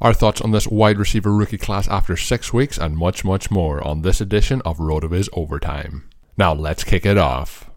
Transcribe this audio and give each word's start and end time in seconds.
Our 0.00 0.14
thoughts 0.14 0.40
on 0.40 0.50
this 0.50 0.66
wide 0.66 0.98
receiver 0.98 1.32
rookie 1.32 1.58
class 1.58 1.86
after 1.86 2.16
six 2.16 2.54
weeks 2.54 2.78
and 2.78 2.96
much, 2.96 3.22
much 3.22 3.50
more 3.50 3.86
on 3.86 4.00
this 4.00 4.20
edition 4.20 4.62
of 4.62 4.78
RotoViz 4.78 5.28
Overtime. 5.34 6.08
Now 6.38 6.54
let's 6.54 6.84
kick 6.84 7.04
it 7.04 7.18
off. 7.18 7.69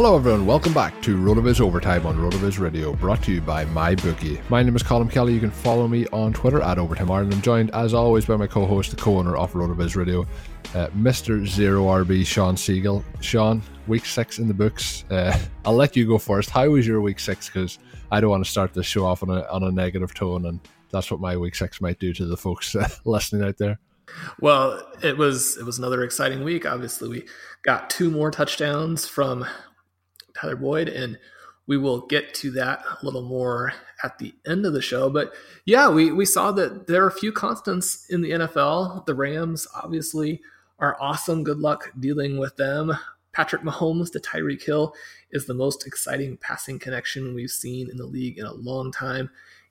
Hello, 0.00 0.14
everyone. 0.14 0.46
Welcome 0.46 0.72
back 0.72 1.02
to 1.02 1.16
RotoViz 1.16 1.60
Overtime 1.60 2.06
on 2.06 2.16
RotoViz 2.18 2.60
Radio, 2.60 2.92
brought 2.92 3.20
to 3.24 3.32
you 3.32 3.40
by 3.40 3.64
MyBookie. 3.64 4.48
My 4.48 4.62
name 4.62 4.76
is 4.76 4.82
Colm 4.84 5.10
Kelly. 5.10 5.34
You 5.34 5.40
can 5.40 5.50
follow 5.50 5.88
me 5.88 6.06
on 6.12 6.32
Twitter 6.32 6.62
at 6.62 6.78
Overtime 6.78 7.10
Ireland. 7.10 7.34
I'm 7.34 7.42
joined, 7.42 7.72
as 7.72 7.94
always, 7.94 8.24
by 8.24 8.36
my 8.36 8.46
co-host, 8.46 8.90
the 8.92 8.96
co-owner 8.96 9.36
of 9.36 9.54
RotoViz 9.54 9.96
Radio, 9.96 10.20
uh, 10.76 10.86
Mr. 10.96 11.44
Zero 11.44 11.86
RB, 11.86 12.24
Shawn 12.24 12.54
Siegele. 12.54 13.02
Shawn, 13.20 13.60
week 13.88 14.06
six 14.06 14.38
in 14.38 14.46
the 14.46 14.54
books. 14.54 15.02
Uh, 15.10 15.36
I'll 15.64 15.74
let 15.74 15.96
you 15.96 16.06
go 16.06 16.16
first. 16.16 16.50
How 16.50 16.68
was 16.68 16.86
your 16.86 17.00
week 17.00 17.18
six? 17.18 17.48
Because 17.48 17.80
I 18.12 18.20
don't 18.20 18.30
want 18.30 18.44
to 18.44 18.50
start 18.50 18.74
this 18.74 18.86
show 18.86 19.04
off 19.04 19.24
on 19.24 19.30
a, 19.30 19.48
on 19.50 19.64
a 19.64 19.72
negative 19.72 20.14
tone, 20.14 20.46
and 20.46 20.60
that's 20.92 21.10
what 21.10 21.18
my 21.18 21.36
week 21.36 21.56
six 21.56 21.80
might 21.80 21.98
do 21.98 22.12
to 22.12 22.24
the 22.24 22.36
folks 22.36 22.76
uh, 22.76 22.88
listening 23.04 23.42
out 23.42 23.58
there. 23.58 23.80
Well, 24.40 24.80
it 25.02 25.18
was 25.18 25.58
it 25.58 25.64
was 25.66 25.78
another 25.78 26.04
exciting 26.04 26.44
week. 26.44 26.64
Obviously, 26.66 27.08
we 27.08 27.26
got 27.62 27.90
two 27.90 28.12
more 28.12 28.30
touchdowns 28.30 29.06
from 29.08 29.44
Tyler 30.38 30.56
Boyd, 30.56 30.88
and 30.88 31.18
we 31.66 31.76
will 31.76 32.06
get 32.06 32.32
to 32.34 32.50
that 32.52 32.82
a 33.00 33.04
little 33.04 33.22
more 33.22 33.72
at 34.02 34.18
the 34.18 34.34
end 34.46 34.64
of 34.64 34.72
the 34.72 34.82
show. 34.82 35.10
But 35.10 35.32
yeah, 35.66 35.90
we, 35.90 36.10
we 36.10 36.24
saw 36.24 36.50
that 36.52 36.86
there 36.86 37.04
are 37.04 37.08
a 37.08 37.12
few 37.12 37.30
constants 37.30 38.06
in 38.08 38.22
the 38.22 38.30
NFL. 38.30 39.04
The 39.06 39.14
Rams 39.14 39.66
obviously 39.74 40.40
are 40.78 40.96
awesome. 41.00 41.44
Good 41.44 41.58
luck 41.58 41.92
dealing 42.00 42.38
with 42.38 42.56
them. 42.56 42.96
Patrick 43.32 43.62
Mahomes 43.62 44.10
to 44.12 44.20
Tyreek 44.20 44.64
Hill 44.64 44.94
is 45.30 45.46
the 45.46 45.54
most 45.54 45.86
exciting 45.86 46.38
passing 46.38 46.78
connection 46.78 47.34
we've 47.34 47.50
seen 47.50 47.90
in 47.90 47.96
the 47.96 48.06
league 48.06 48.38
in 48.38 48.46
a 48.46 48.54
long 48.54 48.90
time. 48.90 49.30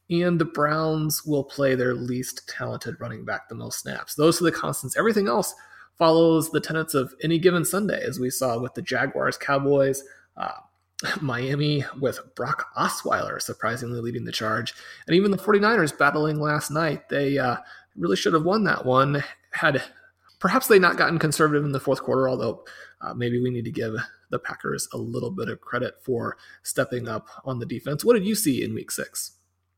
And 0.09 0.39
the 0.39 0.45
Browns 0.45 1.25
will 1.25 1.43
play 1.43 1.75
their 1.75 1.93
least 1.93 2.47
talented 2.47 2.95
running 3.01 3.25
back 3.25 3.49
the 3.49 3.55
most 3.55 3.79
snaps. 3.79 4.15
Those 4.15 4.39
are 4.39 4.45
the 4.45 4.51
constants. 4.51 4.95
Everything 4.95 5.27
else 5.27 5.53
follows 5.97 6.51
the 6.51 6.61
tenets 6.61 6.93
of 6.93 7.13
any 7.23 7.39
given 7.39 7.65
Sunday, 7.65 8.01
as 8.01 8.19
we 8.19 8.29
saw 8.29 8.59
with 8.59 8.73
the 8.75 8.81
Jaguars, 8.81 9.37
Cowboys, 9.37 10.03
uh, 10.37 10.51
Miami 11.21 11.83
with 11.99 12.19
Brock 12.35 12.67
Osweiler 12.77 13.41
surprisingly 13.41 14.01
leading 14.01 14.25
the 14.25 14.31
charge. 14.31 14.73
And 15.05 15.15
even 15.15 15.31
the 15.31 15.37
49ers 15.37 15.97
battling 15.97 16.39
last 16.39 16.71
night, 16.71 17.09
they 17.09 17.37
uh, 17.37 17.57
really 17.95 18.15
should 18.15 18.33
have 18.33 18.45
won 18.45 18.63
that 18.65 18.85
one. 18.85 19.23
Had 19.51 19.83
perhaps 20.39 20.67
they 20.67 20.79
not 20.79 20.97
gotten 20.97 21.19
conservative 21.19 21.65
in 21.65 21.71
the 21.71 21.79
fourth 21.79 22.01
quarter, 22.01 22.29
although 22.29 22.63
uh, 23.01 23.13
maybe 23.13 23.41
we 23.41 23.49
need 23.49 23.65
to 23.65 23.71
give 23.71 23.95
the 24.29 24.39
Packers 24.39 24.87
a 24.93 24.97
little 24.97 25.31
bit 25.31 25.49
of 25.49 25.61
credit 25.61 25.95
for 26.03 26.37
stepping 26.63 27.07
up 27.07 27.27
on 27.45 27.59
the 27.59 27.65
defense. 27.65 28.03
What 28.03 28.13
did 28.13 28.25
you 28.25 28.35
see 28.35 28.63
in 28.63 28.73
week 28.73 28.91
six? 28.91 29.33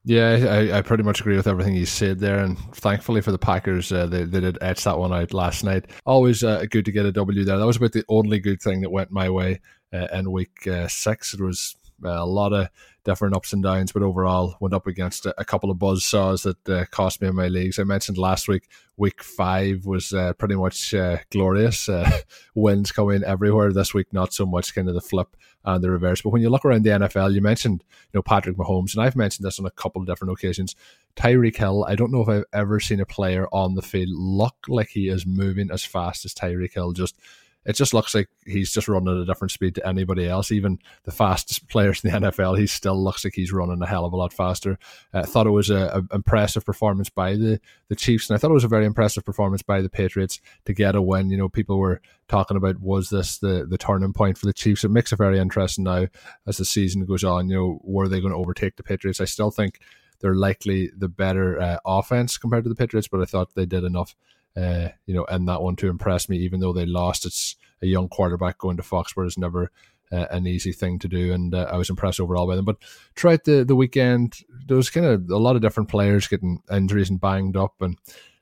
Yeah, 0.05 0.29
I, 0.49 0.77
I 0.77 0.81
pretty 0.81 1.03
much 1.03 1.19
agree 1.19 1.35
with 1.35 1.45
everything 1.45 1.75
you 1.75 1.85
said 1.85 2.19
there, 2.19 2.39
and 2.39 2.57
thankfully 2.73 3.19
for 3.19 3.33
the 3.33 3.37
Packers, 3.37 3.91
uh, 3.91 4.05
they, 4.05 4.23
they 4.23 4.39
did 4.39 4.57
etch 4.61 4.85
that 4.85 4.97
one 4.97 5.13
out 5.13 5.33
last 5.33 5.65
night. 5.65 5.87
Always 6.05 6.41
uh, 6.41 6.65
good 6.71 6.85
to 6.85 6.91
get 6.91 7.05
a 7.05 7.11
W 7.11 7.43
there. 7.43 7.57
That 7.57 7.65
was 7.65 7.75
about 7.75 7.91
the 7.91 8.05
only 8.07 8.39
good 8.39 8.61
thing 8.61 8.79
that 8.81 8.91
went 8.91 9.11
my 9.11 9.29
way 9.29 9.59
in 9.91 10.31
week 10.31 10.67
uh, 10.67 10.87
six. 10.87 11.33
It 11.33 11.41
was 11.41 11.75
uh, 12.03 12.09
a 12.09 12.25
lot 12.25 12.53
of 12.53 12.69
different 13.03 13.35
ups 13.35 13.53
and 13.53 13.63
downs, 13.63 13.91
but 13.91 14.03
overall 14.03 14.55
went 14.59 14.73
up 14.73 14.87
against 14.87 15.25
a, 15.25 15.45
couple 15.45 15.71
of 15.71 15.79
buzz 15.79 16.05
saws 16.05 16.43
that 16.43 16.69
uh, 16.69 16.85
cost 16.91 17.21
me 17.21 17.27
in 17.27 17.35
my 17.35 17.47
leagues. 17.47 17.79
I 17.79 17.83
mentioned 17.83 18.17
last 18.17 18.47
week, 18.47 18.67
week 18.97 19.23
five 19.23 19.85
was 19.85 20.13
uh, 20.13 20.33
pretty 20.33 20.55
much 20.55 20.93
uh, 20.93 21.17
glorious. 21.31 21.89
Uh, 21.89 22.09
wins 22.55 22.91
coming 22.91 23.23
everywhere. 23.23 23.71
This 23.71 23.93
week, 23.93 24.13
not 24.13 24.33
so 24.33 24.45
much 24.45 24.75
kind 24.75 24.87
of 24.87 24.93
the 24.93 25.01
flip 25.01 25.35
and 25.65 25.83
the 25.83 25.89
reverse. 25.89 26.21
But 26.21 26.29
when 26.29 26.41
you 26.41 26.49
look 26.49 26.65
around 26.65 26.83
the 26.83 26.91
NFL, 26.91 27.33
you 27.33 27.41
mentioned 27.41 27.83
you 28.13 28.17
know 28.17 28.21
Patrick 28.21 28.57
Mahomes, 28.57 28.93
and 28.93 29.03
I've 29.03 29.15
mentioned 29.15 29.45
this 29.45 29.59
on 29.59 29.65
a 29.65 29.71
couple 29.71 30.01
of 30.01 30.07
different 30.07 30.33
occasions. 30.33 30.75
Tyreek 31.15 31.57
Hill, 31.57 31.85
I 31.87 31.95
don't 31.95 32.11
know 32.11 32.21
if 32.21 32.29
I've 32.29 32.45
ever 32.53 32.79
seen 32.79 32.99
a 32.99 33.05
player 33.05 33.47
on 33.51 33.75
the 33.75 33.81
field 33.81 34.09
look 34.11 34.55
like 34.67 34.89
he 34.89 35.09
is 35.09 35.25
moving 35.25 35.69
as 35.71 35.83
fast 35.83 36.25
as 36.25 36.33
Tyreek 36.33 36.73
Hill. 36.73 36.93
Just 36.93 37.17
it 37.65 37.75
just 37.75 37.93
looks 37.93 38.15
like 38.15 38.29
he's 38.45 38.71
just 38.71 38.87
running 38.87 39.13
at 39.13 39.21
a 39.21 39.25
different 39.25 39.51
speed 39.51 39.75
to 39.75 39.87
anybody 39.87 40.27
else. 40.27 40.51
Even 40.51 40.79
the 41.03 41.11
fastest 41.11 41.67
players 41.67 42.03
in 42.03 42.11
the 42.11 42.19
NFL, 42.31 42.57
he 42.57 42.65
still 42.67 43.01
looks 43.01 43.23
like 43.23 43.33
he's 43.35 43.51
running 43.51 43.81
a 43.81 43.87
hell 43.87 44.05
of 44.05 44.13
a 44.13 44.15
lot 44.15 44.31
faster. 44.31 44.77
I 45.13 45.19
uh, 45.19 45.25
thought 45.25 45.47
it 45.47 45.51
was 45.51 45.69
an 45.69 46.07
impressive 46.13 46.65
performance 46.65 47.09
by 47.09 47.33
the, 47.33 47.59
the 47.89 47.95
Chiefs, 47.95 48.29
and 48.29 48.35
I 48.35 48.39
thought 48.39 48.51
it 48.51 48.55
was 48.55 48.63
a 48.63 48.69
very 48.69 48.85
impressive 48.85 49.25
performance 49.25 49.61
by 49.61 49.81
the 49.81 49.89
Patriots 49.89 50.39
to 50.65 50.73
get 50.73 50.95
a 50.95 51.01
win. 51.01 51.29
You 51.29 51.37
know, 51.37 51.49
people 51.49 51.77
were 51.77 52.01
talking 52.27 52.57
about 52.57 52.79
was 52.79 53.09
this 53.09 53.39
the, 53.39 53.65
the 53.69 53.77
turning 53.77 54.13
point 54.13 54.37
for 54.37 54.45
the 54.45 54.53
Chiefs? 54.53 54.83
It 54.83 54.91
makes 54.91 55.11
it 55.11 55.17
very 55.17 55.37
interesting 55.37 55.83
now 55.83 56.07
as 56.47 56.57
the 56.57 56.65
season 56.65 57.05
goes 57.05 57.23
on. 57.23 57.49
You 57.49 57.55
know, 57.55 57.81
were 57.83 58.07
they 58.07 58.21
going 58.21 58.33
to 58.33 58.39
overtake 58.39 58.77
the 58.77 58.83
Patriots? 58.83 59.19
I 59.19 59.25
still 59.25 59.51
think 59.51 59.79
they're 60.21 60.35
likely 60.35 60.91
the 60.97 61.09
better 61.09 61.59
uh, 61.59 61.77
offense 61.85 62.37
compared 62.37 62.63
to 62.63 62.69
the 62.69 62.75
Patriots, 62.75 63.07
but 63.07 63.21
I 63.21 63.25
thought 63.25 63.55
they 63.55 63.65
did 63.65 63.83
enough 63.83 64.15
uh, 64.55 64.89
you 65.05 65.13
know, 65.13 65.25
in 65.25 65.45
that 65.45 65.61
one 65.61 65.75
to 65.77 65.87
impress 65.87 66.29
me. 66.29 66.37
Even 66.37 66.59
though 66.59 66.73
they 66.73 66.85
lost, 66.85 67.25
it's 67.25 67.55
a 67.81 67.87
young 67.87 68.09
quarterback 68.09 68.57
going 68.57 68.77
to 68.77 68.83
Foxborough 68.83 69.27
is 69.27 69.37
never 69.37 69.71
uh, 70.11 70.25
an 70.31 70.47
easy 70.47 70.71
thing 70.71 70.99
to 70.99 71.07
do, 71.07 71.33
and 71.33 71.53
uh, 71.53 71.69
I 71.71 71.77
was 71.77 71.89
impressed 71.89 72.19
overall 72.19 72.47
by 72.47 72.55
them. 72.55 72.65
But 72.65 72.77
throughout 73.15 73.43
the 73.43 73.63
the 73.63 73.75
weekend, 73.75 74.37
there 74.67 74.77
was 74.77 74.89
kind 74.89 75.05
of 75.05 75.29
a 75.29 75.37
lot 75.37 75.55
of 75.55 75.61
different 75.61 75.89
players 75.89 76.27
getting 76.27 76.61
injuries 76.71 77.09
and 77.09 77.21
banged 77.21 77.55
up, 77.55 77.75
and 77.81 77.97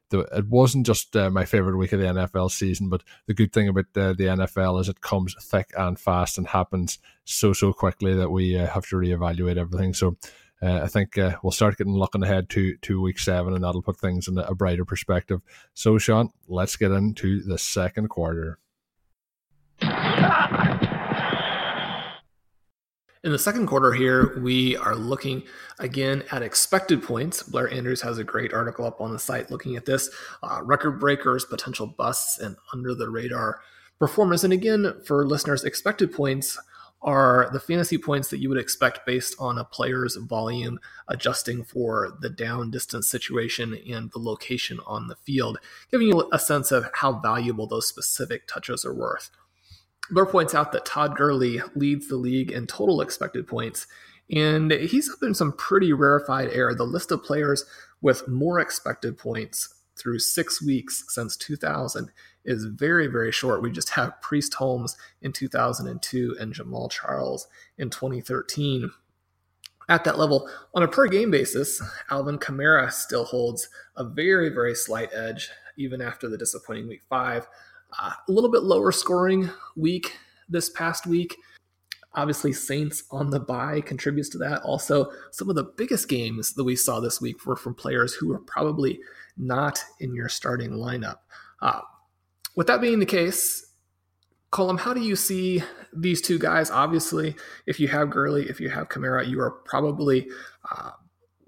the, 0.10 0.20
it 0.20 0.48
wasn't 0.48 0.86
just 0.86 1.16
uh, 1.16 1.30
my 1.30 1.46
favorite 1.46 1.78
week 1.78 1.92
of 1.92 2.00
the 2.00 2.06
NFL 2.06 2.52
season. 2.52 2.90
But 2.90 3.04
the 3.26 3.34
good 3.34 3.52
thing 3.52 3.68
about 3.68 3.94
the 3.94 4.16
NFL 4.18 4.80
is 4.82 4.90
it 4.90 5.02
comes 5.02 5.36
thick 5.42 5.72
and 5.78 6.00
fast 6.00 6.38
and 6.38 6.48
happens 6.48 7.00
so 7.26 7.54
so 7.54 7.74
quickly 7.74 8.14
that 8.14 8.30
we 8.30 8.58
uh, 8.58 8.68
have 8.68 8.88
to 8.88 8.96
reevaluate 8.96 9.58
everything. 9.58 9.94
So 9.94 10.18
uh, 10.62 10.82
I 10.84 10.88
think 10.88 11.18
uh, 11.18 11.38
we'll 11.44 11.52
start 11.52 11.78
getting 11.78 11.94
looking 11.94 12.24
ahead 12.24 12.50
to 12.50 12.78
to 12.78 13.02
week 13.02 13.20
seven, 13.20 13.54
and 13.54 13.64
that'll 13.64 13.82
put 13.82 13.98
things 13.98 14.28
in 14.28 14.38
a 14.38 14.56
brighter 14.56 14.86
perspective. 14.86 15.42
So, 15.74 15.98
Shawn, 15.98 16.32
let's 16.48 16.76
get 16.76 16.92
into 16.92 17.44
the 17.44 17.58
second 17.58 18.10
quarter. 18.10 18.60
In 23.24 23.34
the 23.34 23.40
second 23.40 23.68
quarter 23.68 23.92
here, 23.92 24.40
we 24.40 24.78
are 24.78 24.96
looking 24.96 25.44
again 25.80 26.24
at 26.32 26.42
expected 26.42 27.04
points. 27.04 27.44
Blair 27.44 27.70
Andrews 27.72 28.02
has 28.02 28.18
a 28.18 28.24
great 28.24 28.54
article 28.54 28.86
up 28.86 29.02
on 29.02 29.12
the 29.12 29.20
site 29.20 29.52
looking 29.52 29.76
at 29.76 29.86
this 29.86 30.10
uh, 30.42 30.62
record 30.64 31.00
breakers, 31.00 31.44
potential 31.44 31.88
busts, 31.88 32.40
and 32.40 32.56
under 32.74 32.96
the 32.96 33.10
radar 33.10 33.60
performance. 34.00 34.44
And 34.44 34.54
again, 34.54 35.02
for 35.04 35.28
listeners, 35.28 35.66
expected 35.66 36.14
points 36.14 36.58
are 37.02 37.50
the 37.54 37.60
fantasy 37.60 37.98
points 37.98 38.30
that 38.30 38.40
you 38.40 38.50
would 38.50 38.58
expect 38.58 39.06
based 39.06 39.36
on 39.40 39.58
a 39.58 39.64
player's 39.64 40.16
volume 40.16 40.80
adjusting 41.08 41.64
for 41.64 42.18
the 42.22 42.30
down 42.30 42.72
distance 42.72 43.08
situation 43.08 43.78
and 43.90 44.12
the 44.12 44.20
location 44.20 44.80
on 44.86 45.08
the 45.08 45.16
field, 45.16 45.60
giving 45.92 46.08
you 46.08 46.28
a 46.32 46.40
sense 46.40 46.72
of 46.72 46.90
how 46.96 47.14
valuable 47.20 47.68
those 47.68 47.88
specific 47.88 48.48
touches 48.48 48.84
are 48.84 48.94
worth. 48.94 49.30
Blair 50.10 50.26
points 50.26 50.56
out 50.56 50.72
that 50.72 50.86
Todd 50.86 51.16
Gurley 51.16 51.62
leads 51.76 52.08
the 52.08 52.16
league 52.16 52.52
in 52.52 52.66
total 52.66 53.02
expected 53.02 53.48
points, 53.48 53.86
and 54.34 54.72
he's 54.72 55.10
up 55.10 55.22
in 55.22 55.34
some 55.34 55.54
pretty 55.54 55.94
rarefied 55.94 56.50
air. 56.50 56.74
The 56.74 56.84
list 56.84 57.12
of 57.12 57.24
players 57.24 57.66
with 58.02 58.28
more 58.28 58.60
expected 58.60 59.18
points 59.18 59.74
through 59.98 60.20
six 60.20 60.62
weeks 60.64 61.04
since 61.10 61.36
2000 61.38 62.12
is 62.46 62.66
very, 62.66 63.08
very 63.08 63.32
short. 63.32 63.62
We 63.62 63.72
just 63.72 63.90
have 63.90 64.22
Priest 64.22 64.54
Holmes 64.56 64.96
in 65.22 65.34
2002 65.34 66.38
and 66.40 66.54
Jamaal 66.54 66.90
Charles 66.90 67.48
in 67.78 67.90
2013. 67.90 68.90
At 69.90 70.04
that 70.04 70.18
level, 70.18 70.50
on 70.74 70.84
a 70.84 70.88
per 70.88 71.08
game 71.08 71.32
basis, 71.32 71.82
Alvin 72.12 72.38
Kamara 72.38 72.92
still 72.92 73.24
holds 73.24 73.70
a 73.96 74.04
very, 74.04 74.50
very 74.50 74.76
slight 74.76 75.10
edge, 75.14 75.50
even 75.78 76.02
after 76.02 76.28
the 76.28 76.38
disappointing 76.38 76.88
week 76.88 77.04
five. 77.10 77.48
Uh, 77.98 78.12
a 78.28 78.32
little 78.32 78.52
bit 78.52 78.64
lower 78.64 78.92
scoring 78.92 79.50
week 79.78 80.18
this 80.50 80.70
past 80.70 81.08
week. 81.08 81.38
Obviously, 82.16 82.52
Saints 82.52 83.04
on 83.12 83.30
the 83.30 83.40
bye 83.40 83.80
contributes 83.82 84.28
to 84.30 84.38
that. 84.40 84.62
Also, 84.64 85.12
some 85.32 85.50
of 85.50 85.56
the 85.56 85.72
biggest 85.78 86.10
games 86.10 86.54
that 86.54 86.64
we 86.64 86.76
saw 86.76 87.00
this 87.00 87.22
week 87.22 87.46
were 87.46 87.56
from 87.56 87.76
players 87.76 88.14
who 88.14 88.28
were 88.30 88.40
probably 88.40 89.00
not 89.38 89.84
in 90.00 90.16
your 90.16 90.28
starting 90.28 90.72
lineup. 90.72 91.20
Uh, 91.62 91.82
with 92.58 92.68
that 92.68 92.82
being 92.82 93.00
the 93.00 93.06
case, 93.06 93.72
Colm, 94.52 94.80
how 94.80 94.94
do 94.94 95.00
you 95.00 95.16
see 95.16 95.64
these 95.94 96.22
two 96.22 96.40
guys? 96.40 96.72
Obviously, 96.72 97.36
if 97.68 97.80
you 97.80 97.88
have 97.88 98.10
Gurley, 98.10 98.50
if 98.50 98.60
you 98.60 98.70
have 98.70 98.90
Kamara, 98.90 99.26
you 99.30 99.40
are 99.40 99.52
probably 99.52 100.28
uh, 100.70 100.92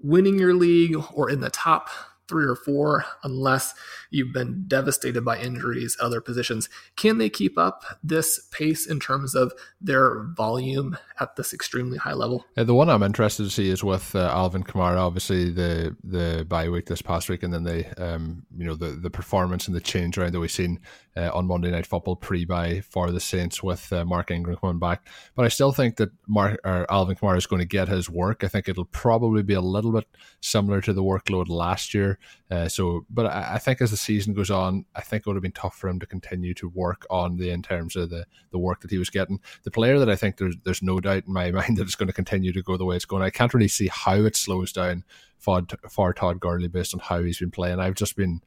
winning 0.00 0.38
your 0.38 0.54
league 0.54 0.96
or 1.12 1.28
in 1.28 1.40
the 1.40 1.50
top 1.50 1.90
three 2.30 2.46
or 2.46 2.54
four 2.54 3.04
unless 3.24 3.74
you've 4.10 4.32
been 4.32 4.64
devastated 4.68 5.24
by 5.24 5.38
injuries 5.38 5.96
at 6.00 6.06
other 6.06 6.20
positions. 6.20 6.68
Can 6.96 7.18
they 7.18 7.28
keep 7.28 7.58
up 7.58 7.84
this 8.02 8.48
pace 8.52 8.86
in 8.86 9.00
terms 9.00 9.34
of 9.34 9.52
their 9.80 10.24
volume 10.36 10.96
at 11.18 11.36
this 11.36 11.52
extremely 11.52 11.98
high 11.98 12.14
level? 12.14 12.46
Uh, 12.56 12.64
the 12.64 12.74
one 12.74 12.88
I'm 12.88 13.02
interested 13.02 13.44
to 13.44 13.50
see 13.50 13.68
is 13.68 13.84
with 13.84 14.14
uh, 14.14 14.30
Alvin 14.32 14.64
Kamara. 14.64 14.96
Obviously, 14.96 15.50
the 15.50 15.96
the 16.04 16.46
bye 16.48 16.68
week 16.68 16.86
this 16.86 17.02
past 17.02 17.28
week, 17.28 17.42
and 17.42 17.52
then 17.52 17.64
the 17.64 18.02
um, 18.02 18.46
you 18.56 18.64
know 18.64 18.76
the 18.76 18.92
the 18.92 19.10
performance 19.10 19.66
and 19.66 19.76
the 19.76 19.80
change 19.80 20.16
around 20.16 20.32
that 20.32 20.40
we've 20.40 20.50
seen 20.50 20.80
uh, 21.16 21.30
on 21.34 21.46
Monday 21.46 21.70
Night 21.70 21.86
Football 21.86 22.16
pre-bye 22.16 22.82
for 22.88 23.10
the 23.10 23.20
Saints 23.20 23.62
with 23.62 23.92
uh, 23.92 24.04
Mark 24.04 24.30
Ingram 24.30 24.56
coming 24.56 24.78
back. 24.78 25.06
But 25.34 25.44
I 25.44 25.48
still 25.48 25.72
think 25.72 25.96
that 25.96 26.10
Mark 26.28 26.60
or 26.64 26.90
Alvin 26.90 27.16
Kamara 27.16 27.38
is 27.38 27.46
going 27.46 27.60
to 27.60 27.66
get 27.66 27.88
his 27.88 28.08
work. 28.08 28.44
I 28.44 28.48
think 28.48 28.68
it'll 28.68 28.84
probably 28.84 29.42
be 29.42 29.54
a 29.54 29.60
little 29.60 29.92
bit 29.92 30.06
similar 30.40 30.80
to 30.82 30.92
the 30.92 31.02
workload 31.02 31.48
last 31.48 31.94
year. 31.94 32.18
Uh, 32.50 32.68
so, 32.68 33.04
but 33.10 33.26
I, 33.26 33.54
I, 33.54 33.58
think 33.58 33.80
as 33.80 33.90
the 33.90 33.96
season 33.96 34.34
goes 34.34 34.50
on, 34.50 34.84
I 34.94 35.00
think 35.00 35.20
it 35.20 35.26
would 35.26 35.36
have 35.36 35.42
been 35.42 35.52
tough 35.52 35.76
for 35.76 35.88
him 35.88 36.00
to 36.00 36.06
continue 36.06 36.54
to 36.54 36.68
work 36.68 37.06
on 37.10 37.36
the 37.36 37.50
in 37.50 37.62
terms 37.62 37.96
of 37.96 38.10
the 38.10 38.26
the 38.50 38.58
work 38.58 38.80
that 38.80 38.90
he 38.90 38.98
was 38.98 39.10
getting. 39.10 39.40
The 39.64 39.70
player 39.70 39.98
that 39.98 40.10
I 40.10 40.16
think 40.16 40.36
there's 40.36 40.56
there's 40.64 40.82
no 40.82 41.00
doubt 41.00 41.24
in 41.26 41.32
my 41.32 41.50
mind 41.50 41.76
that 41.76 41.82
it's 41.82 41.96
going 41.96 42.08
to 42.08 42.12
continue 42.12 42.52
to 42.52 42.62
go 42.62 42.76
the 42.76 42.84
way 42.84 42.96
it's 42.96 43.04
going. 43.04 43.22
I 43.22 43.30
can't 43.30 43.54
really 43.54 43.68
see 43.68 43.88
how 43.88 44.16
it 44.16 44.36
slows 44.36 44.72
down 44.72 45.04
for, 45.38 45.62
for 45.88 46.12
Todd 46.12 46.40
Gurley 46.40 46.68
based 46.68 46.94
on 46.94 47.00
how 47.00 47.22
he's 47.22 47.38
been 47.38 47.50
playing. 47.50 47.80
I've 47.80 47.94
just 47.94 48.16
been, 48.16 48.40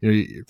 you 0.00 0.10
know 0.10 0.44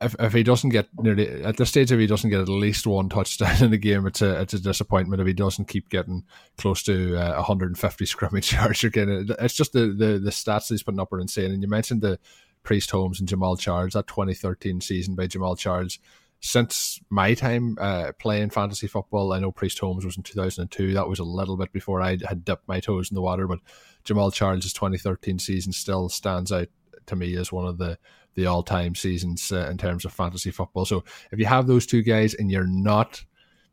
if, 0.00 0.14
if 0.18 0.32
he 0.32 0.42
doesn't 0.42 0.70
get 0.70 0.88
nearly 0.98 1.42
at 1.42 1.56
this 1.56 1.70
stage, 1.70 1.90
if 1.90 1.98
he 1.98 2.06
doesn't 2.06 2.30
get 2.30 2.40
at 2.40 2.48
least 2.48 2.86
one 2.86 3.08
touchdown 3.08 3.62
in 3.62 3.70
the 3.70 3.78
game, 3.78 4.06
it's 4.06 4.22
a 4.22 4.40
it's 4.40 4.54
a 4.54 4.60
disappointment. 4.60 5.20
If 5.20 5.26
he 5.26 5.32
doesn't 5.32 5.68
keep 5.68 5.88
getting 5.88 6.24
close 6.56 6.82
to 6.84 7.16
uh, 7.16 7.34
150 7.34 8.06
scrimmage 8.06 8.52
yards, 8.54 8.84
again, 8.84 9.26
it's 9.40 9.54
just 9.54 9.72
the, 9.72 9.86
the 9.86 10.18
the 10.18 10.30
stats 10.30 10.68
he's 10.68 10.82
putting 10.82 11.00
up 11.00 11.12
are 11.12 11.20
insane. 11.20 11.50
And 11.50 11.62
you 11.62 11.68
mentioned 11.68 12.00
the 12.02 12.18
Priest 12.62 12.90
Holmes 12.90 13.18
and 13.18 13.28
Jamaal 13.28 13.58
Charles 13.58 13.94
that 13.94 14.06
2013 14.06 14.80
season 14.80 15.14
by 15.14 15.26
Jamaal 15.26 15.58
Charles. 15.58 15.98
Since 16.44 17.00
my 17.08 17.34
time 17.34 17.76
uh, 17.80 18.10
playing 18.18 18.50
fantasy 18.50 18.88
football, 18.88 19.32
I 19.32 19.38
know 19.38 19.52
Priest 19.52 19.78
Holmes 19.78 20.04
was 20.04 20.16
in 20.16 20.24
2002. 20.24 20.92
That 20.92 21.08
was 21.08 21.20
a 21.20 21.24
little 21.24 21.56
bit 21.56 21.72
before 21.72 22.02
I 22.02 22.18
had 22.28 22.44
dipped 22.44 22.66
my 22.66 22.80
toes 22.80 23.12
in 23.12 23.14
the 23.14 23.22
water, 23.22 23.46
but 23.46 23.60
Jamaal 24.04 24.32
Charles' 24.32 24.72
2013 24.72 25.38
season 25.38 25.72
still 25.72 26.08
stands 26.08 26.50
out 26.50 26.66
to 27.06 27.16
me 27.16 27.36
as 27.36 27.52
one 27.52 27.66
of 27.66 27.78
the 27.78 27.96
the 28.34 28.46
all 28.46 28.62
time 28.62 28.94
seasons 28.94 29.50
uh, 29.52 29.68
in 29.70 29.78
terms 29.78 30.04
of 30.04 30.12
fantasy 30.12 30.50
football. 30.50 30.84
So 30.84 31.04
if 31.30 31.38
you 31.38 31.46
have 31.46 31.66
those 31.66 31.86
two 31.86 32.02
guys 32.02 32.34
and 32.34 32.50
you're 32.50 32.66
not, 32.66 33.24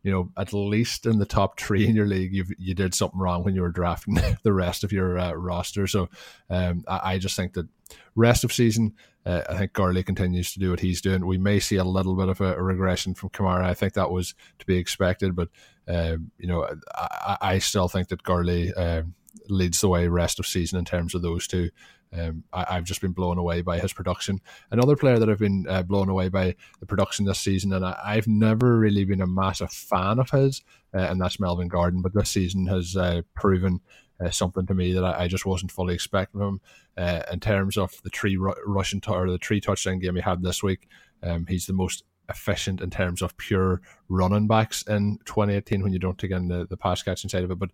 you 0.03 0.11
know, 0.11 0.31
at 0.37 0.53
least 0.53 1.05
in 1.05 1.19
the 1.19 1.25
top 1.25 1.59
three 1.59 1.87
in 1.87 1.95
your 1.95 2.05
league, 2.05 2.33
you 2.33 2.45
you 2.57 2.73
did 2.73 2.93
something 2.93 3.19
wrong 3.19 3.43
when 3.43 3.55
you 3.55 3.61
were 3.61 3.71
drafting 3.71 4.17
the 4.43 4.53
rest 4.53 4.83
of 4.83 4.91
your 4.91 5.17
uh, 5.17 5.33
roster. 5.33 5.87
So 5.87 6.09
um, 6.49 6.83
I, 6.87 7.13
I, 7.13 7.17
just 7.17 7.35
think 7.35 7.53
that 7.53 7.67
rest 8.15 8.43
of 8.43 8.53
season, 8.53 8.93
uh, 9.25 9.41
I 9.49 9.57
think 9.57 9.73
Gurley 9.73 10.03
continues 10.03 10.53
to 10.53 10.59
do 10.59 10.71
what 10.71 10.79
he's 10.79 11.01
doing. 11.01 11.25
We 11.25 11.37
may 11.37 11.59
see 11.59 11.75
a 11.75 11.83
little 11.83 12.15
bit 12.15 12.29
of 12.29 12.39
a, 12.41 12.55
a 12.55 12.61
regression 12.61 13.13
from 13.13 13.29
Kamara. 13.29 13.65
I 13.65 13.73
think 13.73 13.93
that 13.93 14.11
was 14.11 14.35
to 14.59 14.65
be 14.65 14.77
expected, 14.77 15.35
but 15.35 15.49
um, 15.87 16.31
you 16.37 16.47
know, 16.47 16.67
I, 16.95 17.37
I, 17.41 17.57
still 17.57 17.87
think 17.87 18.09
that 18.09 18.21
Gurley 18.21 18.71
um, 18.75 19.15
leads 19.49 19.81
the 19.81 19.89
way 19.89 20.07
rest 20.07 20.39
of 20.39 20.45
season 20.45 20.77
in 20.77 20.85
terms 20.85 21.15
of 21.15 21.21
those 21.21 21.47
two. 21.47 21.71
Um, 22.11 22.43
I, 22.51 22.73
have 22.73 22.85
just 22.85 23.01
been 23.01 23.11
blown 23.11 23.37
away 23.37 23.61
by 23.61 23.79
his 23.79 23.93
production. 23.93 24.41
Another 24.71 24.95
player 24.95 25.19
that 25.19 25.29
I've 25.29 25.39
been 25.39 25.67
uh, 25.69 25.83
blown 25.83 26.09
away 26.09 26.29
by 26.29 26.55
the 26.79 26.87
production 26.87 27.25
this 27.25 27.39
season, 27.39 27.71
and 27.71 27.85
I, 27.85 28.15
have 28.15 28.27
never 28.27 28.79
really 28.79 29.05
been 29.05 29.21
a 29.21 29.27
massive 29.27 29.71
fan 29.71 30.17
of 30.17 30.31
his, 30.31 30.63
uh, 30.93 31.01
and 31.01 31.21
that's 31.21 31.39
Melvin 31.39 31.67
Gordon. 31.67 32.01
But 32.01 32.13
this 32.13 32.29
season 32.29 32.65
has 32.65 32.97
uh, 32.97 33.21
proven 33.35 33.81
uh, 34.23 34.31
something 34.31 34.65
to 34.65 34.73
me 34.73 34.93
that 34.93 35.03
I, 35.03 35.23
I, 35.23 35.27
just 35.27 35.45
wasn't 35.45 35.71
fully 35.71 35.93
expecting 35.93 36.41
him. 36.41 36.61
Uh, 36.97 37.21
in 37.31 37.39
terms 37.39 37.77
of 37.77 38.01
the 38.03 38.09
three 38.09 38.37
ru- 38.37 38.55
rushing 38.65 39.01
t- 39.01 39.11
or 39.11 39.29
the 39.29 39.37
three 39.37 39.61
touchdown 39.61 39.99
game 39.99 40.15
he 40.15 40.21
had 40.21 40.41
this 40.41 40.63
week, 40.63 40.87
um, 41.23 41.45
he's 41.47 41.67
the 41.67 41.73
most 41.73 42.03
efficient 42.29 42.81
in 42.81 42.89
terms 42.89 43.21
of 43.21 43.35
pure 43.37 43.81
running 44.07 44.47
backs 44.47 44.83
in 44.83 45.17
2018 45.25 45.81
when 45.81 45.91
you 45.91 45.99
don't 45.99 46.17
take 46.17 46.31
in 46.31 46.47
the, 46.47 46.65
the 46.67 46.77
pass 46.77 47.01
catching 47.01 47.29
side 47.29 47.43
of 47.43 47.51
it. 47.51 47.59
But 47.59 47.71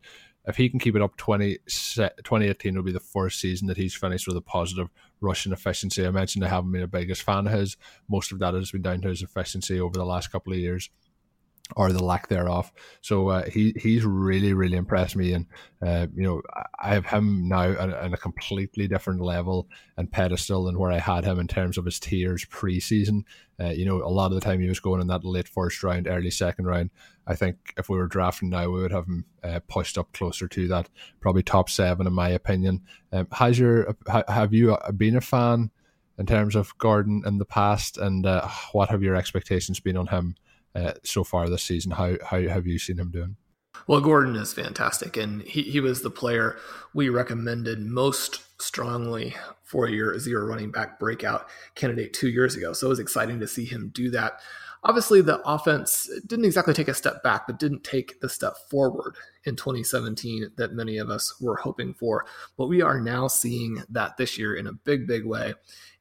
if 0.47 0.57
he 0.57 0.69
can 0.69 0.79
keep 0.79 0.95
it 0.95 1.01
up, 1.01 1.17
20, 1.17 1.57
2018 1.67 2.75
will 2.75 2.83
be 2.83 2.91
the 2.91 2.99
first 2.99 3.39
season 3.39 3.67
that 3.67 3.77
he's 3.77 3.95
finished 3.95 4.27
with 4.27 4.37
a 4.37 4.41
positive 4.41 4.89
rushing 5.21 5.51
efficiency. 5.51 6.05
I 6.05 6.11
mentioned 6.11 6.45
I 6.45 6.49
haven't 6.49 6.71
been 6.71 6.83
a 6.83 6.87
biggest 6.87 7.23
fan 7.23 7.47
of 7.47 7.53
his. 7.53 7.77
Most 8.07 8.31
of 8.31 8.39
that 8.39 8.53
has 8.53 8.71
been 8.71 8.81
down 8.81 9.01
to 9.01 9.09
his 9.09 9.21
efficiency 9.21 9.79
over 9.79 9.97
the 9.97 10.05
last 10.05 10.31
couple 10.31 10.53
of 10.53 10.59
years. 10.59 10.89
Or 11.75 11.91
the 11.91 12.03
lack 12.03 12.27
thereof. 12.27 12.72
So 13.01 13.29
uh, 13.29 13.50
he 13.50 13.74
he's 13.79 14.05
really 14.05 14.53
really 14.53 14.77
impressed 14.77 15.15
me, 15.15 15.34
and 15.34 15.48
uh, 15.86 16.07
you 16.15 16.24
know 16.24 16.41
I 16.79 16.93
have 16.93 17.07
him 17.07 17.48
now 17.48 17.77
on, 17.77 18.13
a 18.13 18.17
completely 18.17 18.88
different 18.88 19.22
level 19.22 19.67
and 19.98 20.12
pedestal 20.12 20.65
than 20.65 20.77
where 20.77 20.91
I 20.91 21.00
had 21.00 21.25
him 21.25 21.39
in 21.39 21.48
terms 21.48 21.77
of 21.77 21.86
his 21.86 22.00
tiers 22.00 22.45
preseason. 22.45 23.24
Uh, 23.60 23.69
you 23.69 23.86
know, 23.86 24.03
a 24.03 24.10
lot 24.10 24.27
of 24.27 24.36
the 24.36 24.41
time 24.41 24.60
he 24.60 24.67
was 24.67 24.79
going 24.79 25.01
in 25.01 25.07
that 25.07 25.24
late 25.24 25.48
first 25.48 25.81
round, 25.81 26.07
early 26.07 26.29
second 26.29 26.65
round. 26.65 26.91
I 27.25 27.36
think 27.36 27.74
if 27.77 27.89
we 27.89 27.98
were 27.98 28.07
drafting 28.07 28.50
now, 28.50 28.69
we 28.69 28.81
would 28.81 28.91
have 28.91 29.05
him 29.05 29.25
uh, 29.43 29.60
pushed 29.67 29.98
up 29.98 30.12
closer 30.12 30.48
to 30.48 30.67
that, 30.67 30.89
probably 31.22 31.41
top 31.41 31.69
seven 31.69 32.05
in 32.05 32.13
my 32.13 32.29
opinion. 32.29 32.81
Um, 33.12 33.27
has 33.31 33.57
your 33.57 33.95
have 34.27 34.53
you 34.53 34.75
uh, 34.75 34.91
been 34.91 35.15
a 35.15 35.22
fan 35.22 35.72
in 36.17 36.25
terms 36.25 36.55
of 36.55 36.77
Gordon 36.77 37.24
in 37.25 37.39
the 37.39 37.45
past, 37.45 37.98
and 37.98 38.25
uh, 38.25 38.48
what 38.72 38.89
have 38.89 39.01
your 39.01 39.15
expectations 39.15 39.79
been 39.79 39.98
on 39.98 40.07
him? 40.07 40.36
Uh, 40.75 40.94
so 41.03 41.24
far 41.24 41.50
this 41.50 41.63
season. 41.63 41.91
How 41.91 42.17
how 42.24 42.41
have 42.41 42.67
you 42.67 42.77
seen 42.77 43.00
him 43.00 43.12
doing? 43.12 43.38
Well, 43.88 44.01
Gordon 44.01 44.36
is 44.36 44.53
fantastic, 44.53 45.17
and 45.17 45.41
he, 45.44 45.63
he 45.63 45.79
was 45.79 46.01
the 46.01 46.10
player 46.10 46.58
we 46.94 47.10
recommended 47.10 47.82
most 47.82 48.41
strongly 48.62 49.36
for 49.63 49.88
your 49.88 50.17
zero 50.17 50.46
running 50.46 50.72
back 50.72 51.00
breakout 51.00 51.48
candidate 51.75 52.13
two 52.13 52.29
years 52.29 52.55
ago. 52.55 52.74
So 52.74 52.88
it 52.88 52.89
was 52.89 53.00
exciting 53.00 53.39
to 53.41 53.48
see 53.48 53.65
him 53.65 53.91
do 53.94 54.10
that. 54.12 54.39
Obviously, 54.84 55.22
the 55.22 55.41
offense 55.50 56.10
didn't 56.27 56.46
exactly 56.46 56.74
take 56.74 56.88
a 56.88 56.94
step 56.94 57.24
back, 57.24 57.48
but 57.48 57.60
didn't 57.60 57.84
take 57.84 58.20
the 58.22 58.29
step 58.29 58.53
forward 58.70 59.15
in 59.44 59.55
2017 59.55 60.51
that 60.58 60.74
many 60.74 60.98
of 60.98 61.10
us 61.10 61.39
were 61.41 61.55
hoping 61.55 61.94
for. 61.94 62.25
But 62.55 62.67
we 62.67 62.84
are 62.84 63.00
now 63.00 63.27
seeing 63.27 63.84
that 63.89 64.17
this 64.17 64.38
year 64.38 64.55
in 64.55 64.67
a 64.67 64.74
big, 64.74 65.08
big 65.08 65.25
way. 65.25 65.55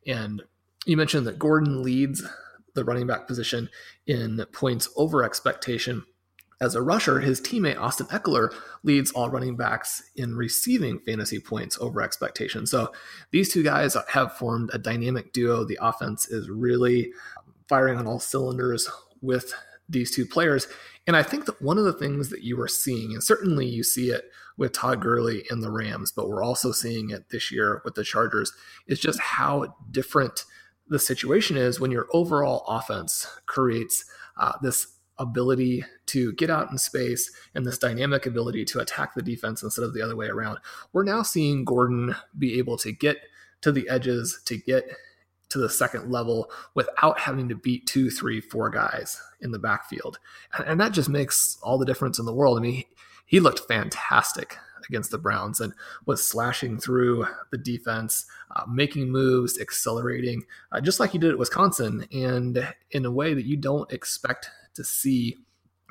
And 0.07 0.43
you 0.85 0.99
mentioned 0.99 1.27
that 1.27 1.39
Gordon 1.39 1.83
leads 1.83 2.23
the 2.75 2.85
running 2.85 3.07
back 3.07 3.27
position 3.27 3.69
in 4.07 4.45
points 4.53 4.89
over 4.97 5.25
expectation. 5.25 6.05
As 6.61 6.75
a 6.75 6.83
rusher, 6.83 7.21
his 7.21 7.41
teammate 7.41 7.79
Austin 7.79 8.07
Ekeler 8.07 8.55
leads 8.85 9.11
all 9.11 9.29
running 9.29 9.57
backs 9.57 10.03
in 10.17 10.37
receiving 10.37 11.01
fantasy 11.01 11.41
points 11.41 11.77
over 11.81 12.01
expectation. 12.01 12.67
So 12.67 12.93
these 13.33 13.53
two 13.53 13.63
guys 13.63 13.97
have 14.09 14.37
formed 14.37 14.71
a 14.73 14.79
dynamic 14.79 15.33
duo. 15.33 15.65
The 15.65 15.79
offense 15.81 16.29
is 16.29 16.49
really 16.49 17.13
firing 17.69 17.99
on 17.99 18.07
all 18.07 18.21
cylinders 18.21 18.89
with 19.21 19.53
these 19.89 20.15
two 20.15 20.27
players. 20.27 20.69
And 21.07 21.17
I 21.17 21.23
think 21.23 21.45
that 21.47 21.61
one 21.61 21.77
of 21.77 21.85
the 21.85 21.93
things 21.93 22.31
that 22.31 22.43
you 22.43 22.59
are 22.61 22.69
seeing, 22.69 23.13
and 23.13 23.23
certainly 23.23 23.67
you 23.67 23.83
see 23.83 24.11
it 24.11 24.31
with 24.57 24.73
Todd 24.73 25.01
Gurley 25.01 25.45
and 25.51 25.63
the 25.63 25.71
Rams, 25.71 26.13
but 26.13 26.29
we're 26.29 26.43
also 26.43 26.73
seeing 26.73 27.11
it 27.11 27.31
this 27.31 27.51
year 27.51 27.83
with 27.85 27.95
the 27.95 28.05
Chargers, 28.05 28.53
is 28.87 29.01
just 29.01 29.21
how 29.21 29.75
different 29.91 30.45
the 30.89 30.99
situation 30.99 31.57
is 31.57 31.81
when 31.81 31.91
your 31.91 32.07
overall 32.13 32.65
offense 32.69 33.27
creates 33.47 34.05
uh, 34.39 34.53
this 34.63 34.89
ability 35.19 35.85
to 36.07 36.33
get 36.33 36.51
out 36.51 36.71
in 36.71 36.79
space 36.79 37.31
and 37.55 37.65
this 37.65 37.79
dynamic 37.79 38.27
ability 38.27 38.65
to 38.65 38.81
attack 38.81 39.15
the 39.15 39.23
defense 39.23 39.63
instead 39.63 39.85
of 39.85 39.95
the 39.95 40.03
other 40.03 40.17
way 40.17 40.27
around. 40.27 40.59
We're 40.93 41.05
now 41.05 41.23
seeing 41.23 41.65
Gordon 41.65 42.15
be 42.39 42.59
able 42.59 42.77
to 42.79 42.93
get 42.93 43.19
to 43.61 43.73
the 43.73 43.89
edges, 43.89 44.41
to 44.47 44.57
get 44.57 44.85
to 45.51 45.59
the 45.59 45.71
second 45.71 46.11
level 46.11 46.51
without 46.75 47.21
having 47.21 47.49
to 47.49 47.55
beat 47.55 47.87
two, 47.87 48.11
three, 48.11 48.41
four 48.41 48.71
guys 48.71 49.21
in 49.41 49.53
the 49.53 49.59
backfield. 49.59 50.19
And, 50.59 50.67
and 50.67 50.81
that 50.81 50.93
just 50.93 51.09
makes 51.09 51.59
all 51.63 51.79
the 51.79 51.87
difference 51.87 52.19
in 52.19 52.27
the 52.27 52.35
world. 52.35 52.59
I 52.59 52.63
mean, 52.63 52.75
he, 52.75 52.87
he 53.25 53.41
looked 53.41 53.69
fantastic 53.69 54.57
against 54.89 55.11
the 55.11 55.19
Browns 55.19 55.61
and 55.61 55.73
was 56.07 56.27
slashing 56.27 56.79
through 56.79 57.27
the 57.51 57.59
defense, 57.59 58.27
uh, 58.55 58.65
making 58.69 59.11
moves, 59.11 59.61
accelerating, 59.61 60.45
uh, 60.73 60.81
just 60.81 61.01
like 61.01 61.11
he 61.11 61.19
did 61.19 61.31
at 61.31 61.39
Wisconsin, 61.39 62.07
and 62.13 62.73
in 62.91 63.05
a 63.05 63.11
way 63.11 63.35
that 63.35 63.47
you 63.47 63.57
don't 63.57 63.93
expect 63.93 64.51
to 64.75 64.85
see 64.85 65.37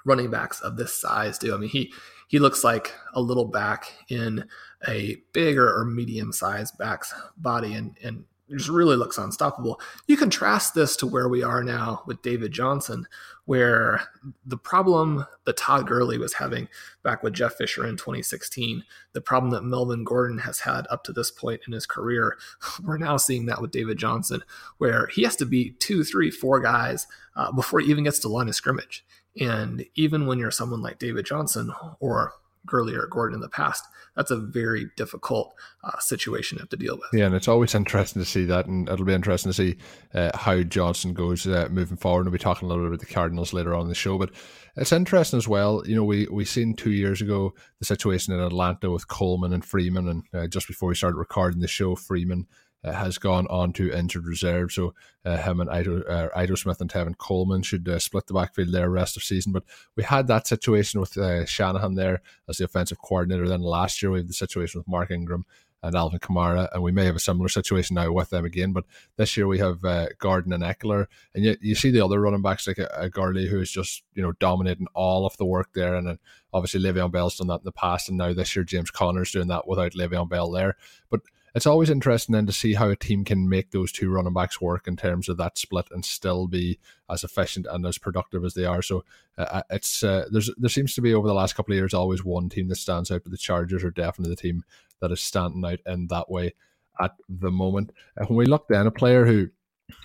running 0.06 0.30
backs 0.30 0.62
of 0.62 0.78
this 0.78 0.94
size 0.94 1.38
do. 1.38 1.54
I 1.54 1.58
mean, 1.58 1.70
he 1.70 1.94
he 2.28 2.40
looks 2.40 2.64
like 2.64 2.94
a 3.14 3.22
little 3.22 3.46
back 3.46 3.92
in 4.10 4.46
a 4.88 5.18
bigger 5.34 5.72
or 5.72 5.86
medium 5.86 6.32
sized 6.32 6.78
back's 6.78 7.14
body, 7.38 7.74
and 7.74 7.98
and 8.04 8.26
just 8.58 8.70
really 8.70 8.96
looks 8.96 9.18
unstoppable. 9.18 9.80
You 10.08 10.18
contrast 10.18 10.74
this 10.74 10.96
to 10.98 11.08
where 11.08 11.28
we 11.28 11.44
are 11.44 11.64
now 11.64 12.04
with 12.06 12.22
David 12.22 12.52
Johnson, 12.52 13.08
where 13.46 14.02
the 14.46 14.58
problem 14.58 15.26
that 15.46 15.58
Todd 15.58 15.88
Gurley 15.88 16.18
was 16.18 16.36
having 16.36 16.68
back 17.04 17.24
with 17.24 17.34
Jeff 17.34 17.56
Fisher 17.56 17.86
in 17.86 17.98
2016, 17.98 18.84
the 19.14 19.22
problem 19.22 19.52
that 19.52 19.64
Melvin 19.64 20.04
Gordon 20.04 20.40
has 20.40 20.60
had 20.60 20.88
up 20.90 21.04
to 21.04 21.14
this 21.14 21.32
point 21.32 21.62
in 21.68 21.74
his 21.74 21.86
career, 21.86 22.38
we're 22.84 22.98
now 22.98 23.18
seeing 23.18 23.46
that 23.48 23.62
with 23.62 23.72
David 23.72 23.98
Johnson, 23.98 24.44
where 24.78 25.08
he 25.08 25.24
has 25.24 25.36
to 25.38 25.46
beat 25.46 25.80
two, 25.80 26.04
three, 26.04 26.32
four 26.32 26.60
guys 26.60 27.08
uh, 27.36 27.52
before 27.52 27.80
he 27.80 27.90
even 27.90 28.06
gets 28.06 28.20
to 28.20 28.30
line 28.30 28.50
of 28.50 28.56
scrimmage. 28.56 29.06
And 29.40 29.86
even 29.96 30.28
when 30.28 30.38
you're 30.38 30.52
someone 30.52 30.82
like 30.82 31.00
David 31.00 31.26
Johnson 31.26 31.74
or 32.00 32.34
Gurley 32.66 32.96
or 32.96 33.08
Gordon 33.08 33.36
in 33.36 33.42
the 33.42 33.50
past, 33.50 33.86
that's 34.16 34.32
a 34.32 34.38
very 34.38 34.90
difficult 34.96 35.54
uh, 35.84 36.00
situation 36.00 36.58
to 36.58 36.64
have 36.64 36.70
to 36.70 36.78
deal 36.78 36.96
with. 36.98 37.10
Yeah, 37.14 37.26
and 37.26 37.36
it's 37.36 37.48
always 37.48 37.76
interesting 37.76 38.22
to 38.22 38.28
see 38.28 38.46
that, 38.46 38.68
and 38.68 38.88
it'll 38.88 39.06
be 39.06 39.14
interesting 39.14 39.52
to 39.52 39.56
see 39.56 39.78
uh, 40.14 40.32
how 40.38 40.62
Johnson 40.62 41.14
goes 41.14 41.48
uh, 41.48 41.68
moving 41.72 41.98
forward. 41.98 42.26
We'll 42.26 42.34
be 42.34 42.40
talking 42.40 42.68
a 42.68 42.70
little 42.70 42.84
bit 42.84 42.94
about 42.94 43.00
the 43.00 43.14
Cardinals 43.14 43.54
later 43.54 43.74
on 43.74 43.84
in 43.84 43.90
the 43.90 43.96
show, 43.96 44.18
but 44.18 44.32
it's 44.76 44.92
interesting 44.92 45.38
as 45.38 45.48
well. 45.48 45.84
You 45.86 45.96
know, 45.96 46.04
we 46.04 46.28
we 46.32 46.46
seen 46.46 46.76
two 46.76 46.92
years 46.92 47.22
ago 47.22 47.54
the 47.80 47.86
situation 47.86 48.34
in 48.34 48.40
Atlanta 48.40 48.92
with 48.92 49.08
Coleman 49.08 49.54
and 49.54 49.66
Freeman, 49.66 50.08
and 50.08 50.24
uh, 50.34 50.48
just 50.48 50.68
before 50.68 50.90
we 50.90 50.96
started 50.96 51.18
recording 51.18 51.62
the 51.62 51.68
show, 51.68 51.96
Freeman 51.96 52.48
uh, 52.84 52.92
has 52.92 53.18
gone 53.18 53.48
on 53.48 53.74
to 53.74 53.92
injured 53.92 54.28
reserve. 54.28 54.72
So 54.72 54.94
uh, 55.26 55.38
him 55.38 55.60
and 55.60 55.70
Ito, 55.70 56.04
uh, 56.04 56.42
Ito 56.42 56.56
Smith 56.56 56.82
and 56.82 56.92
Tevin 56.92 57.18
Coleman 57.18 57.64
should 57.64 57.88
uh, 57.88 58.00
split 58.00 58.28
the 58.28 58.34
backfield 58.34 58.72
there 58.72 58.90
rest 58.90 59.18
of 59.18 59.24
season. 59.24 59.52
But 59.52 59.64
we 59.96 60.04
had 60.04 60.28
that 60.28 60.48
situation 60.48 61.00
with 61.00 61.18
uh, 61.18 61.46
Shanahan 61.46 61.96
there 61.96 62.22
as 62.50 62.58
the 62.58 62.66
offensive 62.66 63.00
coordinator. 63.02 63.48
Then 63.48 63.62
last 63.62 64.02
year 64.02 64.12
we 64.12 64.20
had 64.20 64.30
the 64.30 64.34
situation 64.34 64.80
with 64.80 64.88
Mark 64.88 65.12
Ingram 65.12 65.46
and 65.84 65.96
Alvin 65.96 66.20
Kamara, 66.20 66.70
and 66.74 66.82
we 66.82 66.94
may 66.94 67.04
have 67.06 67.18
a 67.18 67.20
similar 67.20 67.50
situation 67.50 67.96
now 67.96 68.10
with 68.12 68.30
them 68.30 68.46
again. 68.46 68.72
But 68.72 68.86
this 69.18 69.36
year 69.36 69.48
we 69.48 69.60
have 69.60 69.84
uh, 69.84 70.08
Gordon 70.18 70.54
and 70.54 70.64
Ekeler, 70.64 71.08
and 71.36 71.44
you, 71.44 71.58
you 71.60 71.76
see 71.76 71.92
the 71.92 72.04
other 72.04 72.22
running 72.22 72.42
backs 72.42 72.66
like 72.66 72.78
a, 72.78 72.90
a 72.96 73.10
Gurley 73.10 73.48
who 73.48 73.60
is 73.60 73.70
just 73.70 74.02
you 74.16 74.24
know 74.24 74.32
dominating 74.40 74.88
all 74.94 75.26
of 75.26 75.36
the 75.36 75.46
work 75.46 75.74
there, 75.76 75.96
and 75.96 76.08
then 76.08 76.20
obviously 76.54 76.80
Le'Veon 76.80 77.12
Bell's 77.12 77.38
done 77.38 77.48
that 77.48 77.60
in 77.60 77.66
the 77.66 77.74
past, 77.74 78.08
and 78.08 78.18
now 78.18 78.34
this 78.34 78.56
year 78.56 78.64
James 78.64 78.92
Conner's 78.92 79.32
doing 79.32 79.50
that 79.50 79.68
without 79.68 79.92
Le'Veon 79.92 80.30
Bell 80.30 80.50
there. 80.50 80.78
But 81.10 81.20
it's 81.56 81.68
always 81.68 81.90
interesting 81.90 82.34
then 82.34 82.48
to 82.48 82.54
see 82.54 82.74
how 82.74 82.90
a 82.90 82.96
team 82.96 83.24
can 83.24 83.48
make 83.48 83.72
those 83.72 83.92
two 83.92 84.10
running 84.10 84.34
backs 84.34 84.60
work 84.60 84.88
in 84.88 84.96
terms 84.96 85.30
of 85.30 85.38
that 85.38 85.58
split 85.58 85.86
and 85.92 86.04
still 86.04 86.48
be 86.48 86.80
as 87.10 87.24
efficient 87.24 87.68
and 87.70 87.86
as 87.86 87.98
productive 87.98 88.44
as 88.44 88.56
they 88.56 88.66
are. 88.66 88.82
So 88.82 89.04
uh, 89.38 89.42
uh, 89.44 89.62
it's 89.70 90.04
uh, 90.04 90.26
there's 90.32 90.50
there 90.58 90.70
seems 90.70 90.96
to 90.96 91.02
be 91.02 91.14
over 91.14 91.28
the 91.28 91.34
last 91.34 91.54
couple 91.54 91.74
of 91.74 91.78
years 91.78 91.94
always 91.94 92.24
one 92.24 92.50
team 92.50 92.70
that 92.70 92.78
stands 92.78 93.12
out, 93.12 93.24
but 93.24 93.32
the 93.32 93.38
Chargers 93.38 93.84
are 93.84 93.92
definitely 93.92 94.34
the 94.36 94.42
team 94.42 94.64
that 95.00 95.12
is 95.12 95.22
standing 95.22 95.64
out 95.64 95.80
in 95.86 96.08
that 96.08 96.30
way 96.30 96.54
at 97.00 97.12
the 97.30 97.52
moment. 97.52 97.92
And 98.16 98.28
when 98.30 98.38
we 98.38 98.46
look 98.46 98.68
then, 98.68 98.88
a 98.88 98.92
player 98.92 99.26
who 99.26 99.50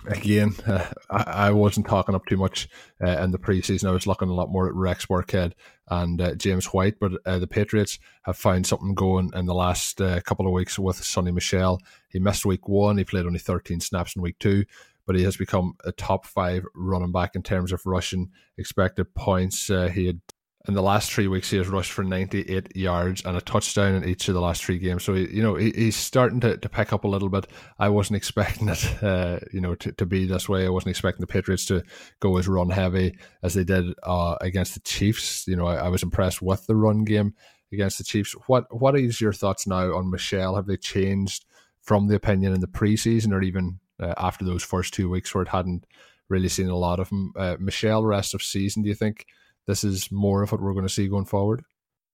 again, 0.07 0.55
uh, 0.67 0.85
I, 1.09 1.23
I, 1.23 1.51
wasn't 1.51 1.87
talking 1.87 2.15
up 2.15 2.25
too 2.25 2.37
much 2.37 2.67
uh, 3.01 3.21
in 3.23 3.31
the 3.31 3.39
preseason. 3.39 3.89
I 3.89 3.91
was 3.91 4.07
looking 4.07 4.29
a 4.29 4.33
lot 4.33 4.49
more 4.49 4.67
at 4.67 4.75
Rex 4.75 5.05
Burkhead 5.05 5.53
and 5.89 6.21
uh, 6.21 6.35
James 6.35 6.67
White, 6.67 6.99
but 6.99 7.13
uh, 7.25 7.39
the 7.39 7.47
Patriots 7.47 7.99
have 8.23 8.37
found 8.37 8.67
something 8.67 8.93
going 8.93 9.31
in 9.33 9.45
the 9.45 9.53
last 9.53 10.01
uh, 10.01 10.21
couple 10.21 10.45
of 10.45 10.53
weeks 10.53 10.77
with 10.77 11.01
Sony 11.01 11.33
Michel. 11.33 11.79
He 12.09 12.19
missed 12.19 12.45
week 12.45 12.67
one, 12.67 12.97
he 12.97 13.03
played 13.03 13.25
only 13.25 13.39
13 13.39 13.79
snaps 13.79 14.15
in 14.15 14.21
week 14.21 14.39
two, 14.39 14.65
but 15.05 15.15
he 15.15 15.23
has 15.23 15.37
become 15.37 15.73
a 15.85 15.91
top 15.91 16.25
five 16.25 16.65
running 16.75 17.11
back 17.11 17.35
in 17.35 17.43
terms 17.43 17.71
of 17.71 17.85
rushing 17.85 18.31
expected 18.57 19.13
points. 19.15 19.69
Uh, 19.69 19.87
he 19.87 20.07
had 20.07 20.21
in 20.67 20.73
the 20.73 20.81
last 20.81 21.11
three 21.11 21.27
weeks, 21.27 21.49
he 21.49 21.57
has 21.57 21.69
rushed 21.69 21.91
for 21.91 22.03
98 22.03 22.75
yards 22.75 23.23
and 23.23 23.37
a 23.37 23.41
touchdown 23.41 23.95
in 23.95 24.03
each 24.07 24.27
of 24.27 24.33
the 24.33 24.41
last 24.41 24.63
three 24.63 24.77
games. 24.77 25.03
So, 25.03 25.13
you 25.13 25.41
know, 25.41 25.55
he, 25.55 25.71
he's 25.71 25.95
starting 25.95 26.41
to, 26.41 26.57
to 26.57 26.69
pick 26.69 26.91
up 26.91 27.05
a 27.05 27.07
little 27.07 27.29
bit. 27.29 27.47
I 27.79 27.87
wasn't 27.87 28.17
expecting 28.17 28.67
it, 28.67 28.85
uh, 29.03 29.39
you 29.53 29.61
know, 29.61 29.75
to, 29.75 29.93
to 29.93 30.05
be 30.05 30.25
this 30.25 30.49
way. 30.49 30.65
I 30.65 30.69
wasn't 30.69 30.91
expecting 30.91 31.21
the 31.21 31.27
Patriots 31.27 31.65
to 31.67 31.83
go 32.19 32.35
as 32.37 32.47
run 32.49 32.71
heavy 32.71 33.17
as 33.41 33.53
they 33.53 33.63
did 33.63 33.93
uh, 34.03 34.35
against 34.41 34.73
the 34.73 34.81
Chiefs. 34.81 35.47
You 35.47 35.55
know, 35.55 35.65
I, 35.65 35.75
I, 35.75 35.87
was 35.87 36.03
impressed 36.03 36.41
with 36.41 36.67
the 36.67 36.75
run 36.75 37.05
game 37.05 37.35
against 37.71 37.97
the 37.97 38.03
Chiefs. 38.03 38.33
What 38.47 38.65
What 38.69 38.99
is 38.99 39.21
your 39.21 39.33
thoughts 39.33 39.65
now 39.65 39.95
on 39.95 40.11
Michel? 40.11 40.55
Have 40.55 40.67
they 40.67 40.77
changed 40.77 41.45
from 41.81 42.07
the 42.07 42.15
opinion 42.15 42.53
in 42.53 42.59
the 42.59 42.67
preseason 42.67 43.31
or 43.31 43.41
even 43.41 43.79
uh, 43.97 44.13
after 44.17 44.43
those 44.43 44.63
first 44.63 44.93
two 44.93 45.09
weeks 45.09 45.33
where 45.33 45.43
it 45.43 45.49
hadn't 45.49 45.85
really 46.27 46.49
seen 46.49 46.67
a 46.67 46.75
lot 46.75 46.99
of 46.99 47.09
him? 47.09 47.31
Uh, 47.37 47.55
Michel, 47.59 48.03
rest 48.03 48.33
of 48.33 48.43
season, 48.43 48.83
do 48.83 48.89
you 48.89 48.95
think? 48.95 49.25
This 49.69 49.83
is 49.83 50.11
more 50.11 50.41
of 50.41 50.51
what 50.51 50.61
we're 50.61 50.73
going 50.73 50.87
to 50.87 50.93
see 50.93 51.07
going 51.07 51.25
forward? 51.25 51.63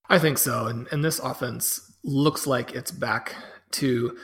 I 0.09 0.19
think 0.19 0.37
so. 0.37 0.67
And, 0.67 0.87
and 0.91 1.03
this 1.03 1.19
offense 1.19 1.93
looks 2.03 2.45
like 2.45 2.75
it's 2.75 2.91
back 2.91 3.33
to 3.71 4.17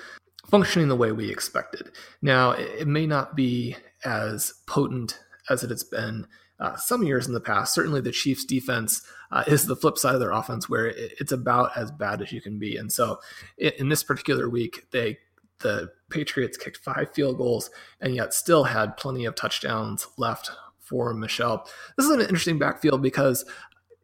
functioning 0.49 0.89
the 0.89 0.97
way 0.97 1.13
we 1.13 1.31
expected. 1.31 1.91
Now, 2.21 2.51
it, 2.51 2.81
it 2.81 2.87
may 2.87 3.07
not 3.07 3.35
be 3.35 3.77
as 4.03 4.53
potent 4.67 5.17
as 5.49 5.63
it 5.63 5.69
has 5.69 5.83
been 5.83 6.27
uh, 6.59 6.75
some 6.75 7.03
years 7.03 7.25
in 7.25 7.33
the 7.33 7.39
past. 7.39 7.73
Certainly, 7.73 8.01
the 8.01 8.11
Chiefs' 8.11 8.45
defense 8.45 9.01
uh, 9.31 9.45
is 9.47 9.65
the 9.65 9.75
flip 9.75 9.97
side 9.97 10.13
of 10.13 10.19
their 10.19 10.31
offense, 10.31 10.69
where 10.69 10.87
it, 10.87 11.13
it's 11.19 11.31
about 11.31 11.75
as 11.75 11.89
bad 11.89 12.21
as 12.21 12.31
you 12.31 12.41
can 12.41 12.59
be. 12.59 12.75
And 12.75 12.91
so, 12.91 13.19
in, 13.57 13.71
in 13.79 13.89
this 13.89 14.03
particular 14.03 14.49
week, 14.49 14.85
they 14.91 15.17
the 15.59 15.91
Patriots 16.09 16.57
kicked 16.57 16.77
five 16.77 17.13
field 17.13 17.37
goals 17.37 17.69
and 17.99 18.15
yet 18.15 18.33
still 18.33 18.65
had 18.65 18.97
plenty 18.97 19.25
of 19.25 19.35
touchdowns 19.35 20.07
left 20.17 20.51
for 20.91 21.13
Michel. 21.13 21.65
This 21.95 22.05
is 22.05 22.11
an 22.11 22.19
interesting 22.19 22.59
backfield 22.59 23.01
because 23.01 23.45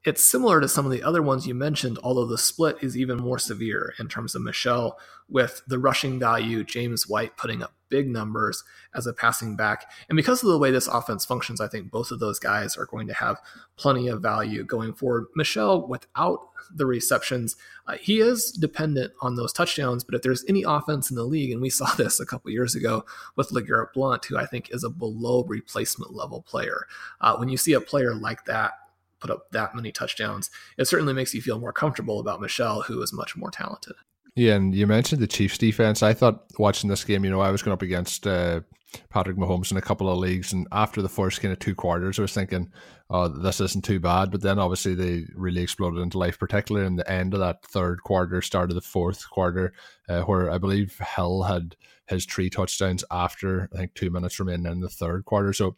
it's 0.07 0.23
similar 0.23 0.61
to 0.61 0.69
some 0.69 0.85
of 0.85 0.91
the 0.91 1.03
other 1.03 1.21
ones 1.21 1.45
you 1.45 1.53
mentioned, 1.53 1.99
although 2.01 2.25
the 2.25 2.37
split 2.37 2.77
is 2.81 2.95
even 2.95 3.17
more 3.17 3.37
severe 3.37 3.93
in 3.99 4.07
terms 4.07 4.35
of 4.35 4.41
Michel, 4.41 4.97
with 5.27 5.61
the 5.67 5.77
rushing 5.77 6.17
value, 6.17 6.63
James 6.63 7.09
White 7.09 7.35
putting 7.35 7.61
up 7.61 7.73
big 7.89 8.07
numbers 8.07 8.63
as 8.95 9.05
a 9.05 9.11
passing 9.11 9.57
back. 9.57 9.91
And 10.07 10.15
because 10.15 10.41
of 10.41 10.49
the 10.49 10.57
way 10.57 10.71
this 10.71 10.87
offense 10.87 11.25
functions, 11.25 11.59
I 11.59 11.67
think 11.67 11.91
both 11.91 12.11
of 12.11 12.19
those 12.19 12.39
guys 12.39 12.77
are 12.77 12.85
going 12.85 13.07
to 13.07 13.13
have 13.15 13.41
plenty 13.75 14.07
of 14.07 14.21
value 14.21 14.63
going 14.63 14.93
forward. 14.93 15.25
Michel, 15.35 15.85
without 15.85 16.39
the 16.73 16.85
receptions, 16.85 17.57
uh, 17.85 17.97
he 17.97 18.21
is 18.21 18.51
dependent 18.51 19.11
on 19.21 19.35
those 19.35 19.51
touchdowns. 19.51 20.05
But 20.05 20.15
if 20.15 20.21
there's 20.21 20.45
any 20.47 20.63
offense 20.63 21.09
in 21.09 21.17
the 21.17 21.25
league, 21.25 21.51
and 21.51 21.61
we 21.61 21.69
saw 21.69 21.93
this 21.97 22.21
a 22.21 22.25
couple 22.25 22.49
years 22.51 22.75
ago 22.75 23.03
with 23.35 23.49
LeGarrette 23.49 23.91
Blount, 23.93 24.23
who 24.23 24.37
I 24.37 24.45
think 24.45 24.69
is 24.71 24.85
a 24.85 24.89
below 24.89 25.43
replacement 25.43 26.13
level 26.13 26.43
player, 26.43 26.87
uh, 27.19 27.35
when 27.35 27.49
you 27.49 27.57
see 27.57 27.73
a 27.73 27.81
player 27.81 28.15
like 28.15 28.45
that 28.45 28.71
put 29.19 29.31
up 29.31 29.51
that 29.51 29.75
many 29.75 29.91
touchdowns, 29.91 30.49
it 30.77 30.87
certainly 30.87 31.13
makes 31.13 31.33
you 31.33 31.41
feel 31.41 31.59
more 31.59 31.73
comfortable 31.73 32.19
about 32.19 32.41
Michel, 32.41 32.81
who 32.83 33.01
is 33.01 33.13
much 33.13 33.35
more 33.35 33.51
talented. 33.51 33.95
Yeah, 34.35 34.53
and 34.53 34.75
you 34.75 34.85
mentioned 34.85 35.21
the 35.21 35.27
Chiefs 35.27 35.57
defense. 35.57 36.03
I 36.03 36.13
thought 36.13 36.43
watching 36.59 36.89
this 36.89 37.03
game, 37.03 37.25
you 37.25 37.31
know, 37.31 37.41
I 37.41 37.49
was 37.49 37.63
going 37.63 37.73
up 37.73 37.81
against 37.81 38.27
uh, 38.27 38.61
Patrick 39.09 39.35
Mahomes 39.35 39.71
in 39.71 39.77
a 39.77 39.81
couple 39.81 40.09
of 40.09 40.19
leagues, 40.19 40.53
and 40.53 40.67
after 40.71 41.01
the 41.01 41.09
first 41.09 41.41
kind 41.41 41.51
of 41.51 41.57
two 41.57 41.73
quarters, 41.73 42.19
I 42.19 42.21
was 42.21 42.33
thinking, 42.33 42.71
oh, 43.09 43.27
this 43.27 43.59
isn't 43.59 43.83
too 43.83 43.99
bad. 43.99 44.29
But 44.29 44.41
then 44.41 44.59
obviously 44.59 44.93
they 44.93 45.25
really 45.33 45.61
exploded 45.61 46.01
into 46.01 46.19
life, 46.19 46.37
particularly 46.37 46.85
in 46.85 46.97
the 46.97 47.11
end 47.11 47.33
of 47.33 47.39
that 47.39 47.63
third 47.63 48.03
quarter, 48.03 48.41
start 48.41 48.69
of 48.69 48.75
the 48.75 48.81
fourth 48.81 49.27
quarter, 49.29 49.73
uh, 50.07 50.21
where 50.21 50.51
I 50.51 50.59
believe 50.59 50.99
Hill 51.15 51.43
had 51.43 51.75
his 52.07 52.25
three 52.25 52.49
touchdowns 52.49 53.03
after 53.11 53.69
I 53.73 53.77
think 53.77 53.93
two 53.93 54.09
minutes 54.09 54.39
remaining 54.39 54.71
in 54.71 54.79
the 54.81 54.89
third 54.89 55.25
quarter. 55.25 55.51
So 55.51 55.75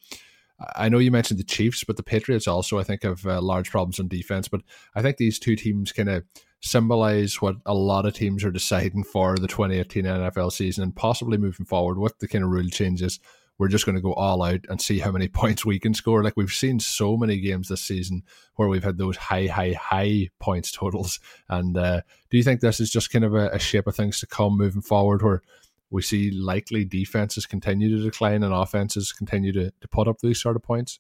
I 0.76 0.90
know 0.90 1.00
you 1.00 1.12
mentioned 1.12 1.40
the 1.40 1.46
Chiefs, 1.46 1.84
but 1.84 1.98
the 1.98 2.04
Patriots 2.04 2.48
also, 2.48 2.80
I 2.80 2.84
think, 2.84 3.04
have 3.04 3.26
uh, 3.26 3.42
large 3.42 3.70
problems 3.70 4.00
on 4.00 4.08
defense. 4.08 4.48
But 4.48 4.62
I 4.96 5.02
think 5.02 5.18
these 5.18 5.40
two 5.40 5.56
teams 5.56 5.92
kind 5.92 6.10
of 6.10 6.24
symbolize 6.62 7.42
what 7.42 7.56
a 7.66 7.74
lot 7.74 8.06
of 8.06 8.14
teams 8.14 8.44
are 8.44 8.52
deciding 8.52 9.04
for 9.04 9.38
the 9.38 9.48
2018 9.48 10.04
NFL 10.04 10.52
season 10.52 10.84
and 10.84 10.96
possibly 10.96 11.38
moving 11.38 11.66
forward 11.66 11.98
with 11.98 12.20
the 12.20 12.28
kind 12.28 12.44
of 12.44 12.50
rule 12.50 12.68
changes. 12.68 13.20
We're 13.58 13.70
just 13.70 13.86
going 13.86 13.96
to 13.96 14.02
go 14.02 14.14
all 14.14 14.42
out 14.44 14.62
and 14.70 14.82
see 14.82 15.00
how 15.00 15.12
many 15.12 15.28
points 15.30 15.66
we 15.66 15.80
can 15.80 15.94
score. 15.94 16.24
Like 16.24 16.36
we've 16.36 16.52
seen 16.52 16.80
so 16.80 17.16
many 17.16 17.40
games 17.40 17.70
this 17.70 17.82
season 17.82 18.24
where 18.56 18.68
we've 18.68 18.84
had 18.84 18.98
those 18.98 19.18
high, 19.18 19.48
high, 19.48 19.74
high 19.74 20.30
points 20.40 20.72
totals. 20.74 21.20
And 21.48 21.78
uh, 21.78 22.02
do 22.30 22.38
you 22.38 22.44
think 22.44 22.60
this 22.60 22.80
is 22.80 22.90
just 22.90 23.12
kind 23.12 23.26
of 23.26 23.34
a, 23.34 23.50
a 23.50 23.60
shape 23.60 23.88
of 23.88 23.96
things 23.96 24.20
to 24.20 24.28
come 24.28 24.58
moving 24.58 24.82
forward 24.82 25.22
where 25.22 25.42
we 25.90 26.02
see 26.02 26.32
likely 26.32 26.86
defenses 26.86 27.46
continue 27.46 27.96
to 27.98 28.04
decline 28.04 28.44
and 28.44 28.54
offenses 28.54 29.12
continue 29.12 29.52
to, 29.54 29.72
to 29.82 29.88
put 29.88 30.08
up 30.08 30.20
these 30.20 30.40
sort 30.40 30.56
of 30.56 30.64
points? 30.64 31.00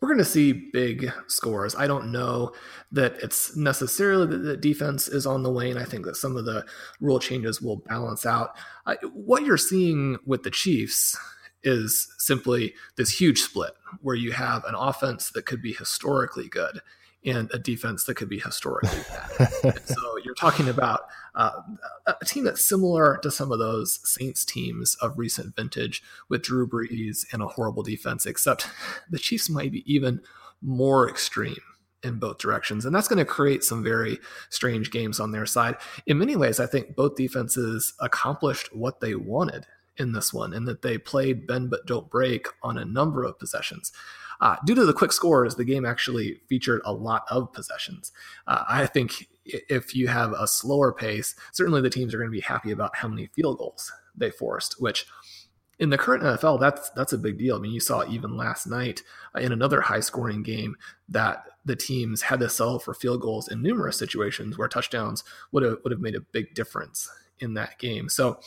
We're 0.00 0.08
going 0.08 0.18
to 0.18 0.24
see 0.24 0.52
big 0.72 1.12
scores. 1.26 1.74
I 1.74 1.86
don't 1.86 2.10
know 2.10 2.52
that 2.90 3.16
it's 3.22 3.54
necessarily 3.54 4.26
that 4.28 4.38
the 4.38 4.56
defense 4.56 5.08
is 5.08 5.26
on 5.26 5.42
the 5.42 5.50
wane. 5.50 5.76
I 5.76 5.84
think 5.84 6.06
that 6.06 6.16
some 6.16 6.38
of 6.38 6.46
the 6.46 6.64
rule 7.00 7.18
changes 7.18 7.60
will 7.60 7.76
balance 7.76 8.24
out. 8.24 8.56
What 9.12 9.44
you're 9.44 9.58
seeing 9.58 10.16
with 10.24 10.42
the 10.42 10.50
Chiefs 10.50 11.18
is 11.62 12.14
simply 12.16 12.72
this 12.96 13.20
huge 13.20 13.40
split 13.40 13.72
where 14.00 14.16
you 14.16 14.32
have 14.32 14.64
an 14.64 14.74
offense 14.74 15.30
that 15.32 15.44
could 15.44 15.60
be 15.60 15.74
historically 15.74 16.48
good 16.48 16.80
and 17.24 17.50
a 17.52 17.58
defense 17.58 18.04
that 18.04 18.14
could 18.14 18.28
be 18.28 18.38
historically 18.38 19.00
bad. 19.38 19.86
so 19.86 20.16
you're 20.24 20.34
talking 20.34 20.68
about 20.68 21.02
uh, 21.34 21.60
a 22.06 22.24
team 22.24 22.44
that's 22.44 22.64
similar 22.64 23.18
to 23.18 23.30
some 23.30 23.52
of 23.52 23.58
those 23.58 24.00
Saints 24.04 24.44
teams 24.44 24.94
of 24.96 25.18
recent 25.18 25.54
vintage 25.54 26.02
with 26.28 26.42
Drew 26.42 26.66
Brees 26.66 27.26
and 27.32 27.42
a 27.42 27.46
horrible 27.46 27.82
defense, 27.82 28.26
except 28.26 28.68
the 29.10 29.18
Chiefs 29.18 29.50
might 29.50 29.72
be 29.72 29.92
even 29.92 30.20
more 30.62 31.08
extreme 31.08 31.60
in 32.02 32.18
both 32.18 32.38
directions. 32.38 32.86
And 32.86 32.94
that's 32.94 33.08
going 33.08 33.18
to 33.18 33.24
create 33.24 33.62
some 33.62 33.84
very 33.84 34.18
strange 34.48 34.90
games 34.90 35.20
on 35.20 35.32
their 35.32 35.46
side. 35.46 35.76
In 36.06 36.18
many 36.18 36.36
ways, 36.36 36.58
I 36.58 36.66
think 36.66 36.96
both 36.96 37.16
defenses 37.16 37.92
accomplished 38.00 38.74
what 38.74 39.00
they 39.00 39.14
wanted 39.14 39.66
in 39.98 40.12
this 40.12 40.32
one, 40.32 40.54
and 40.54 40.66
that 40.66 40.80
they 40.80 40.96
played 40.96 41.46
bend 41.46 41.68
but 41.68 41.86
don't 41.86 42.10
break 42.10 42.46
on 42.62 42.78
a 42.78 42.84
number 42.84 43.22
of 43.22 43.38
possessions. 43.38 43.92
Uh, 44.40 44.56
due 44.64 44.74
to 44.74 44.86
the 44.86 44.92
quick 44.92 45.12
scores, 45.12 45.54
the 45.54 45.64
game 45.64 45.84
actually 45.84 46.40
featured 46.48 46.80
a 46.84 46.92
lot 46.92 47.24
of 47.30 47.52
possessions. 47.52 48.12
Uh, 48.46 48.64
I 48.68 48.86
think 48.86 49.28
if 49.44 49.94
you 49.94 50.08
have 50.08 50.32
a 50.32 50.46
slower 50.46 50.92
pace, 50.92 51.34
certainly 51.52 51.80
the 51.80 51.90
teams 51.90 52.14
are 52.14 52.18
going 52.18 52.30
to 52.30 52.36
be 52.36 52.40
happy 52.40 52.70
about 52.70 52.96
how 52.96 53.08
many 53.08 53.26
field 53.26 53.58
goals 53.58 53.92
they 54.16 54.30
forced, 54.30 54.80
which 54.80 55.06
in 55.78 55.88
the 55.88 55.98
current 55.98 56.22
NFL, 56.22 56.60
that's 56.60 56.90
that's 56.90 57.14
a 57.14 57.18
big 57.18 57.38
deal. 57.38 57.56
I 57.56 57.58
mean, 57.58 57.72
you 57.72 57.80
saw 57.80 58.04
even 58.06 58.36
last 58.36 58.66
night 58.66 59.02
uh, 59.34 59.40
in 59.40 59.50
another 59.50 59.80
high-scoring 59.80 60.42
game 60.42 60.76
that 61.08 61.44
the 61.64 61.76
teams 61.76 62.22
had 62.22 62.40
to 62.40 62.48
settle 62.48 62.78
for 62.78 62.94
field 62.94 63.22
goals 63.22 63.48
in 63.48 63.62
numerous 63.62 63.98
situations 63.98 64.56
where 64.56 64.68
touchdowns 64.68 65.24
would 65.52 65.62
have 65.62 65.78
would 65.82 65.92
have 65.92 66.00
made 66.00 66.14
a 66.14 66.20
big 66.20 66.54
difference 66.54 67.10
in 67.40 67.54
that 67.54 67.78
game. 67.78 68.10
So, 68.10 68.40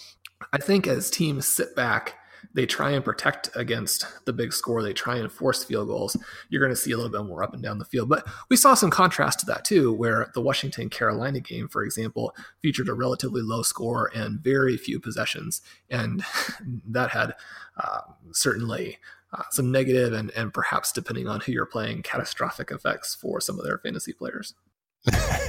I 0.54 0.60
think 0.60 0.86
as 0.86 1.10
teams 1.10 1.48
sit 1.48 1.76
back 1.76 2.16
they 2.54 2.66
try 2.66 2.92
and 2.92 3.04
protect 3.04 3.50
against 3.56 4.06
the 4.26 4.34
big 4.34 4.54
score. 4.54 4.84
They 4.84 4.94
try 4.94 5.18
and 5.18 5.32
force 5.32 5.64
field 5.64 5.88
goals. 5.88 6.18
You're 6.50 6.62
going 6.62 6.76
to 6.76 6.80
see 6.80 6.92
a 6.92 6.98
little 6.98 7.12
bit 7.12 7.28
more 7.28 7.44
up 7.44 7.54
and 7.54 7.64
down 7.64 7.80
the 7.80 7.86
field. 7.86 8.10
But 8.10 8.28
we 8.50 8.56
saw 8.56 8.74
some 8.74 8.90
contrast 8.90 9.40
to 9.40 9.46
that 9.48 9.66
too, 9.66 9.92
where 9.94 10.32
the 10.34 10.42
Washington 10.42 10.90
Carolina 10.90 11.40
game, 11.40 11.68
for 11.68 11.84
example, 11.84 12.36
featured 12.62 12.90
a 12.90 12.94
relatively 12.94 13.42
low 13.42 13.62
score 13.62 14.12
and 14.14 14.40
very 14.40 14.78
few 14.78 15.00
possessions. 15.00 15.62
And 15.90 16.24
that 16.88 17.12
had 17.12 17.36
uh, 17.78 18.02
certainly 18.32 18.98
uh, 19.34 19.44
some 19.50 19.72
negative 19.72 20.14
and, 20.14 20.32
and 20.32 20.54
perhaps, 20.54 20.92
depending 20.92 21.28
on 21.28 21.42
who 21.42 21.52
you're 21.52 21.66
playing, 21.66 22.04
catastrophic 22.04 22.72
effects 22.72 23.16
for 23.16 23.42
some 23.42 23.58
of 23.58 23.66
their 23.66 23.80
fantasy 23.80 24.14
players. 24.14 24.54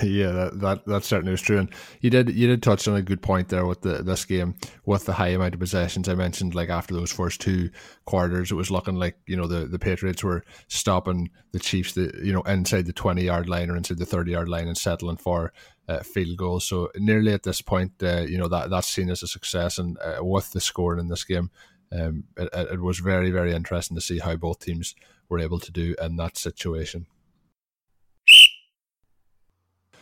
Yeah, 0.02 0.32
that, 0.32 0.50
that 0.60 0.84
that 0.84 1.04
certainly 1.04 1.36
true. 1.36 1.58
And 1.58 1.70
you 2.00 2.10
did 2.10 2.28
you 2.34 2.48
did 2.48 2.60
touch 2.60 2.88
on 2.88 2.96
a 2.96 3.02
good 3.02 3.22
point 3.22 3.50
there 3.50 3.66
with 3.66 3.82
the 3.82 4.02
this 4.02 4.24
game 4.24 4.56
with 4.84 5.04
the 5.04 5.12
high 5.12 5.28
amount 5.28 5.54
of 5.54 5.60
possessions. 5.60 6.08
I 6.08 6.16
mentioned 6.16 6.56
like 6.56 6.70
after 6.70 6.92
those 6.92 7.12
first 7.12 7.40
two 7.40 7.70
quarters, 8.04 8.50
it 8.50 8.56
was 8.56 8.72
looking 8.72 8.96
like 8.96 9.16
you 9.28 9.36
know 9.36 9.46
the, 9.46 9.66
the 9.66 9.78
Patriots 9.78 10.24
were 10.24 10.44
stopping 10.66 11.30
the 11.52 11.60
Chiefs, 11.60 11.92
the 11.92 12.12
you 12.20 12.32
know 12.32 12.42
inside 12.42 12.86
the 12.86 12.92
twenty 12.92 13.22
yard 13.22 13.48
line 13.48 13.70
or 13.70 13.76
inside 13.76 13.98
the 13.98 14.06
thirty 14.06 14.32
yard 14.32 14.48
line 14.48 14.66
and 14.66 14.76
settling 14.76 15.18
for 15.18 15.52
uh, 15.88 16.00
field 16.00 16.36
goals. 16.36 16.64
So 16.64 16.90
nearly 16.96 17.32
at 17.32 17.44
this 17.44 17.62
point, 17.62 17.92
uh, 18.02 18.22
you 18.22 18.38
know 18.38 18.48
that 18.48 18.70
that's 18.70 18.88
seen 18.88 19.08
as 19.08 19.22
a 19.22 19.28
success. 19.28 19.78
And 19.78 19.96
uh, 19.98 20.24
with 20.24 20.50
the 20.50 20.60
scoring 20.60 20.98
in 20.98 21.08
this 21.08 21.22
game, 21.22 21.52
um, 21.92 22.24
it, 22.36 22.48
it 22.72 22.80
was 22.80 22.98
very 22.98 23.30
very 23.30 23.52
interesting 23.52 23.96
to 23.96 24.00
see 24.00 24.18
how 24.18 24.34
both 24.34 24.58
teams 24.58 24.96
were 25.28 25.38
able 25.38 25.60
to 25.60 25.70
do 25.70 25.94
in 26.02 26.16
that 26.16 26.36
situation. 26.36 27.06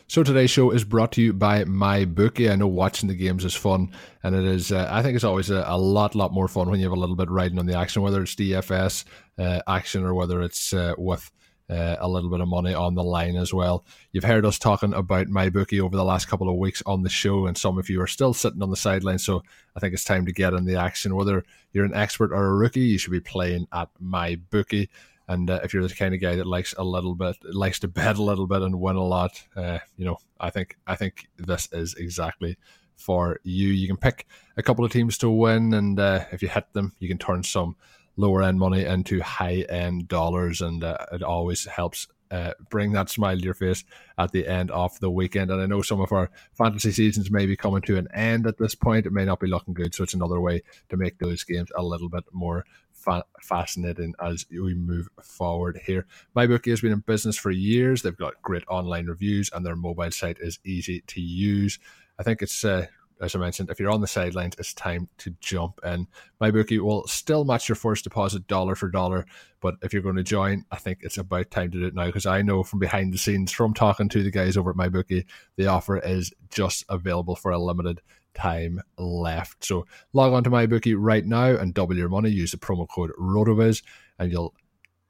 So 0.08 0.22
today's 0.22 0.50
show 0.50 0.70
is 0.70 0.84
brought 0.84 1.12
to 1.12 1.22
you 1.22 1.32
by 1.32 1.64
MyBookie. 1.64 2.50
I 2.50 2.56
know 2.56 2.66
watching 2.66 3.08
the 3.08 3.14
games 3.14 3.44
is 3.44 3.54
fun, 3.54 3.90
and 4.22 4.34
it 4.34 4.44
is. 4.44 4.70
Uh, 4.70 4.86
I 4.90 5.02
think 5.02 5.14
it's 5.14 5.24
always 5.24 5.48
a, 5.48 5.64
a, 5.66 5.78
lot, 5.78 6.14
lot 6.14 6.32
more 6.32 6.48
fun 6.48 6.68
when 6.68 6.80
you 6.80 6.86
have 6.86 6.96
a 6.96 7.00
little 7.00 7.16
bit 7.16 7.30
riding 7.30 7.58
on 7.58 7.66
the 7.66 7.78
action, 7.78 8.02
whether 8.02 8.22
it's 8.22 8.34
DFS 8.34 9.04
uh, 9.38 9.60
action 9.66 10.04
or 10.04 10.14
whether 10.14 10.42
it's 10.42 10.74
uh, 10.74 10.92
with 10.98 11.30
uh, 11.70 11.96
a 12.00 12.08
little 12.08 12.28
bit 12.28 12.40
of 12.40 12.48
money 12.48 12.74
on 12.74 12.94
the 12.94 13.02
line 13.02 13.36
as 13.36 13.54
well. 13.54 13.84
You've 14.12 14.24
heard 14.24 14.44
us 14.44 14.58
talking 14.58 14.92
about 14.92 15.28
my 15.28 15.48
bookie 15.48 15.80
over 15.80 15.96
the 15.96 16.04
last 16.04 16.28
couple 16.28 16.50
of 16.50 16.56
weeks 16.56 16.82
on 16.84 17.02
the 17.02 17.08
show, 17.08 17.46
and 17.46 17.56
some 17.56 17.78
of 17.78 17.88
you 17.88 18.00
are 18.02 18.06
still 18.06 18.34
sitting 18.34 18.62
on 18.62 18.70
the 18.70 18.76
sidelines. 18.76 19.24
So 19.24 19.42
I 19.74 19.80
think 19.80 19.94
it's 19.94 20.04
time 20.04 20.26
to 20.26 20.32
get 20.32 20.52
in 20.52 20.66
the 20.66 20.76
action. 20.76 21.16
Whether 21.16 21.44
you're 21.72 21.86
an 21.86 21.94
expert 21.94 22.32
or 22.32 22.44
a 22.44 22.54
rookie, 22.54 22.80
you 22.80 22.98
should 22.98 23.12
be 23.12 23.20
playing 23.20 23.66
at 23.72 23.88
MyBookie. 24.02 24.88
And 25.32 25.48
uh, 25.48 25.60
if 25.64 25.72
you're 25.72 25.86
the 25.86 25.94
kind 25.94 26.14
of 26.14 26.20
guy 26.20 26.36
that 26.36 26.46
likes 26.46 26.74
a 26.76 26.84
little 26.84 27.14
bit, 27.14 27.36
likes 27.44 27.80
to 27.80 27.88
bet 27.88 28.18
a 28.18 28.22
little 28.22 28.46
bit 28.46 28.62
and 28.62 28.80
win 28.80 28.96
a 28.96 29.04
lot, 29.04 29.42
uh, 29.56 29.78
you 29.96 30.04
know, 30.04 30.18
I 30.38 30.50
think 30.50 30.76
I 30.86 30.94
think 30.94 31.28
this 31.38 31.68
is 31.72 31.94
exactly 31.94 32.58
for 32.96 33.40
you. 33.42 33.68
You 33.68 33.88
can 33.88 33.96
pick 33.96 34.26
a 34.56 34.62
couple 34.62 34.84
of 34.84 34.92
teams 34.92 35.16
to 35.18 35.30
win, 35.30 35.72
and 35.72 35.98
uh, 35.98 36.24
if 36.32 36.42
you 36.42 36.48
hit 36.48 36.72
them, 36.74 36.92
you 36.98 37.08
can 37.08 37.18
turn 37.18 37.42
some 37.42 37.76
lower 38.16 38.42
end 38.42 38.58
money 38.58 38.84
into 38.84 39.22
high 39.22 39.64
end 39.68 40.08
dollars, 40.08 40.60
and 40.60 40.84
uh, 40.84 40.98
it 41.12 41.22
always 41.22 41.64
helps 41.64 42.08
uh, 42.30 42.52
bring 42.70 42.92
that 42.92 43.10
smile 43.10 43.36
to 43.36 43.44
your 43.44 43.54
face 43.54 43.84
at 44.18 44.32
the 44.32 44.46
end 44.46 44.70
of 44.70 44.98
the 45.00 45.10
weekend. 45.10 45.50
And 45.50 45.60
I 45.60 45.66
know 45.66 45.82
some 45.82 46.00
of 46.00 46.12
our 46.12 46.30
fantasy 46.54 46.90
seasons 46.90 47.30
may 47.30 47.46
be 47.46 47.56
coming 47.56 47.82
to 47.82 47.98
an 47.98 48.08
end 48.12 48.46
at 48.46 48.58
this 48.58 48.74
point. 48.74 49.06
It 49.06 49.12
may 49.12 49.24
not 49.24 49.40
be 49.40 49.48
looking 49.48 49.74
good, 49.74 49.94
so 49.94 50.02
it's 50.02 50.14
another 50.14 50.40
way 50.40 50.62
to 50.88 50.96
make 50.96 51.18
those 51.18 51.44
games 51.44 51.70
a 51.76 51.82
little 51.82 52.08
bit 52.08 52.24
more 52.32 52.64
fa- 53.02 53.24
fascinating 53.40 54.14
as 54.20 54.46
we 54.50 54.74
move 54.74 55.08
forward 55.22 55.80
here. 55.84 56.06
MyBookie 56.36 56.70
has 56.70 56.80
been 56.80 56.92
in 56.92 57.00
business 57.00 57.36
for 57.36 57.50
years. 57.50 58.02
They've 58.02 58.16
got 58.16 58.40
great 58.42 58.64
online 58.68 59.06
reviews, 59.06 59.50
and 59.52 59.64
their 59.64 59.76
mobile 59.76 60.10
site 60.10 60.38
is 60.40 60.58
easy 60.64 61.02
to 61.08 61.20
use. 61.20 61.78
I 62.18 62.22
think 62.22 62.42
it's 62.42 62.64
uh, 62.64 62.86
as 63.22 63.36
I 63.36 63.38
mentioned, 63.38 63.70
if 63.70 63.78
you're 63.78 63.90
on 63.90 64.00
the 64.00 64.08
sidelines, 64.08 64.56
it's 64.58 64.74
time 64.74 65.08
to 65.18 65.30
jump 65.40 65.78
in. 65.84 66.08
MyBookie 66.40 66.80
will 66.80 67.06
still 67.06 67.44
match 67.44 67.68
your 67.68 67.76
first 67.76 68.02
deposit 68.02 68.48
dollar 68.48 68.74
for 68.74 68.88
dollar, 68.88 69.26
but 69.60 69.76
if 69.80 69.92
you're 69.92 70.02
going 70.02 70.16
to 70.16 70.24
join, 70.24 70.64
I 70.72 70.76
think 70.76 70.98
it's 71.02 71.18
about 71.18 71.52
time 71.52 71.70
to 71.70 71.78
do 71.78 71.86
it 71.86 71.94
now 71.94 72.06
because 72.06 72.26
I 72.26 72.42
know 72.42 72.64
from 72.64 72.80
behind 72.80 73.14
the 73.14 73.18
scenes, 73.18 73.52
from 73.52 73.74
talking 73.74 74.08
to 74.08 74.24
the 74.24 74.32
guys 74.32 74.56
over 74.56 74.70
at 74.70 74.76
MyBookie, 74.76 75.24
the 75.56 75.68
offer 75.68 75.98
is 75.98 76.32
just 76.50 76.84
available 76.88 77.36
for 77.36 77.52
a 77.52 77.58
limited 77.58 78.00
time 78.34 78.80
left. 78.98 79.64
So 79.64 79.86
log 80.12 80.32
on 80.32 80.44
to 80.44 80.50
MyBookie 80.50 80.96
right 80.98 81.24
now 81.24 81.56
and 81.56 81.74
double 81.74 81.96
your 81.96 82.08
money. 82.08 82.30
Use 82.30 82.52
the 82.52 82.56
promo 82.56 82.88
code 82.88 83.12
RotoViz 83.18 83.82
and 84.18 84.30
you'll 84.32 84.54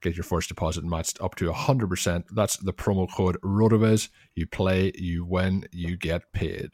get 0.00 0.16
your 0.16 0.24
first 0.24 0.48
deposit 0.48 0.84
matched 0.84 1.20
up 1.20 1.34
to 1.36 1.50
100%. 1.50 2.24
That's 2.32 2.56
the 2.56 2.72
promo 2.72 3.10
code 3.10 3.40
RotoViz. 3.42 4.08
You 4.34 4.46
play, 4.46 4.92
you 4.96 5.24
win, 5.24 5.66
you 5.72 5.96
get 5.96 6.32
paid. 6.32 6.72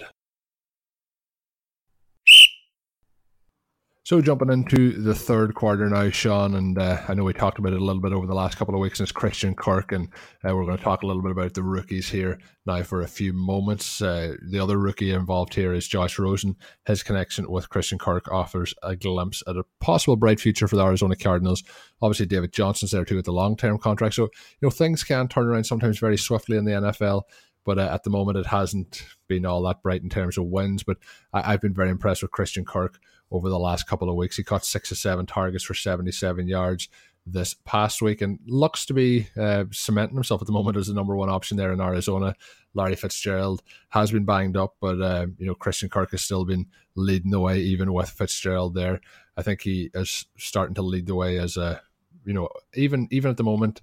So 4.08 4.22
jumping 4.22 4.48
into 4.48 4.92
the 4.92 5.14
third 5.14 5.54
quarter 5.54 5.86
now, 5.86 6.08
Shawn, 6.08 6.54
and 6.54 6.78
uh, 6.78 7.02
I 7.06 7.12
know 7.12 7.24
we 7.24 7.34
talked 7.34 7.58
about 7.58 7.74
it 7.74 7.80
a 7.82 7.84
little 7.84 8.00
bit 8.00 8.14
over 8.14 8.26
the 8.26 8.34
last 8.34 8.56
couple 8.56 8.74
of 8.74 8.80
weeks 8.80 8.96
since 8.96 9.12
Christian 9.12 9.54
Kirk, 9.54 9.92
and 9.92 10.08
uh, 10.42 10.56
we're 10.56 10.64
going 10.64 10.78
to 10.78 10.82
talk 10.82 11.02
a 11.02 11.06
little 11.06 11.20
bit 11.20 11.32
about 11.32 11.52
the 11.52 11.62
rookies 11.62 12.08
here 12.08 12.38
now 12.64 12.82
for 12.82 13.02
a 13.02 13.06
few 13.06 13.34
moments. 13.34 14.00
Uh, 14.00 14.36
the 14.50 14.60
other 14.60 14.78
rookie 14.78 15.12
involved 15.12 15.52
here 15.52 15.74
is 15.74 15.86
Josh 15.86 16.18
Rosen. 16.18 16.56
His 16.86 17.02
connection 17.02 17.50
with 17.50 17.68
Christian 17.68 17.98
Kirk 17.98 18.32
offers 18.32 18.72
a 18.82 18.96
glimpse 18.96 19.42
at 19.46 19.58
a 19.58 19.64
possible 19.78 20.16
bright 20.16 20.40
future 20.40 20.68
for 20.68 20.76
the 20.76 20.86
Arizona 20.86 21.14
Cardinals. 21.14 21.62
Obviously, 22.00 22.24
David 22.24 22.54
Johnson's 22.54 22.92
there 22.92 23.04
too 23.04 23.16
with 23.16 23.26
the 23.26 23.32
long 23.32 23.58
term 23.58 23.76
contract, 23.76 24.14
so 24.14 24.22
you 24.22 24.30
know 24.62 24.70
things 24.70 25.04
can 25.04 25.28
turn 25.28 25.48
around 25.48 25.64
sometimes 25.64 25.98
very 25.98 26.16
swiftly 26.16 26.56
in 26.56 26.64
the 26.64 26.72
NFL 26.72 27.24
but 27.68 27.78
uh, 27.78 27.90
at 27.92 28.02
the 28.02 28.08
moment 28.08 28.38
it 28.38 28.46
hasn't 28.46 29.04
been 29.28 29.44
all 29.44 29.60
that 29.60 29.82
bright 29.82 30.02
in 30.02 30.08
terms 30.08 30.38
of 30.38 30.46
wins. 30.46 30.82
But 30.82 30.96
I, 31.34 31.50
have 31.50 31.60
been 31.60 31.74
very 31.74 31.90
impressed 31.90 32.22
with 32.22 32.30
Christian 32.30 32.64
Kirk 32.64 32.98
over 33.30 33.50
the 33.50 33.58
last 33.58 33.86
couple 33.86 34.08
of 34.08 34.16
weeks. 34.16 34.38
He 34.38 34.42
caught 34.42 34.64
six 34.64 34.90
or 34.90 34.94
seven 34.94 35.26
targets 35.26 35.64
for 35.64 35.74
77 35.74 36.48
yards 36.48 36.88
this 37.26 37.52
past 37.66 38.00
week 38.00 38.22
and 38.22 38.38
looks 38.46 38.86
to 38.86 38.94
be 38.94 39.28
uh, 39.36 39.64
cementing 39.70 40.14
himself 40.14 40.40
at 40.40 40.46
the 40.46 40.52
moment 40.52 40.78
as 40.78 40.86
the 40.86 40.94
number 40.94 41.14
one 41.14 41.28
option 41.28 41.58
there 41.58 41.70
in 41.70 41.78
Arizona. 41.82 42.34
Larry 42.72 42.96
Fitzgerald 42.96 43.62
has 43.90 44.12
been 44.12 44.24
banged 44.24 44.56
up, 44.56 44.76
but 44.80 44.98
uh, 45.02 45.26
you 45.36 45.44
know 45.44 45.54
Christian 45.54 45.90
Kirk 45.90 46.12
has 46.12 46.22
still 46.22 46.46
been 46.46 46.68
leading 46.94 47.32
the 47.32 47.38
way, 47.38 47.58
even 47.58 47.92
with 47.92 48.08
Fitzgerald 48.08 48.76
there. 48.76 48.98
I 49.36 49.42
think 49.42 49.60
he 49.60 49.90
is 49.92 50.24
starting 50.38 50.74
to 50.76 50.82
lead 50.82 51.06
the 51.06 51.14
way 51.14 51.38
as 51.38 51.58
a 51.58 51.82
you 52.24 52.32
know 52.32 52.48
even 52.72 53.08
even 53.10 53.30
at 53.30 53.36
the 53.36 53.44
moment 53.44 53.82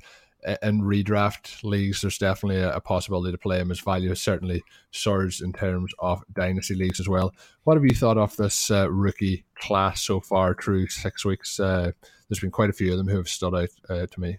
in 0.61 0.81
redraft 0.81 1.63
leagues, 1.63 2.01
there's 2.01 2.17
definitely 2.17 2.61
a, 2.61 2.79
possibility 2.79 3.31
to 3.31 3.37
play 3.37 3.59
him. 3.59 3.69
His 3.69 3.79
value 3.79 4.09
has 4.09 4.21
certainly 4.21 4.63
surged 4.91 5.41
in 5.41 5.53
terms 5.53 5.91
of 5.99 6.23
dynasty 6.33 6.75
leagues 6.75 6.99
as 6.99 7.09
well. 7.09 7.33
What 7.63 7.77
have 7.77 7.83
you 7.83 7.95
thought 7.95 8.17
of 8.17 8.35
this 8.35 8.69
uh, 8.69 8.91
rookie 8.91 9.45
class 9.55 10.01
so 10.01 10.19
far 10.19 10.53
through 10.53 10.87
six 10.89 11.25
weeks? 11.25 11.59
Uh, 11.59 11.91
there's 12.29 12.39
been 12.39 12.51
quite 12.51 12.69
a 12.69 12.73
few 12.73 12.91
of 12.91 12.97
them 12.97 13.07
who 13.07 13.17
have 13.17 13.29
stood 13.29 13.55
out 13.55 13.69
uh, 13.89 14.05
to 14.05 14.19
me. 14.19 14.37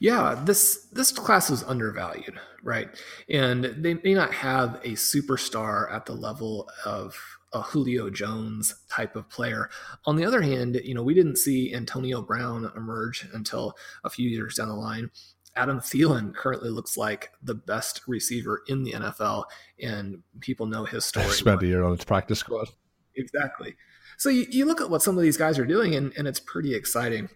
Yeah, 0.00 0.40
this 0.44 0.86
this 0.92 1.10
class 1.10 1.50
is 1.50 1.64
undervalued, 1.64 2.38
right? 2.62 2.88
And 3.28 3.64
they 3.64 3.94
may 3.94 4.14
not 4.14 4.32
have 4.32 4.76
a 4.84 4.90
superstar 4.90 5.92
at 5.92 6.06
the 6.06 6.12
level 6.12 6.68
of 6.84 7.16
a 7.52 7.62
Julio 7.62 8.10
Jones 8.10 8.74
type 8.90 9.16
of 9.16 9.28
player. 9.28 9.70
On 10.04 10.16
the 10.16 10.24
other 10.24 10.42
hand, 10.42 10.80
you 10.84 10.94
know, 10.94 11.02
we 11.02 11.14
didn't 11.14 11.36
see 11.36 11.74
Antonio 11.74 12.22
Brown 12.22 12.70
emerge 12.76 13.26
until 13.32 13.74
a 14.04 14.10
few 14.10 14.28
years 14.28 14.54
down 14.54 14.68
the 14.68 14.74
line. 14.74 15.10
Adam 15.58 15.80
Thielen 15.80 16.32
currently 16.32 16.70
looks 16.70 16.96
like 16.96 17.32
the 17.42 17.54
best 17.54 18.02
receiver 18.06 18.62
in 18.68 18.84
the 18.84 18.92
NFL, 18.92 19.44
and 19.82 20.22
people 20.38 20.66
know 20.66 20.84
his 20.84 21.04
story. 21.04 21.26
Spent 21.30 21.62
a 21.62 21.66
year 21.66 21.82
on 21.82 21.92
its 21.92 22.04
practice 22.04 22.38
squad. 22.38 22.68
Exactly. 23.16 23.74
So 24.18 24.28
you, 24.28 24.46
you 24.50 24.64
look 24.66 24.80
at 24.80 24.88
what 24.88 25.02
some 25.02 25.16
of 25.16 25.22
these 25.22 25.36
guys 25.36 25.58
are 25.58 25.66
doing, 25.66 25.96
and, 25.96 26.12
and 26.16 26.28
it's 26.28 26.38
pretty 26.38 26.76
exciting. 26.76 27.28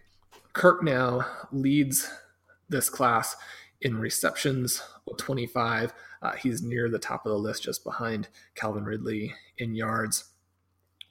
Kirk 0.53 0.81
now 0.81 1.25
leads 1.51 2.09
this 2.69 2.89
class 2.89 3.35
in 3.81 3.97
receptions 3.97 4.81
with 5.05 5.17
25. 5.17 5.93
Uh, 6.21 6.31
he's 6.31 6.61
near 6.61 6.89
the 6.89 6.99
top 6.99 7.25
of 7.25 7.31
the 7.33 7.37
list, 7.37 7.63
just 7.63 7.83
behind 7.83 8.29
Calvin 8.55 8.85
Ridley 8.85 9.33
in 9.57 9.75
yards. 9.75 10.31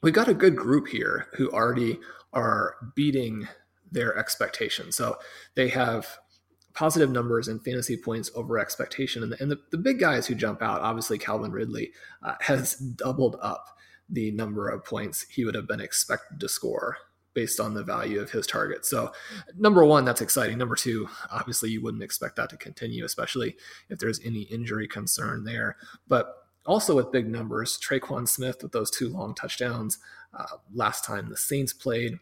We've 0.01 0.15
got 0.15 0.27
a 0.27 0.33
good 0.33 0.55
group 0.55 0.87
here 0.87 1.27
who 1.35 1.51
already 1.51 1.99
are 2.33 2.75
beating 2.95 3.47
their 3.91 4.17
expectations. 4.17 4.95
So 4.97 5.17
they 5.53 5.69
have 5.69 6.17
positive 6.73 7.11
numbers 7.11 7.47
and 7.47 7.63
fantasy 7.63 7.95
points 7.95 8.31
over 8.35 8.57
expectation. 8.57 9.23
And 9.23 9.31
the, 9.31 9.41
and 9.41 9.51
the, 9.51 9.59
the 9.71 9.77
big 9.77 9.99
guys 9.99 10.25
who 10.25 10.35
jump 10.35 10.61
out, 10.61 10.81
obviously 10.81 11.17
Calvin 11.17 11.51
Ridley 11.51 11.91
uh, 12.23 12.35
has 12.41 12.75
doubled 12.75 13.37
up 13.41 13.65
the 14.09 14.31
number 14.31 14.69
of 14.69 14.83
points 14.83 15.25
he 15.29 15.45
would 15.45 15.55
have 15.55 15.67
been 15.67 15.79
expected 15.79 16.39
to 16.39 16.49
score 16.49 16.97
based 17.33 17.59
on 17.59 17.73
the 17.73 17.83
value 17.83 18.19
of 18.19 18.31
his 18.31 18.45
target. 18.45 18.85
So, 18.85 19.11
number 19.57 19.83
one, 19.85 20.05
that's 20.05 20.21
exciting. 20.21 20.57
Number 20.57 20.75
two, 20.75 21.07
obviously, 21.31 21.71
you 21.71 21.81
wouldn't 21.81 22.03
expect 22.03 22.35
that 22.35 22.49
to 22.51 22.57
continue, 22.57 23.05
especially 23.05 23.55
if 23.89 23.97
there's 23.99 24.19
any 24.23 24.41
injury 24.41 24.87
concern 24.87 25.43
there. 25.43 25.77
But 26.07 26.35
also 26.65 26.95
with 26.95 27.11
big 27.11 27.27
numbers, 27.27 27.79
Tre'Quan 27.79 28.27
Smith 28.27 28.61
with 28.61 28.71
those 28.71 28.91
two 28.91 29.09
long 29.09 29.33
touchdowns 29.33 29.97
uh, 30.33 30.57
last 30.73 31.05
time 31.05 31.29
the 31.29 31.37
Saints 31.37 31.73
played 31.73 32.19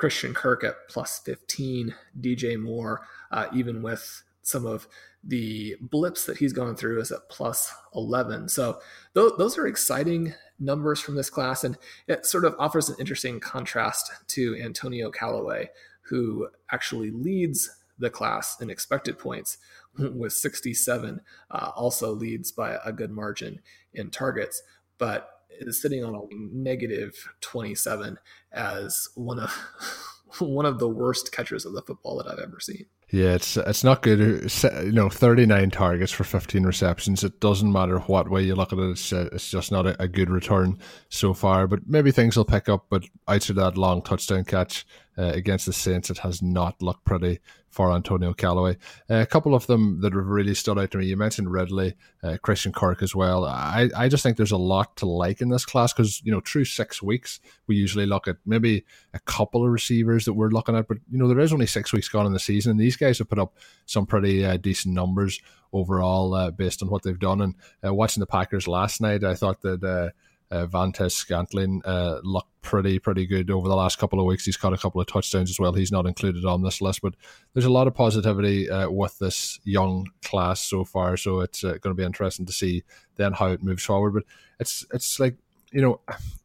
Christian 0.00 0.32
Kirk 0.32 0.64
at 0.64 0.88
plus 0.88 1.18
15, 1.26 1.94
DJ 2.18 2.58
Moore, 2.58 3.02
uh, 3.30 3.48
even 3.52 3.82
with 3.82 4.22
some 4.40 4.64
of 4.64 4.88
the 5.22 5.76
blips 5.78 6.24
that 6.24 6.38
he's 6.38 6.54
gone 6.54 6.74
through, 6.74 7.02
is 7.02 7.12
at 7.12 7.28
plus 7.28 7.70
11. 7.94 8.48
So 8.48 8.80
th- 9.14 9.34
those 9.36 9.58
are 9.58 9.66
exciting 9.66 10.32
numbers 10.58 11.00
from 11.02 11.16
this 11.16 11.28
class, 11.28 11.64
and 11.64 11.76
it 12.08 12.24
sort 12.24 12.46
of 12.46 12.56
offers 12.58 12.88
an 12.88 12.96
interesting 12.98 13.40
contrast 13.40 14.10
to 14.28 14.56
Antonio 14.56 15.10
Callaway, 15.10 15.68
who 16.00 16.48
actually 16.72 17.10
leads 17.10 17.68
the 17.98 18.08
class 18.08 18.58
in 18.58 18.70
expected 18.70 19.18
points 19.18 19.58
with 19.98 20.32
67, 20.32 21.20
uh, 21.50 21.70
also 21.76 22.14
leads 22.14 22.50
by 22.52 22.78
a 22.86 22.90
good 22.90 23.10
margin 23.10 23.60
in 23.92 24.08
targets. 24.08 24.62
But 24.96 25.28
is 25.58 25.80
sitting 25.80 26.04
on 26.04 26.14
a 26.14 26.20
negative 26.32 27.14
27 27.40 28.18
as 28.52 29.08
one 29.14 29.38
of 29.38 29.50
one 30.38 30.66
of 30.66 30.78
the 30.78 30.88
worst 30.88 31.32
catchers 31.32 31.64
of 31.64 31.72
the 31.72 31.82
football 31.82 32.16
that 32.18 32.30
I've 32.30 32.38
ever 32.38 32.60
seen. 32.60 32.86
Yeah, 33.12 33.34
it's 33.34 33.56
it's 33.56 33.82
not 33.82 34.02
good. 34.02 34.52
You 34.62 34.92
know, 34.92 35.08
thirty 35.08 35.44
nine 35.44 35.70
targets 35.70 36.12
for 36.12 36.22
fifteen 36.22 36.62
receptions. 36.62 37.24
It 37.24 37.40
doesn't 37.40 37.72
matter 37.72 37.98
what 37.98 38.30
way 38.30 38.42
you 38.42 38.54
look 38.54 38.72
at 38.72 38.78
it. 38.78 38.90
It's 38.90 39.12
uh, 39.12 39.28
it's 39.32 39.50
just 39.50 39.72
not 39.72 39.84
a, 39.84 40.00
a, 40.00 40.06
good 40.06 40.30
return 40.30 40.78
so 41.08 41.34
far. 41.34 41.66
But 41.66 41.88
maybe 41.88 42.12
things 42.12 42.36
will 42.36 42.44
pick 42.44 42.68
up. 42.68 42.86
But 42.88 43.02
outside 43.26 43.56
that 43.56 43.76
long 43.76 44.02
touchdown 44.02 44.44
catch 44.44 44.86
uh, 45.18 45.32
against 45.34 45.66
the 45.66 45.72
Saints, 45.72 46.08
it 46.08 46.18
has 46.18 46.40
not 46.40 46.80
looked 46.80 47.04
pretty 47.04 47.40
for 47.70 47.92
Antonio 47.92 48.32
Callaway. 48.32 48.76
Uh, 49.08 49.16
a 49.20 49.26
couple 49.26 49.54
of 49.54 49.66
them 49.66 50.00
that 50.00 50.12
have 50.12 50.26
really 50.26 50.54
stood 50.54 50.78
out 50.78 50.90
to 50.90 50.98
me. 50.98 51.06
You 51.06 51.16
mentioned 51.16 51.50
Ridley, 51.50 51.94
uh, 52.22 52.36
Christian 52.42 52.72
Kirk 52.72 53.02
as 53.02 53.14
well. 53.14 53.44
I, 53.44 53.88
I 53.96 54.08
just 54.08 54.22
think 54.22 54.36
there's 54.36 54.50
a 54.50 54.56
lot 54.56 54.96
to 54.96 55.06
like 55.06 55.40
in 55.40 55.50
this 55.50 55.64
class 55.64 55.92
because, 55.92 56.20
you 56.24 56.32
know, 56.32 56.40
through 56.44 56.64
six 56.64 57.00
weeks, 57.00 57.38
we 57.68 57.76
usually 57.76 58.06
look 58.06 58.26
at 58.26 58.36
maybe 58.44 58.84
a 59.14 59.20
couple 59.20 59.64
of 59.64 59.70
receivers 59.70 60.24
that 60.24 60.34
we're 60.34 60.50
looking 60.50 60.76
at. 60.76 60.88
But, 60.88 60.98
you 61.10 61.18
know, 61.18 61.28
there 61.28 61.38
is 61.38 61.52
only 61.52 61.66
six 61.66 61.92
weeks 61.92 62.08
gone 62.08 62.26
in 62.26 62.32
the 62.32 62.40
season, 62.40 62.72
and 62.72 62.80
these 62.80 62.96
guys 62.96 63.18
have 63.18 63.28
put 63.28 63.38
up 63.38 63.56
some 63.86 64.04
pretty 64.04 64.44
uh, 64.44 64.56
decent 64.56 64.94
numbers 64.94 65.40
overall 65.72 66.34
uh, 66.34 66.50
based 66.50 66.82
on 66.82 66.90
what 66.90 67.04
they've 67.04 67.18
done. 67.18 67.40
And 67.40 67.54
uh, 67.86 67.94
watching 67.94 68.20
the 68.20 68.26
Packers 68.26 68.66
last 68.66 69.00
night, 69.00 69.22
I 69.22 69.34
thought 69.34 69.62
that 69.62 70.12
uh, 70.50 70.54
uh, 70.54 70.66
Valdes-Scantling 70.66 71.82
uh, 71.84 72.20
looked 72.22 72.48
pretty 72.62 72.98
pretty 72.98 73.26
good 73.26 73.50
over 73.50 73.68
the 73.68 73.76
last 73.76 73.98
couple 73.98 74.20
of 74.20 74.26
weeks. 74.26 74.44
He's 74.44 74.56
caught 74.56 74.72
a 74.72 74.78
couple 74.78 75.00
of 75.00 75.06
touchdowns 75.06 75.50
as 75.50 75.58
well. 75.58 75.72
He's 75.72 75.92
not 75.92 76.06
included 76.06 76.44
on 76.44 76.62
this 76.62 76.80
list, 76.80 77.00
but 77.02 77.14
there's 77.54 77.64
a 77.64 77.72
lot 77.72 77.86
of 77.86 77.94
positivity 77.94 78.68
uh, 78.68 78.90
with 78.90 79.18
this 79.18 79.60
young 79.64 80.08
class 80.22 80.60
so 80.60 80.84
far. 80.84 81.16
So 81.16 81.40
it's 81.40 81.64
uh, 81.64 81.78
going 81.80 81.94
to 81.96 82.00
be 82.00 82.04
interesting 82.04 82.46
to 82.46 82.52
see 82.52 82.84
then 83.16 83.32
how 83.32 83.46
it 83.48 83.62
moves 83.62 83.84
forward. 83.84 84.14
But 84.14 84.24
it's 84.58 84.84
it's 84.92 85.18
like 85.18 85.36
you 85.72 85.80
know, 85.80 86.00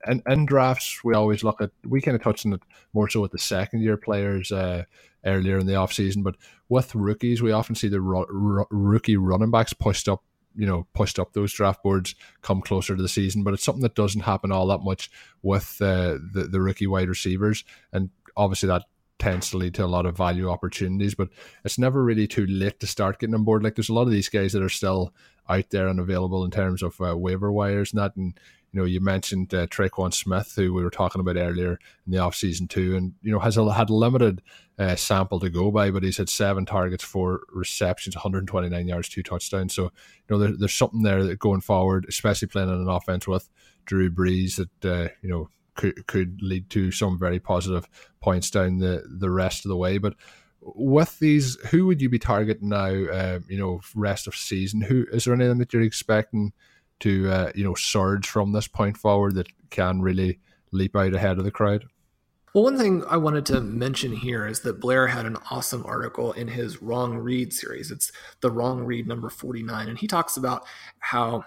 in, 0.07 0.21
in 0.27 0.45
drafts 0.45 1.03
we 1.03 1.13
always 1.13 1.43
look 1.43 1.59
at 1.61 1.71
we 1.83 2.01
kind 2.01 2.15
of 2.15 2.23
touched 2.23 2.45
on 2.45 2.53
it 2.53 2.61
more 2.93 3.09
so 3.09 3.21
with 3.21 3.31
the 3.31 3.39
second 3.39 3.81
year 3.81 3.97
players 3.97 4.51
uh, 4.51 4.83
earlier 5.25 5.57
in 5.57 5.65
the 5.65 5.75
off 5.75 5.91
season, 5.91 6.23
but 6.23 6.35
with 6.69 6.95
rookies 6.95 7.41
we 7.41 7.51
often 7.51 7.75
see 7.75 7.87
the 7.87 8.01
ro- 8.01 8.27
ro- 8.29 8.67
rookie 8.69 9.17
running 9.17 9.51
backs 9.51 9.73
pushed 9.73 10.07
up 10.07 10.23
you 10.55 10.65
know 10.65 10.87
pushed 10.93 11.19
up 11.19 11.33
those 11.33 11.53
draft 11.53 11.83
boards 11.83 12.15
come 12.41 12.61
closer 12.61 12.95
to 12.95 13.01
the 13.01 13.09
season. 13.09 13.43
But 13.43 13.53
it's 13.53 13.63
something 13.63 13.83
that 13.83 13.95
doesn't 13.95 14.21
happen 14.21 14.51
all 14.51 14.67
that 14.67 14.81
much 14.81 15.09
with 15.41 15.77
uh, 15.81 16.17
the 16.33 16.47
the 16.51 16.61
rookie 16.61 16.87
wide 16.87 17.09
receivers, 17.09 17.63
and 17.91 18.09
obviously 18.35 18.67
that 18.67 18.83
tends 19.19 19.49
to 19.49 19.57
a 19.57 19.87
lot 19.87 20.05
of 20.05 20.17
value 20.17 20.49
opportunities. 20.49 21.15
But 21.15 21.29
it's 21.63 21.77
never 21.77 22.03
really 22.03 22.27
too 22.27 22.45
late 22.47 22.79
to 22.79 22.87
start 22.87 23.19
getting 23.19 23.35
on 23.35 23.43
board. 23.43 23.63
Like 23.63 23.75
there's 23.75 23.89
a 23.89 23.93
lot 23.93 24.03
of 24.03 24.11
these 24.11 24.29
guys 24.29 24.53
that 24.53 24.63
are 24.63 24.69
still 24.69 25.13
out 25.47 25.69
there 25.69 25.87
and 25.87 25.99
available 25.99 26.43
in 26.43 26.51
terms 26.51 26.81
of 26.81 26.99
uh, 26.99 27.17
waiver 27.17 27.51
wires 27.51 27.93
and 27.93 28.01
that, 28.01 28.15
and 28.15 28.39
you 28.75 28.81
know, 28.81 28.85
you 28.85 28.99
mentioned 28.99 29.53
uh, 29.53 29.67
Tre'Quan 29.67 30.13
Smith, 30.13 30.51
who 30.57 30.73
we 30.73 30.83
were 30.83 30.89
talking 30.89 31.21
about 31.21 31.37
earlier 31.37 31.79
in 32.05 32.11
the 32.11 32.17
off 32.17 32.35
season 32.35 32.67
too, 32.67 32.97
and 32.97 33.13
you 33.21 33.31
know 33.31 33.39
has 33.39 33.55
a, 33.55 33.73
had 33.73 33.89
a 33.89 33.93
limited 33.93 34.41
uh, 34.77 34.97
sample 34.97 35.39
to 35.39 35.49
go 35.49 35.71
by, 35.71 35.91
but 35.91 36.03
he's 36.03 36.17
had 36.17 36.27
seven 36.27 36.65
targets, 36.65 37.01
four 37.01 37.43
receptions, 37.53 38.17
129 38.17 38.85
yards, 38.85 39.07
two 39.07 39.23
touchdowns. 39.23 39.73
So 39.73 39.83
you 39.83 39.91
know 40.29 40.37
there, 40.39 40.51
there's 40.59 40.73
something 40.73 41.03
there 41.03 41.23
that 41.23 41.39
going 41.39 41.61
forward, 41.61 42.05
especially 42.09 42.49
playing 42.49 42.67
in 42.67 42.75
an 42.75 42.89
offense 42.89 43.25
with 43.25 43.47
Drew 43.85 44.11
Brees, 44.11 44.57
that 44.57 44.85
uh, 44.85 45.07
you 45.21 45.29
know 45.29 45.49
could 45.75 46.07
could 46.07 46.41
lead 46.41 46.69
to 46.71 46.91
some 46.91 47.19
very 47.19 47.39
positive 47.39 47.87
points 48.21 48.49
down 48.49 48.79
the 48.79 49.03
the 49.07 49.29
rest 49.29 49.65
of 49.65 49.69
the 49.69 49.77
way, 49.77 49.97
but 49.97 50.15
with 50.61 51.19
these, 51.19 51.57
who 51.69 51.85
would 51.85 52.01
you 52.01 52.09
be 52.09 52.19
targeting 52.19 52.69
now? 52.69 52.87
Uh, 52.87 53.39
you 53.47 53.57
know, 53.57 53.81
rest 53.93 54.27
of 54.27 54.35
season. 54.35 54.81
Who 54.81 55.05
is 55.11 55.25
there 55.25 55.33
anything 55.33 55.59
that 55.59 55.73
you're 55.73 55.81
expecting 55.83 56.53
to 57.01 57.29
uh, 57.29 57.51
you 57.53 57.63
know 57.63 57.75
surge 57.75 58.27
from 58.27 58.51
this 58.51 58.67
point 58.67 58.97
forward 58.97 59.35
that 59.35 59.47
can 59.69 60.01
really 60.01 60.39
leap 60.71 60.95
out 60.95 61.13
ahead 61.13 61.37
of 61.37 61.43
the 61.43 61.51
crowd? 61.51 61.85
Well, 62.53 62.63
one 62.63 62.77
thing 62.77 63.03
I 63.09 63.17
wanted 63.17 63.45
to 63.47 63.59
mention 63.59 64.15
here 64.15 64.47
is 64.47 64.61
that 64.61 64.79
Blair 64.79 65.07
had 65.07 65.25
an 65.25 65.37
awesome 65.51 65.85
article 65.85 66.31
in 66.31 66.47
his 66.47 66.81
Wrong 66.81 67.17
Read 67.17 67.51
series. 67.51 67.91
It's 67.91 68.13
the 68.39 68.49
Wrong 68.49 68.85
Read 68.85 69.07
number 69.07 69.29
49. 69.29 69.89
And 69.89 69.99
he 69.99 70.07
talks 70.07 70.37
about 70.37 70.65
how 70.99 71.43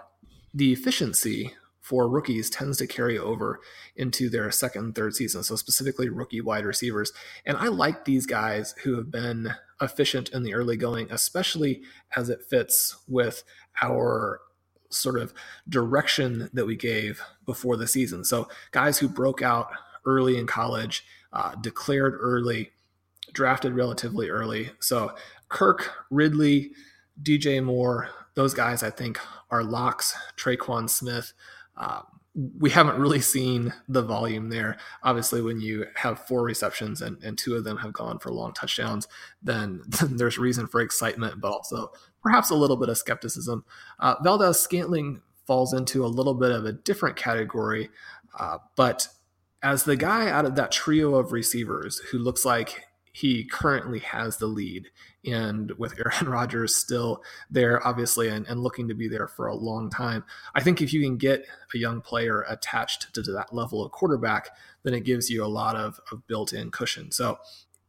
the 0.53 0.71
efficiency 0.71 1.55
for 1.89 2.07
rookies 2.07 2.51
tends 2.51 2.77
to 2.77 2.87
carry 2.87 3.19
over 3.19 3.61
into 3.97 4.29
their 4.29 4.51
second 4.51 4.95
third 4.95 5.15
season. 5.15 5.43
So, 5.43 5.57
specifically, 5.57 6.11
rookie 6.11 6.43
wide 6.43 6.67
receivers. 6.67 7.15
And 7.47 7.57
I 7.57 7.69
like 7.69 8.05
these 8.05 8.27
guys 8.27 8.75
who 8.85 8.97
have 8.97 9.11
been 9.11 9.55
efficient 9.81 10.29
in 10.29 10.43
the 10.43 10.53
early 10.53 10.77
going, 10.77 11.11
especially 11.11 11.81
as 12.15 12.29
it 12.29 12.43
fits 12.43 12.95
with 13.09 13.43
our 13.81 14.43
sort 14.91 15.19
of 15.19 15.33
direction 15.67 16.51
that 16.53 16.67
we 16.67 16.77
gave 16.77 17.23
before 17.47 17.79
the 17.79 17.89
season. 17.89 18.23
So, 18.23 18.49
guys 18.71 18.99
who 18.99 19.09
broke 19.09 19.41
out 19.41 19.69
early 20.05 20.37
in 20.37 20.47
college, 20.47 21.07
uh, 21.33 21.55
declared 21.55 22.15
early, 22.21 22.73
drafted 23.33 23.73
relatively 23.73 24.29
early. 24.29 24.73
So, 24.79 25.15
Kirk, 25.49 25.91
Ridley, 26.11 26.73
DJ 27.23 27.65
Moore, 27.65 28.11
those 28.35 28.53
guys 28.53 28.83
I 28.83 28.91
think 28.91 29.19
are 29.51 29.65
locks. 29.65 30.15
Tre'Quan 30.37 30.91
Smith. 30.91 31.33
Um, 31.79 32.05
we 32.59 32.71
haven't 32.71 33.01
really 33.01 33.21
seen 33.21 33.73
the 33.89 34.03
volume 34.03 34.49
there. 34.49 34.77
Obviously, 35.03 35.43
when 35.43 35.61
you 35.61 35.87
have 35.95 36.27
four 36.27 36.43
receptions 36.43 37.03
and, 37.03 37.23
and 37.25 37.37
two 37.37 37.57
of 37.57 37.65
them 37.65 37.79
have 37.79 37.93
gone 37.93 38.19
for 38.19 38.31
long 38.31 38.53
touchdowns, 38.53 39.09
then, 39.43 39.83
then 39.89 40.17
there's 40.17 40.39
reason 40.39 40.67
for 40.67 40.81
excitement, 40.81 41.41
but 41.41 41.51
also 41.51 41.91
perhaps 42.23 42.51
a 42.51 42.55
little 42.55 42.77
bit 42.77 42.89
of 42.89 42.99
skepticism. 42.99 43.65
Uh, 43.99 44.17
Valdes 44.23 44.59
Scantling 44.59 45.23
falls 45.47 45.73
into 45.73 46.05
a 46.05 46.07
little 46.07 46.35
bit 46.35 46.53
of 46.53 46.65
a 46.65 46.73
different 46.73 47.17
category, 47.17 47.89
uh, 48.39 48.59
but 48.77 49.09
as 49.63 49.85
the 49.85 49.97
guy 49.97 50.31
out 50.31 50.45
of 50.45 50.55
that 50.55 50.71
trio 50.71 51.17
of 51.17 51.33
receivers 51.33 51.99
who 52.11 52.19
looks 52.19 52.45
like 52.45 52.85
he 53.19 53.43
currently 53.43 53.99
has 53.99 54.37
the 54.37 54.47
lead. 54.47 54.91
And 55.25 55.73
with 55.73 55.99
Aaron 55.99 56.29
Rodgers 56.33 56.77
still 56.77 57.21
there, 57.51 57.85
obviously, 57.85 58.29
and, 58.29 58.47
and, 58.47 58.63
looking 58.63 58.87
to 58.87 58.95
be 58.95 59.09
there 59.09 59.27
for 59.27 59.49
a 59.49 59.57
long 59.57 59.91
time, 59.91 60.25
I 60.55 60.63
think 60.63 60.81
if 60.81 60.93
you 60.93 61.03
can 61.03 61.17
get 61.17 61.45
a 61.75 61.79
young 61.79 62.01
player 62.01 62.45
attached 62.49 63.13
to, 63.15 63.23
that 63.23 63.53
level 63.53 63.85
of 63.85 63.91
quarterback, 63.91 64.51
then 64.85 64.95
it 64.95 65.01
gives 65.01 65.29
you 65.29 65.45
a 65.45 65.47
lot 65.47 65.75
of, 65.75 66.01
of 66.13 66.25
built 66.29 66.53
in 66.53 66.71
cushion. 66.71 67.11
So 67.11 67.41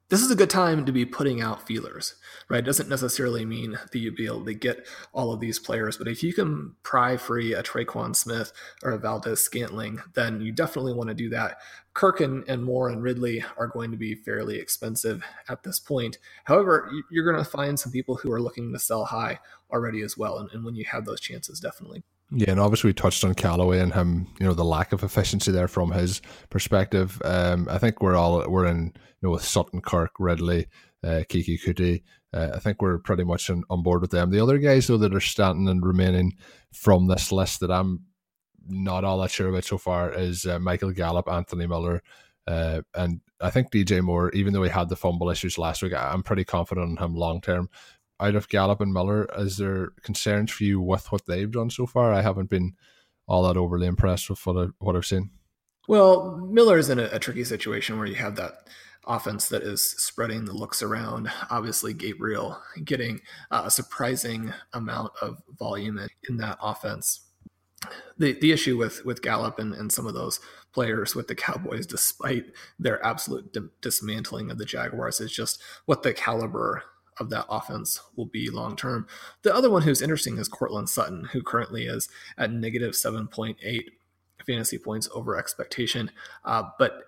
this 0.10 0.22
is 0.22 0.32
a 0.32 0.36
good 0.36 0.50
time 0.50 0.86
to 0.86 0.92
be 0.92 1.06
putting 1.06 1.40
out 1.40 1.68
feelers, 1.68 2.16
right? 2.50 2.60
It 2.60 2.66
doesn't 2.66 2.90
necessarily 2.90 3.46
mean 3.46 3.74
that 3.74 3.98
you'll 3.98 4.16
be 4.16 4.26
able 4.26 4.44
to 4.46 4.54
get 4.56 4.88
all 5.14 5.32
of 5.32 5.40
these 5.40 5.60
players, 5.60 5.98
but 5.98 6.08
if 6.08 6.24
you 6.24 6.34
can 6.34 6.76
pry 6.82 7.16
free 7.16 7.54
a 7.54 7.62
Tre'Quan 7.62 8.16
Smith 8.16 8.52
or 8.84 8.92
a 8.92 8.98
Valdes 8.98 9.40
Scantling, 9.40 10.02
then 10.16 10.42
you 10.42 10.52
definitely 10.52 10.94
want 10.94 11.10
to 11.10 11.14
do 11.14 11.30
that. 11.30 11.58
Kirk 11.94 12.22
and, 12.22 12.48
and 12.50 12.64
Moore 12.64 12.90
and 12.90 13.04
Ridley 13.04 13.44
are 13.58 13.68
going 13.68 13.92
to 13.92 13.98
be 13.98 14.16
fairly 14.16 14.58
expensive 14.58 15.24
at 15.48 15.64
this 15.64 15.80
point. 15.80 16.18
However, 16.46 16.92
you're 17.12 17.32
going 17.32 17.44
to 17.44 17.50
find 17.50 17.80
some 17.80 17.92
people 17.92 18.16
who 18.16 18.32
are 18.32 18.42
looking 18.42 18.74
to 18.74 18.80
sell 18.80 19.06
high 19.06 19.40
already 19.72 20.02
as 20.02 20.18
well. 20.18 20.40
And, 20.40 20.50
and 20.52 20.66
when 20.66 20.76
you 20.76 20.86
have 20.86 21.06
those 21.06 21.20
chances, 21.20 21.60
definitely. 21.60 22.04
Yeah, 22.32 22.52
and 22.52 22.60
obviously 22.60 22.90
we 22.90 22.94
touched 22.94 23.24
on 23.24 23.34
Callaway 23.34 23.80
and 23.80 23.94
him, 23.94 24.28
you 24.40 24.46
know, 24.46 24.54
the 24.54 24.64
lack 24.64 24.92
of 24.92 25.04
efficiency 25.04 25.52
there 25.52 25.68
from 25.68 25.92
his 25.92 26.22
perspective. 26.52 27.20
Um, 27.26 27.68
I 27.70 27.80
think 27.80 28.02
we're 28.02 28.16
all 28.16 28.48
we're 28.48 28.68
in, 28.68 28.94
you 28.96 29.22
know, 29.24 29.32
with 29.32 29.44
Sutton, 29.44 29.82
Kirk, 29.82 30.12
Ridley, 30.20 30.68
uh, 31.04 31.24
Keke 31.28 31.60
Coutee. 31.64 32.04
Uh, 32.32 32.52
I 32.54 32.60
think 32.60 32.82
we're 32.82 33.00
pretty 33.00 33.24
much 33.24 33.50
on, 33.50 33.64
on 33.72 33.82
board 33.82 34.02
with 34.02 34.12
them. 34.12 34.30
The 34.30 34.42
other 34.42 34.60
guys 34.60 34.86
though 34.86 34.98
that 34.98 35.16
are 35.16 35.20
standing 35.20 35.68
and 35.68 35.84
remaining 35.84 36.34
from 36.72 37.08
this 37.08 37.32
list 37.32 37.62
that 37.62 37.72
I'm 37.72 38.02
not 38.68 39.04
all 39.04 39.20
that 39.22 39.32
sure 39.32 39.50
about 39.50 39.64
so 39.64 39.80
far 39.80 40.14
is 40.14 40.46
uh, 40.46 40.60
Michael 40.60 40.92
Gallup, 40.92 41.28
Anthony 41.28 41.66
Miller, 41.66 42.04
uh, 42.46 42.82
and 42.94 43.22
I 43.42 43.50
think 43.50 43.72
DJ 43.72 44.02
Moore. 44.04 44.30
Even 44.32 44.54
though 44.54 44.62
he 44.62 44.70
had 44.70 44.90
the 44.90 44.96
fumble 44.96 45.32
issues 45.32 45.58
last 45.58 45.82
week, 45.82 45.94
I'm 45.96 46.22
pretty 46.22 46.44
confident 46.44 46.92
in 46.92 47.04
him 47.04 47.16
long 47.16 47.42
term 47.42 47.70
out 48.20 48.36
of 48.36 48.50
Gallup 48.50 48.82
and 48.82 48.94
Miller, 48.94 49.28
is 49.38 49.58
there 49.58 49.90
concerns 50.04 50.52
for 50.52 50.64
you 50.64 50.82
with 50.82 51.12
what 51.12 51.26
they've 51.26 51.52
done 51.52 51.70
so 51.70 51.86
far? 51.86 52.14
I 52.14 52.22
haven't 52.22 52.50
been 52.50 52.74
all 53.28 53.44
that 53.44 53.58
overly 53.58 53.88
impressed 53.88 54.30
with 54.30 54.46
what, 54.46 54.58
I, 54.58 54.68
what 54.80 54.96
I've 54.96 55.06
seen. 55.06 55.32
Well, 55.88 56.38
Miller 56.38 56.78
is 56.78 56.90
in 56.90 57.00
a, 57.00 57.10
a 57.12 57.20
tricky 57.20 57.44
situation 57.44 57.98
where 57.98 58.08
you 58.08 58.16
have 58.16 58.36
that 58.36 58.68
offense 59.08 59.50
that 59.50 59.64
is 59.64 59.82
spreading 59.82 60.46
the 60.46 60.54
looks 60.54 60.84
around. 60.84 61.32
Obviously, 61.50 61.94
Gabriel 61.94 62.62
getting 62.84 63.22
a 63.50 63.72
surprising 63.72 64.54
amount 64.74 65.14
of 65.22 65.42
volume 65.58 65.98
in, 65.98 66.10
in 66.28 66.38
that 66.38 66.58
offense. 66.62 67.22
The 68.18 68.34
the 68.34 68.52
issue 68.52 68.78
with 68.78 69.06
with 69.06 69.22
Gallup 69.22 69.58
and, 69.58 69.74
and 69.74 69.90
some 69.92 70.06
of 70.06 70.14
those 70.14 70.42
players 70.74 71.16
with 71.16 71.28
the 71.28 71.36
Cowboys, 71.36 71.86
despite 71.86 72.48
their 72.78 73.04
absolute 73.06 73.54
di- 73.54 73.62
dismantling 73.82 74.52
of 74.52 74.58
the 74.58 74.66
Jaguars, 74.66 75.22
is 75.22 75.32
just 75.32 75.62
what 75.86 76.04
the 76.04 76.14
caliber 76.14 76.84
of 77.20 77.30
that 77.30 77.46
offense 77.50 78.02
will 78.16 78.26
be 78.26 78.50
long 78.50 78.76
term. 78.76 79.08
The 79.44 79.54
other 79.54 79.70
one 79.70 79.84
who's 79.84 80.02
interesting 80.02 80.38
is 80.38 80.48
Courtland 80.48 80.90
Sutton, 80.90 81.26
who 81.32 81.42
currently 81.42 81.86
is 81.86 82.10
at 82.38 82.52
negative 82.52 82.94
7.8 82.94 83.84
fantasy 84.46 84.78
points 84.78 85.10
over 85.14 85.38
expectation, 85.38 86.12
uh, 86.46 86.64
but 86.78 87.04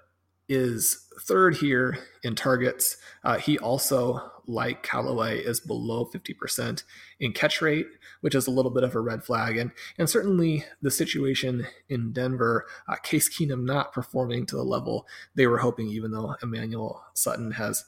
is 0.51 1.07
third 1.21 1.55
here 1.55 1.97
in 2.23 2.35
targets. 2.35 2.97
Uh, 3.23 3.37
he 3.37 3.57
also, 3.57 4.31
like 4.47 4.83
Callaway, 4.83 5.39
is 5.39 5.61
below 5.61 6.05
50% 6.05 6.83
in 7.21 7.31
catch 7.31 7.61
rate, 7.61 7.85
which 8.19 8.35
is 8.35 8.47
a 8.47 8.51
little 8.51 8.71
bit 8.71 8.83
of 8.83 8.93
a 8.93 8.99
red 8.99 9.23
flag. 9.23 9.55
And, 9.57 9.71
and 9.97 10.09
certainly 10.09 10.65
the 10.81 10.91
situation 10.91 11.67
in 11.87 12.11
Denver, 12.11 12.65
uh, 12.89 12.97
Case 12.97 13.29
Keenum 13.29 13.63
not 13.63 13.93
performing 13.93 14.45
to 14.47 14.57
the 14.57 14.63
level 14.63 15.07
they 15.35 15.47
were 15.47 15.59
hoping, 15.59 15.87
even 15.87 16.11
though 16.11 16.35
Emmanuel 16.43 17.01
Sutton 17.13 17.51
has 17.51 17.85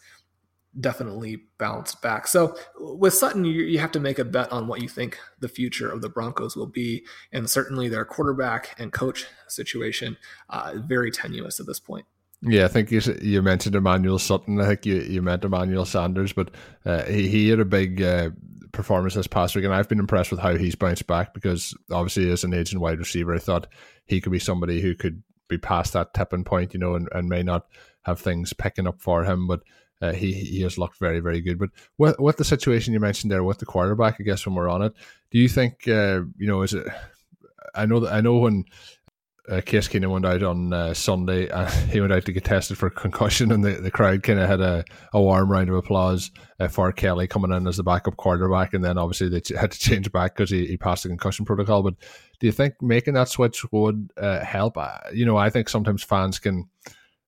definitely 0.80 1.44
bounced 1.58 2.02
back. 2.02 2.28
So 2.28 2.56
with 2.80 3.14
Sutton, 3.14 3.46
you, 3.46 3.64
you, 3.64 3.80
have 3.80 3.92
to 3.92 4.00
make 4.00 4.20
a 4.20 4.26
bet 4.26 4.52
on 4.52 4.68
what 4.68 4.82
you 4.82 4.90
think 4.90 5.20
the 5.40 5.48
future 5.48 5.90
of 5.90 6.02
the 6.02 6.10
Broncos 6.10 6.56
will 6.56 6.68
be, 6.68 7.06
and 7.32 7.50
certainly 7.50 7.90
their 7.90 8.06
quarterback 8.06 8.76
and 8.80 8.92
coach 8.92 9.26
situation 9.48 10.18
uh, 10.50 10.74
very 10.78 11.12
tenuous 11.12 11.60
at 11.60 11.68
this 11.68 11.80
point. 11.80 12.06
Yeah, 12.42 12.66
I 12.66 12.68
think 12.68 12.92
you, 12.92 13.02
you 13.22 13.42
mentioned 13.42 13.76
Emmanuel 13.76 14.20
Sutton. 14.20 14.60
I 14.60 14.68
think 14.68 14.86
you, 14.86 14.96
you 14.96 15.22
meant 15.22 15.46
Emmanuel 15.46 15.86
Sanders, 15.86 16.34
but 16.34 16.52
uh, 16.86 17.04
he, 17.04 17.28
he 17.30 17.50
had 17.50 17.60
a 17.60 17.66
big 17.66 18.02
uh, 18.02 18.32
performance 18.74 19.14
this 19.14 19.28
past 19.28 19.56
week, 19.56 19.64
and 19.64 19.74
I've 19.74 19.88
been 19.88 20.00
impressed 20.00 20.32
with 20.32 20.42
how 20.42 20.58
he's 20.58 20.76
bounced 20.76 21.08
back 21.08 21.34
because 21.34 21.74
obviously 21.90 22.30
as 22.32 22.44
an 22.44 22.54
aging 22.54 22.82
wide 22.82 23.00
receiver, 23.00 23.34
I 23.34 23.40
thought 23.40 23.68
he 24.06 24.20
could 24.20 24.32
be 24.32 24.40
somebody 24.40 24.82
who 24.82 24.94
could 24.94 25.24
be 25.48 25.58
past 25.58 25.94
that 25.94 26.14
tipping 26.14 26.44
point, 26.44 26.74
you 26.74 26.80
know, 26.80 26.96
and, 26.96 27.08
and 27.14 27.30
may 27.30 27.44
not 27.44 27.68
have 28.02 28.20
things 28.20 28.52
picking 28.52 28.88
up 28.88 29.00
for 29.00 29.24
him, 29.24 29.48
but 29.48 29.62
uh, 30.02 30.12
he 30.12 30.34
he 30.34 30.62
has 30.62 30.78
looked 30.78 31.00
very 31.00 31.20
very 31.20 31.42
good. 31.42 31.60
But 31.60 31.70
with 31.98 32.20
with 32.20 32.38
the 32.38 32.46
situation 32.46 32.94
you 32.94 33.00
mentioned 33.00 33.32
there 33.32 33.44
with 33.44 33.60
the 33.60 33.66
quarterback, 33.66 34.18
I 34.20 34.24
guess 34.24 34.46
when 34.46 34.56
we're 34.56 34.70
on 34.70 34.82
it, 34.82 34.94
do 35.32 35.40
you 35.40 35.48
think 35.48 35.88
uh, 35.88 36.22
you 36.38 36.48
know 36.48 36.62
is 36.62 36.74
it? 36.74 36.86
I 37.76 37.86
know 37.86 38.00
that 38.02 38.14
I 38.14 38.22
know 38.22 38.38
when 38.38 38.66
uh, 39.50 39.62
Case 39.62 39.88
Keenum 39.88 40.12
went 40.12 40.26
out 40.26 40.44
on 40.44 40.74
uh, 40.74 40.94
Sunday. 40.94 41.50
Uh, 41.54 41.70
he 41.92 42.02
went 42.02 42.12
out 42.12 42.26
to 42.26 42.32
get 42.32 42.46
tested 42.46 42.78
for 42.78 42.90
concussion, 42.90 43.52
and 43.52 43.64
the, 43.64 43.74
the 43.74 43.92
crowd 43.92 44.24
kind 44.24 44.40
of 44.40 44.50
had 44.50 44.60
a, 44.60 44.84
a 45.14 45.22
warm 45.22 45.52
round 45.52 45.70
of 45.70 45.76
applause 45.76 46.32
uh, 46.60 46.68
for 46.68 46.92
Kelly 46.92 47.28
coming 47.28 47.52
in 47.52 47.68
as 47.68 47.78
the 47.78 47.84
backup 47.84 48.18
quarterback. 48.18 48.74
And 48.74 48.84
then 48.84 48.98
obviously 48.98 49.30
they 49.30 49.42
had 49.56 49.72
to 49.72 49.80
change 49.80 50.12
back 50.12 50.36
because 50.36 50.50
he, 50.50 50.66
he 50.66 50.78
passed 50.78 51.04
the 51.04 51.10
concussion 51.10 51.46
protocol. 51.46 51.84
But 51.84 51.96
do 52.40 52.48
you 52.48 52.52
think 52.52 52.82
making 52.82 53.14
that 53.14 53.30
switch 53.30 53.64
would 53.72 54.12
uh, 54.18 54.40
help? 54.40 54.78
Uh, 54.78 54.98
you 55.14 55.26
know, 55.26 55.38
I 55.38 55.52
think 55.52 55.70
sometimes 55.70 56.02
fans 56.02 56.40
can 56.40 56.68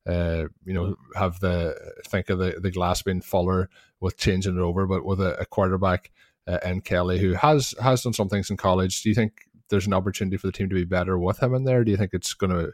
uh, 0.08 0.46
you 0.66 0.74
know, 0.74 0.96
have 1.16 1.40
the 1.40 1.76
think 2.08 2.30
of 2.30 2.40
the, 2.40 2.60
the 2.62 2.72
glass 2.72 3.02
being 3.02 3.22
fuller 3.22 3.70
with 4.00 4.18
changing 4.18 4.58
it 4.58 4.62
over, 4.62 4.86
but 4.86 5.06
with 5.06 5.20
a, 5.20 5.40
a 5.40 5.46
quarterback 5.46 6.12
uh, 6.48 6.60
and 6.64 6.84
Kelly 6.84 7.20
who 7.20 7.34
has 7.34 7.74
has 7.82 8.04
done 8.04 8.14
some 8.14 8.30
things 8.30 8.50
in 8.50 8.58
college. 8.58 9.02
Do 9.02 9.10
you 9.10 9.16
think 9.16 9.48
there's 9.70 9.88
an 9.88 9.94
opportunity 9.94 10.38
for 10.38 10.48
the 10.48 10.54
team 10.54 10.70
to 10.70 10.76
be 10.76 10.86
better 10.86 11.18
with 11.18 11.42
him 11.42 11.56
in 11.56 11.64
there? 11.64 11.84
Do 11.84 11.92
you 11.92 11.98
think 11.98 12.14
it's 12.14 12.34
gonna 12.34 12.70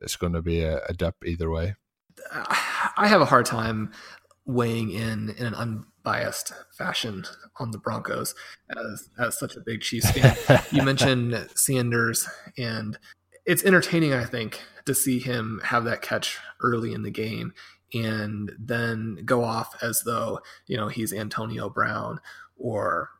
it's 0.00 0.16
going 0.16 0.32
to 0.32 0.42
be 0.42 0.62
a, 0.62 0.80
a 0.88 0.92
dip 0.92 1.16
either 1.24 1.50
way? 1.50 1.74
I 2.96 3.06
have 3.08 3.20
a 3.20 3.26
hard 3.26 3.46
time 3.46 3.92
weighing 4.46 4.90
in 4.90 5.34
in 5.38 5.46
an 5.46 5.54
unbiased 5.54 6.52
fashion 6.76 7.24
on 7.58 7.70
the 7.70 7.78
Broncos 7.78 8.34
as 8.76 9.08
as 9.18 9.38
such 9.38 9.56
a 9.56 9.60
big 9.60 9.80
Chiefs 9.80 10.10
fan. 10.10 10.62
you 10.70 10.82
mentioned 10.82 11.48
Sanders, 11.54 12.28
and 12.58 12.98
it's 13.50 13.64
entertaining, 13.64 14.12
I 14.12 14.24
think, 14.24 14.60
to 14.86 14.94
see 14.94 15.18
him 15.18 15.60
have 15.64 15.82
that 15.82 16.02
catch 16.02 16.38
early 16.60 16.92
in 16.92 17.02
the 17.02 17.10
game 17.10 17.52
and 17.92 18.52
then 18.60 19.22
go 19.24 19.42
off 19.42 19.74
as 19.82 20.04
though, 20.04 20.38
you 20.68 20.76
know, 20.76 20.86
he's 20.86 21.12
Antonio 21.12 21.68
Brown 21.68 22.20
or 22.56 23.10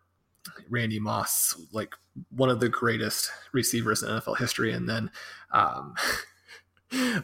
Randy 0.68 1.00
Moss, 1.00 1.60
like 1.72 1.96
one 2.30 2.48
of 2.48 2.60
the 2.60 2.68
greatest 2.68 3.28
receivers 3.52 4.04
in 4.04 4.08
NFL 4.08 4.38
history. 4.38 4.72
And 4.72 4.88
then 4.88 5.10
um, 5.50 5.94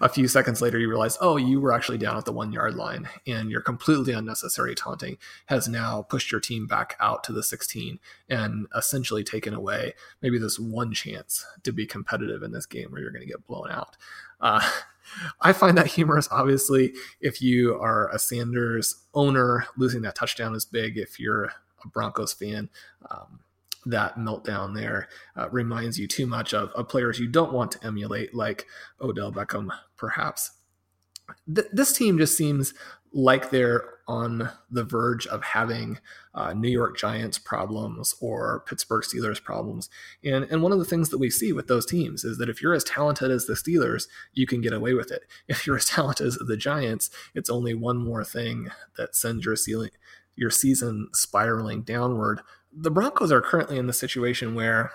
a 0.01 0.09
few 0.09 0.29
seconds 0.29 0.61
later, 0.61 0.79
you 0.79 0.89
realize, 0.89 1.19
oh, 1.21 1.37
you 1.37 1.61
were 1.61 1.73
actually 1.73 1.99
down 1.99 2.17
at 2.17 2.25
the 2.25 2.33
one 2.33 2.53
yard 2.53 2.75
line, 2.75 3.09
and 3.27 3.51
your 3.51 3.61
completely 3.61 4.13
unnecessary 4.13 4.75
taunting 4.75 5.19
has 5.47 5.69
now 5.69 6.03
pushed 6.03 6.31
your 6.31 6.41
team 6.41 6.67
back 6.67 6.97
out 7.01 7.25
to 7.25 7.33
the 7.33 7.43
16 7.43 7.99
and 8.29 8.67
essentially 8.77 9.25
taken 9.25 9.55
away 9.55 9.95
maybe 10.23 10.39
this 10.39 10.59
one 10.59 10.93
chance 10.93 11.45
to 11.63 11.73
be 11.73 11.87
competitive 11.87 12.43
in 12.43 12.53
this 12.53 12.67
game 12.67 12.91
where 12.91 13.01
you're 13.01 13.11
going 13.11 13.27
to 13.27 13.31
get 13.31 13.47
blown 13.47 13.71
out. 13.71 13.97
Uh, 14.41 14.69
I 15.41 15.53
find 15.53 15.77
that 15.79 15.87
humorous. 15.87 16.29
Obviously, 16.31 16.95
if 17.21 17.41
you 17.41 17.75
are 17.75 18.11
a 18.11 18.19
Sanders 18.19 19.05
owner, 19.15 19.67
losing 19.77 20.03
that 20.03 20.15
touchdown 20.15 20.55
is 20.55 20.65
big. 20.65 20.97
If 20.97 21.19
you're 21.19 21.53
a 21.85 21.89
Broncos 21.89 22.33
fan, 22.33 22.69
um, 23.11 23.41
that 23.87 24.17
meltdown 24.17 24.75
there 24.75 25.09
uh, 25.37 25.49
reminds 25.51 25.99
you 25.99 26.07
too 26.07 26.27
much 26.27 26.53
of, 26.53 26.71
of, 26.71 26.89
players 26.89 27.19
you 27.19 27.29
don't 27.29 27.53
want 27.53 27.73
to 27.73 27.87
emulate, 27.87 28.35
like 28.35 28.67
Odell 29.01 29.33
Beckham, 29.33 29.69
perhaps. 29.97 30.51
Th- 31.53 31.69
this 31.73 31.93
team 31.93 32.19
just 32.19 32.37
seems 32.37 32.75
like 33.13 33.51
they're 33.51 33.97
on 34.09 34.51
the 34.71 34.85
verge 34.85 35.27
of 35.27 35.43
having 35.43 35.99
uh, 36.35 36.53
New 36.53 36.69
York 36.69 36.97
Giants 36.97 37.39
problems 37.39 38.15
or 38.21 38.63
Pittsburgh 38.69 39.03
Steelers 39.03 39.43
problems. 39.43 39.89
And, 40.23 40.45
and 40.45 40.63
one 40.63 40.71
of 40.71 40.79
the 40.79 40.85
things 40.85 41.09
that 41.09 41.19
we 41.19 41.31
see 41.31 41.53
with 41.53 41.67
those 41.67 41.87
teams 41.87 42.25
is 42.25 42.39
that 42.39 42.49
if 42.49 42.63
you're 42.63 42.75
as 42.75 42.85
talented 42.85 43.31
as 43.31 43.47
the 43.47 43.55
Steelers, 43.55 44.07
you 44.33 44.47
can 44.47 44.61
get 44.61 44.73
away 44.73 44.95
with 44.95 45.11
it. 45.11 45.23
If 45.49 45.67
you're 45.67 45.77
as 45.77 45.87
talented 45.87 46.27
as 46.27 46.35
the 46.37 46.57
Giants, 46.57 47.09
it's 47.35 47.49
only 47.49 47.73
one 47.73 47.97
more 47.97 48.25
thing 48.25 48.71
that 48.97 49.17
sends 49.17 49.45
your 49.45 49.57
ceiling, 49.57 49.91
your 50.35 50.51
season 50.51 51.09
spiraling 51.13 51.83
downward. 51.83 52.43
The 52.79 52.91
Broncos 52.91 53.33
are 53.33 53.41
currently 53.41 53.79
in 53.79 53.87
the 53.87 53.93
situation 53.93 54.55
where 54.55 54.93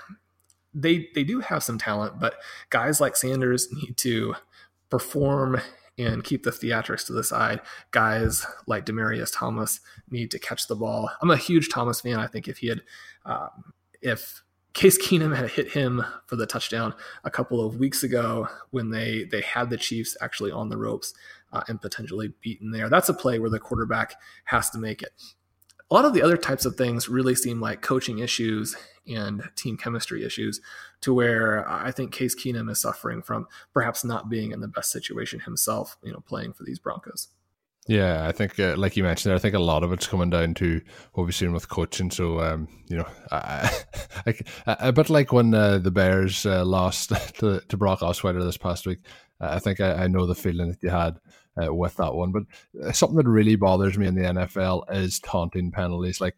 they 0.74 1.10
they 1.16 1.24
do 1.24 1.40
have 1.40 1.64
some 1.64 1.78
talent, 1.78 2.20
but 2.20 2.36
guys 2.70 3.02
like 3.02 3.16
Sanders 3.16 3.68
need 3.74 3.98
to 3.98 4.36
perform 4.90 5.60
and 5.98 6.24
keep 6.24 6.44
the 6.44 6.52
theatrics 6.52 7.06
to 7.06 7.14
the 7.14 7.24
side. 7.24 7.62
Guys 7.92 8.46
like 8.68 8.86
Demaryius 8.86 9.34
Thomas 9.34 9.80
need 10.10 10.32
to 10.32 10.40
catch 10.40 10.68
the 10.68 10.76
ball. 10.76 11.10
I'm 11.22 11.32
a 11.32 11.38
huge 11.38 11.70
Thomas 11.70 12.02
fan. 12.02 12.18
I 12.20 12.28
think 12.28 12.48
if 12.48 12.60
he 12.60 12.68
had, 12.68 12.82
um, 13.26 13.74
if 14.02 14.44
Case 14.74 14.98
Keenum 14.98 15.36
had 15.36 15.50
hit 15.50 15.72
him 15.72 16.04
for 16.28 16.38
the 16.38 16.46
touchdown 16.46 16.94
a 17.24 17.32
couple 17.32 17.66
of 17.66 17.78
weeks 17.78 18.04
ago 18.04 18.48
when 18.70 18.90
they 18.90 19.26
they 19.26 19.42
had 19.42 19.70
the 19.70 19.78
Chiefs 19.78 20.16
actually 20.22 20.52
on 20.52 20.70
the 20.70 20.78
ropes 20.78 21.14
uh, 21.52 21.64
and 21.68 21.82
potentially 21.82 22.34
beaten 22.42 22.72
there. 22.72 22.90
That's 22.90 23.10
a 23.10 23.14
play 23.14 23.40
where 23.40 23.50
the 23.50 23.60
quarterback 23.60 24.16
has 24.46 24.70
to 24.70 24.78
make 24.78 25.02
it 25.02 25.12
a 25.92 25.94
lot 25.94 26.06
of 26.06 26.14
the 26.14 26.22
other 26.22 26.38
types 26.38 26.66
of 26.66 26.76
things 26.76 27.10
really 27.10 27.36
seem 27.36 27.60
like 27.60 27.82
coaching 27.82 28.20
issues 28.20 28.76
and 29.06 29.44
team 29.56 29.76
chemistry 29.76 30.24
issues 30.24 30.62
to 31.02 31.14
where 31.14 31.70
I 31.70 31.92
think 31.92 32.14
Case 32.14 32.34
Keenum 32.34 32.72
is 32.72 32.80
suffering 32.80 33.22
from 33.22 33.48
perhaps 33.74 34.06
not 34.06 34.30
being 34.30 34.52
in 34.52 34.62
the 34.62 34.70
best 34.70 34.92
situation 34.92 35.42
himself, 35.42 35.98
you 36.02 36.14
know, 36.14 36.22
playing 36.22 36.54
for 36.54 36.64
these 36.64 36.80
Broncos. 36.80 37.28
Yeah, 37.88 38.28
I 38.28 38.32
think, 38.32 38.60
uh, 38.60 38.76
like 38.78 38.96
you 38.96 39.04
mentioned, 39.04 39.34
I 39.34 39.40
think 39.40 39.56
a 39.56 39.60
lot 39.60 39.84
of 39.84 39.92
it's 39.92 40.08
coming 40.08 40.30
down 40.30 40.54
to 40.56 40.82
what 41.14 41.26
we've 41.26 41.36
seen 41.36 41.52
with 41.52 41.68
coaching. 41.68 42.12
So, 42.12 42.40
um, 42.40 42.68
you 42.88 42.98
know, 42.98 43.08
I, 43.32 43.70
I, 44.28 44.36
a 44.68 44.94
bit 44.94 45.10
like 45.10 45.34
when 45.34 45.54
uh, 45.54 45.80
the 45.80 45.92
Bears 45.92 46.46
uh, 46.46 46.64
lost 46.64 47.10
to, 47.40 47.60
to 47.68 47.78
Brock 47.78 48.00
Osweiler 48.00 48.44
this 48.44 48.58
past 48.58 48.86
week. 48.86 49.00
I 49.42 49.58
think 49.58 49.82
I, 49.82 50.04
I 50.04 50.08
know 50.08 50.28
the 50.28 50.36
feeling 50.36 50.70
that 50.70 50.84
you 50.84 50.90
had 50.90 51.18
uh, 51.62 51.74
with 51.74 51.98
that 51.98 52.14
one. 52.14 52.32
But 52.32 52.44
uh, 52.82 52.92
something 52.92 53.18
that 53.18 53.28
really 53.28 53.56
bothers 53.56 53.98
me 53.98 54.08
in 54.08 54.16
the 54.16 54.22
NFL 54.22 54.84
is 54.94 55.20
taunting 55.20 55.72
penalties. 55.72 56.22
Like 56.22 56.36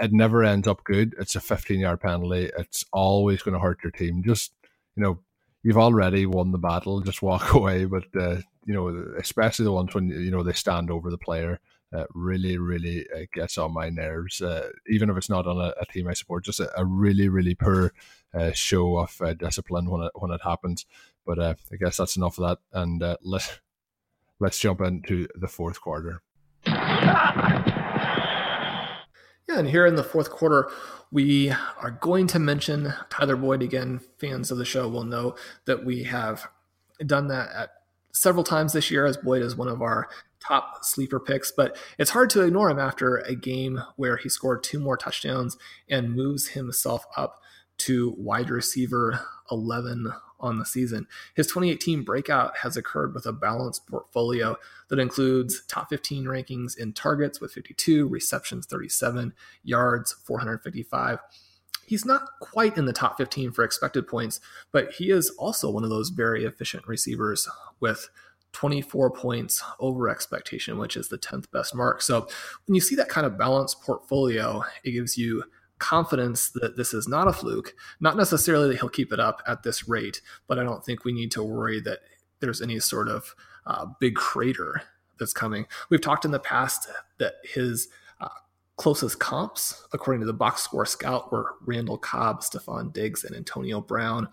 it 0.00 0.12
never 0.12 0.44
ends 0.44 0.68
up 0.68 0.84
good. 0.84 1.14
It's 1.18 1.36
a 1.36 1.40
15 1.40 1.80
yard 1.80 2.00
penalty. 2.00 2.50
It's 2.58 2.84
always 2.92 3.42
going 3.42 3.54
to 3.54 3.60
hurt 3.60 3.82
your 3.82 3.92
team. 3.92 4.22
Just 4.24 4.52
you 4.96 5.02
know, 5.02 5.20
you've 5.62 5.78
already 5.78 6.26
won 6.26 6.52
the 6.52 6.58
battle. 6.58 7.00
Just 7.00 7.22
walk 7.22 7.54
away. 7.54 7.84
But 7.84 8.04
uh, 8.18 8.38
you 8.64 8.74
know, 8.74 8.88
especially 9.18 9.64
the 9.64 9.72
ones 9.72 9.94
when 9.94 10.08
you 10.08 10.30
know 10.30 10.42
they 10.42 10.52
stand 10.52 10.90
over 10.90 11.10
the 11.10 11.18
player. 11.18 11.60
Uh, 11.90 12.04
really, 12.12 12.58
really 12.58 13.06
uh, 13.16 13.24
gets 13.32 13.56
on 13.56 13.72
my 13.72 13.88
nerves. 13.88 14.42
Uh, 14.42 14.68
even 14.90 15.08
if 15.08 15.16
it's 15.16 15.30
not 15.30 15.46
on 15.46 15.56
a, 15.56 15.72
a 15.80 15.86
team 15.86 16.06
I 16.06 16.12
support, 16.12 16.44
just 16.44 16.60
a, 16.60 16.70
a 16.78 16.84
really, 16.84 17.30
really 17.30 17.54
poor 17.54 17.94
uh, 18.34 18.52
show 18.52 18.98
of 18.98 19.18
uh, 19.22 19.32
discipline 19.32 19.88
when 19.88 20.02
it 20.02 20.12
when 20.14 20.30
it 20.30 20.42
happens. 20.44 20.84
But 21.24 21.38
I 21.40 21.56
guess 21.80 21.96
that's 21.96 22.16
enough 22.16 22.38
of 22.38 22.46
that. 22.46 22.78
And 22.78 23.02
let 23.22 23.60
let's 24.40 24.58
jump 24.58 24.80
into 24.80 25.28
the 25.34 25.48
fourth 25.48 25.80
quarter. 25.80 26.22
Yeah, 29.48 29.60
and 29.60 29.68
here 29.68 29.86
in 29.86 29.96
the 29.96 30.04
fourth 30.04 30.28
quarter, 30.30 30.70
we 31.10 31.50
are 31.50 31.90
going 31.90 32.26
to 32.28 32.38
mention 32.38 32.92
Tyler 33.08 33.36
Boyd 33.36 33.62
again. 33.62 34.00
Fans 34.18 34.50
of 34.50 34.58
the 34.58 34.66
show 34.66 34.86
will 34.88 35.04
know 35.04 35.36
that 35.64 35.86
we 35.86 36.02
have 36.04 36.48
done 37.06 37.28
that 37.28 37.50
at 37.56 37.70
several 38.12 38.44
times 38.44 38.74
this 38.74 38.90
year, 38.90 39.06
as 39.06 39.16
Boyd 39.16 39.40
is 39.42 39.56
one 39.56 39.68
of 39.68 39.80
our 39.80 40.08
top 40.38 40.84
sleeper 40.84 41.18
picks. 41.18 41.50
But 41.50 41.78
it's 41.98 42.10
hard 42.10 42.28
to 42.30 42.42
ignore 42.42 42.68
him 42.68 42.78
after 42.78 43.16
a 43.16 43.34
game 43.34 43.80
where 43.96 44.18
he 44.18 44.28
scored 44.28 44.62
two 44.62 44.78
more 44.78 44.98
touchdowns 44.98 45.56
and 45.88 46.14
moves 46.14 46.48
himself 46.48 47.06
up 47.16 47.40
to 47.78 48.14
wide 48.18 48.50
receiver 48.50 49.20
11 49.50 50.12
on 50.40 50.58
the 50.58 50.64
season. 50.64 51.06
His 51.34 51.46
2018 51.48 52.02
breakout 52.02 52.58
has 52.58 52.76
occurred 52.76 53.14
with 53.14 53.26
a 53.26 53.32
balanced 53.32 53.86
portfolio 53.86 54.56
that 54.88 54.98
includes 54.98 55.62
top 55.66 55.88
15 55.88 56.24
rankings 56.24 56.76
in 56.76 56.92
targets 56.92 57.40
with 57.40 57.52
52, 57.52 58.06
receptions 58.08 58.66
37, 58.66 59.34
yards 59.64 60.12
455. 60.24 61.18
He's 61.86 62.04
not 62.04 62.28
quite 62.40 62.76
in 62.76 62.84
the 62.84 62.92
top 62.92 63.16
15 63.16 63.52
for 63.52 63.64
expected 63.64 64.06
points, 64.06 64.40
but 64.72 64.92
he 64.92 65.10
is 65.10 65.30
also 65.30 65.70
one 65.70 65.84
of 65.84 65.90
those 65.90 66.10
very 66.10 66.44
efficient 66.44 66.86
receivers 66.86 67.48
with 67.80 68.10
24 68.52 69.10
points 69.10 69.62
over 69.78 70.08
expectation, 70.08 70.78
which 70.78 70.96
is 70.96 71.08
the 71.08 71.18
10th 71.18 71.50
best 71.50 71.74
mark. 71.74 72.02
So 72.02 72.28
when 72.66 72.74
you 72.74 72.80
see 72.80 72.94
that 72.96 73.08
kind 73.08 73.26
of 73.26 73.38
balanced 73.38 73.82
portfolio, 73.82 74.64
it 74.84 74.92
gives 74.92 75.16
you 75.16 75.44
confidence 75.78 76.50
that 76.50 76.76
this 76.76 76.92
is 76.92 77.08
not 77.08 77.28
a 77.28 77.32
fluke. 77.32 77.74
Not 78.00 78.16
necessarily 78.16 78.68
that 78.68 78.78
he'll 78.80 78.88
keep 78.88 79.12
it 79.12 79.20
up 79.20 79.42
at 79.46 79.62
this 79.62 79.88
rate, 79.88 80.20
but 80.46 80.58
I 80.58 80.64
don't 80.64 80.84
think 80.84 81.04
we 81.04 81.12
need 81.12 81.30
to 81.32 81.42
worry 81.42 81.80
that 81.80 82.00
there's 82.40 82.62
any 82.62 82.78
sort 82.80 83.08
of 83.08 83.34
uh, 83.66 83.86
big 84.00 84.14
crater 84.14 84.82
that's 85.18 85.32
coming. 85.32 85.66
We've 85.90 86.00
talked 86.00 86.24
in 86.24 86.30
the 86.30 86.38
past 86.38 86.88
that 87.18 87.34
his 87.42 87.88
uh, 88.20 88.28
closest 88.76 89.18
comps, 89.18 89.84
according 89.92 90.20
to 90.20 90.26
the 90.26 90.32
box 90.32 90.62
score 90.62 90.86
scout, 90.86 91.32
were 91.32 91.54
Randall 91.66 91.98
Cobb, 91.98 92.42
Stefon 92.42 92.92
Diggs, 92.92 93.24
and 93.24 93.34
Antonio 93.36 93.80
Brown. 93.80 94.28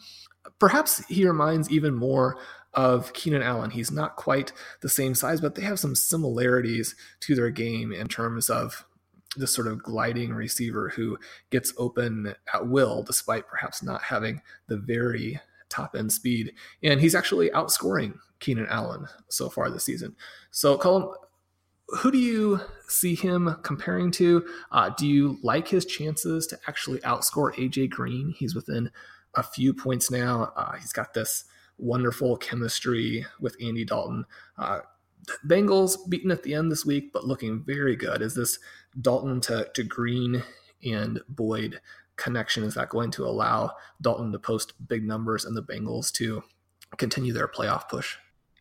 Perhaps 0.60 1.05
he 1.08 1.25
reminds 1.25 1.71
even 1.71 1.95
more 1.95 2.38
of 2.73 3.13
Keenan 3.13 3.41
Allen. 3.41 3.71
He's 3.71 3.91
not 3.91 4.15
quite 4.15 4.51
the 4.81 4.89
same 4.89 5.15
size, 5.15 5.41
but 5.41 5.55
they 5.55 5.63
have 5.63 5.79
some 5.79 5.95
similarities 5.95 6.95
to 7.21 7.34
their 7.36 7.49
game 7.49 7.91
in 7.91 8.08
terms 8.08 8.49
of 8.49 8.86
this 9.39 9.54
sort 9.54 9.67
of 9.67 9.82
gliding 9.82 10.34
receiver 10.34 10.89
who 10.89 11.17
gets 11.50 11.74
open 11.78 12.36
at 12.54 12.67
will, 12.67 13.04
despite 13.04 13.48
perhaps 13.48 13.84
not 13.84 14.04
having 14.04 14.41
the 14.67 14.78
very 14.78 15.39
top 15.69 15.95
end 15.95 16.12
speed. 16.12 16.54
And 16.84 17.02
he's 17.02 17.15
actually 17.15 17.50
outscoring 17.50 18.15
Keenan 18.39 18.67
Allen 18.67 19.08
so 19.30 19.50
far 19.50 19.69
this 19.69 19.84
season. 19.84 20.15
So, 20.52 20.78
Colm, 20.78 21.13
who 21.88 22.12
do 22.12 22.17
you 22.17 22.62
see 22.88 23.15
him 23.15 23.58
comparing 23.63 24.12
to? 24.12 24.45
Uh, 24.71 24.89
do 24.89 25.08
you 25.08 25.38
like 25.43 25.67
his 25.67 25.86
chances 25.86 26.48
to 26.48 26.60
actually 26.67 27.00
outscore 27.00 27.54
AJ 27.56 27.91
Green? 27.91 28.34
He's 28.38 28.56
within 28.56 28.89
a 29.36 29.43
few 29.43 29.74
points 29.74 30.10
now. 30.10 30.52
Uh, 30.56 30.74
he's 30.78 30.93
got 30.93 31.13
this 31.13 31.45
wonderful 31.78 32.38
chemistry 32.38 33.26
with 33.39 33.56
Andy 33.62 33.86
Dalton. 33.86 34.26
Uh, 34.58 34.80
Bengals 35.47 35.97
beaten 36.09 36.31
at 36.31 36.43
the 36.43 36.53
end 36.53 36.71
this 36.71 36.85
week, 36.85 37.11
but 37.13 37.25
looking 37.25 37.63
very 37.63 37.95
good. 37.95 38.21
Is 38.21 38.35
this 38.35 38.59
Dalton 39.01 39.41
to, 39.41 39.69
to 39.73 39.83
Green 39.83 40.43
and 40.83 41.19
Boyd 41.29 41.79
connection? 42.15 42.63
Is 42.63 42.75
that 42.75 42.89
going 42.89 43.11
to 43.11 43.25
allow 43.25 43.71
Dalton 44.01 44.31
to 44.31 44.39
post 44.39 44.73
big 44.88 45.03
numbers 45.03 45.45
and 45.45 45.55
the 45.55 45.63
Bengals 45.63 46.11
to 46.13 46.43
continue 46.97 47.33
their 47.33 47.47
playoff 47.47 47.89
push? 47.89 48.17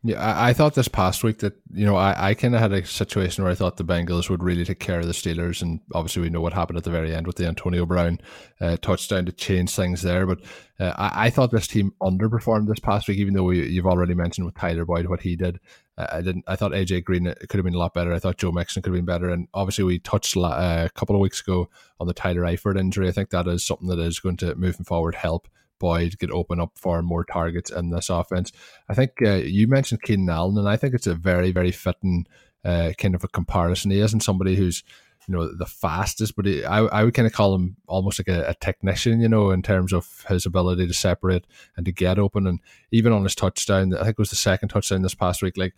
Yeah, 0.07 0.23
I, 0.23 0.51
I, 0.51 0.53
thought 0.53 0.75
this 0.75 0.87
past 0.87 1.25
week 1.25 1.39
that 1.39 1.55
you 1.73 1.87
know 1.87 1.97
I, 1.97 2.29
I 2.29 2.35
kind 2.35 2.55
of 2.55 2.61
had 2.61 2.73
a 2.73 2.85
situation 2.85 3.43
where 3.43 3.51
I 3.51 3.55
thought 3.55 3.79
the 3.79 3.87
Bengals 3.87 4.29
would 4.29 4.43
really 4.43 4.63
take 4.63 4.79
care 4.79 5.01
of 5.01 5.07
the 5.07 5.15
Steelers, 5.15 5.63
and 5.63 5.81
obviously 5.95 6.21
we 6.21 6.29
know 6.29 6.43
what 6.43 6.53
happened 6.53 6.77
at 6.77 6.85
the 6.85 6.91
very 6.91 7.15
end 7.15 7.27
with 7.27 7.37
the 7.37 7.47
Antonio 7.47 7.87
Brown 7.87 8.21
uh, 8.61 8.77
touchdown 8.77 9.25
to 9.25 9.33
change 9.33 9.71
things 9.71 10.03
there. 10.03 10.27
But 10.27 10.41
uh, 10.79 10.93
I, 10.99 11.27
I, 11.27 11.31
thought 11.31 11.53
this 11.53 11.67
team 11.67 11.95
underperformed 12.03 12.69
this 12.69 12.81
past 12.81 13.09
week, 13.09 13.17
even 13.17 13.33
though 13.33 13.45
we, 13.45 13.67
you've 13.67 13.87
already 13.87 14.13
mentioned 14.13 14.45
with 14.45 14.57
Tyler 14.57 14.85
Boyd 14.85 15.07
what 15.07 15.23
he 15.23 15.37
did. 15.37 15.59
I 15.97 16.23
didn't. 16.23 16.45
I 16.49 16.57
thought 16.57 16.73
AJ 16.73 17.05
Green 17.05 17.25
could 17.25 17.55
have 17.55 17.65
been 17.65 17.75
a 17.75 17.79
lot 17.79 17.95
better. 17.95 18.13
I 18.13 18.19
thought 18.19 18.39
Joe 18.39 18.51
Mixon 18.51 18.83
could 18.83 18.91
have 18.91 18.99
been 18.99 19.05
better, 19.05 19.31
and 19.31 19.47
obviously 19.55 19.85
we 19.85 20.01
touched 20.01 20.37
uh, 20.37 20.87
a 20.87 20.91
couple 20.95 21.15
of 21.15 21.21
weeks 21.21 21.41
ago 21.41 21.69
on 22.01 22.09
the 22.09 22.15
Tyler 22.15 22.43
Eifert 22.43 22.79
injury. 22.79 23.09
I 23.09 23.13
think 23.13 23.31
that 23.31 23.47
is 23.47 23.65
something 23.65 23.89
that 23.89 24.01
is 24.01 24.19
going 24.19 24.37
to 24.39 24.57
moving 24.57 24.85
forward 24.85 25.15
help 25.15 25.47
Boyd 25.79 26.19
get 26.19 26.31
open 26.31 26.61
up 26.61 26.73
for 26.77 27.03
more 27.03 27.25
targets 27.25 27.71
in 27.71 27.91
this 27.91 28.11
offense. 28.11 28.51
I 28.89 28.95
think 28.95 29.13
uh, 29.23 29.35
you 29.35 29.69
mentioned 29.69 30.03
Keenan 30.03 30.31
Allen, 30.31 30.59
and 30.59 30.69
I 30.69 30.77
think 30.77 30.95
it's 30.95 31.07
a 31.07 31.15
very, 31.15 31.53
very 31.53 31.71
fitting 31.71 32.27
uh, 32.65 32.93
kind 32.99 33.15
of 33.15 33.23
a 33.23 33.29
comparison. 33.29 33.91
He 33.91 34.01
isn't 34.01 34.21
somebody 34.21 34.57
who's 34.57 34.83
you 35.27 35.35
know 35.35 35.55
the 35.55 35.67
fastest, 35.67 36.37
but 36.37 36.47
he, 36.47 36.65
I 36.65 36.81
I 36.81 37.05
would 37.05 37.15
kind 37.15 37.27
of 37.27 37.33
call 37.33 37.55
him 37.55 37.77
almost 37.87 38.19
like 38.19 38.29
a, 38.29 38.51
a, 38.51 38.55
technician, 38.55 39.21
you 39.21 39.29
know, 39.29 39.51
in 39.51 39.63
terms 39.63 39.93
of 39.93 40.25
his 40.29 40.47
ability 40.47 40.87
to 40.87 40.95
separate 40.95 41.47
and 41.77 41.87
to 41.87 41.93
get 41.93 42.19
open, 42.19 42.47
and 42.47 42.61
even 42.91 43.13
on 43.13 43.23
his 43.23 43.35
touchdown, 43.35 43.95
I 43.95 43.99
think 44.05 44.11
it 44.11 44.19
was 44.19 44.31
the 44.31 44.37
second 44.37 44.69
touchdown 44.69 45.03
this 45.03 45.15
past 45.15 45.43
week. 45.43 45.57
Like 45.57 45.75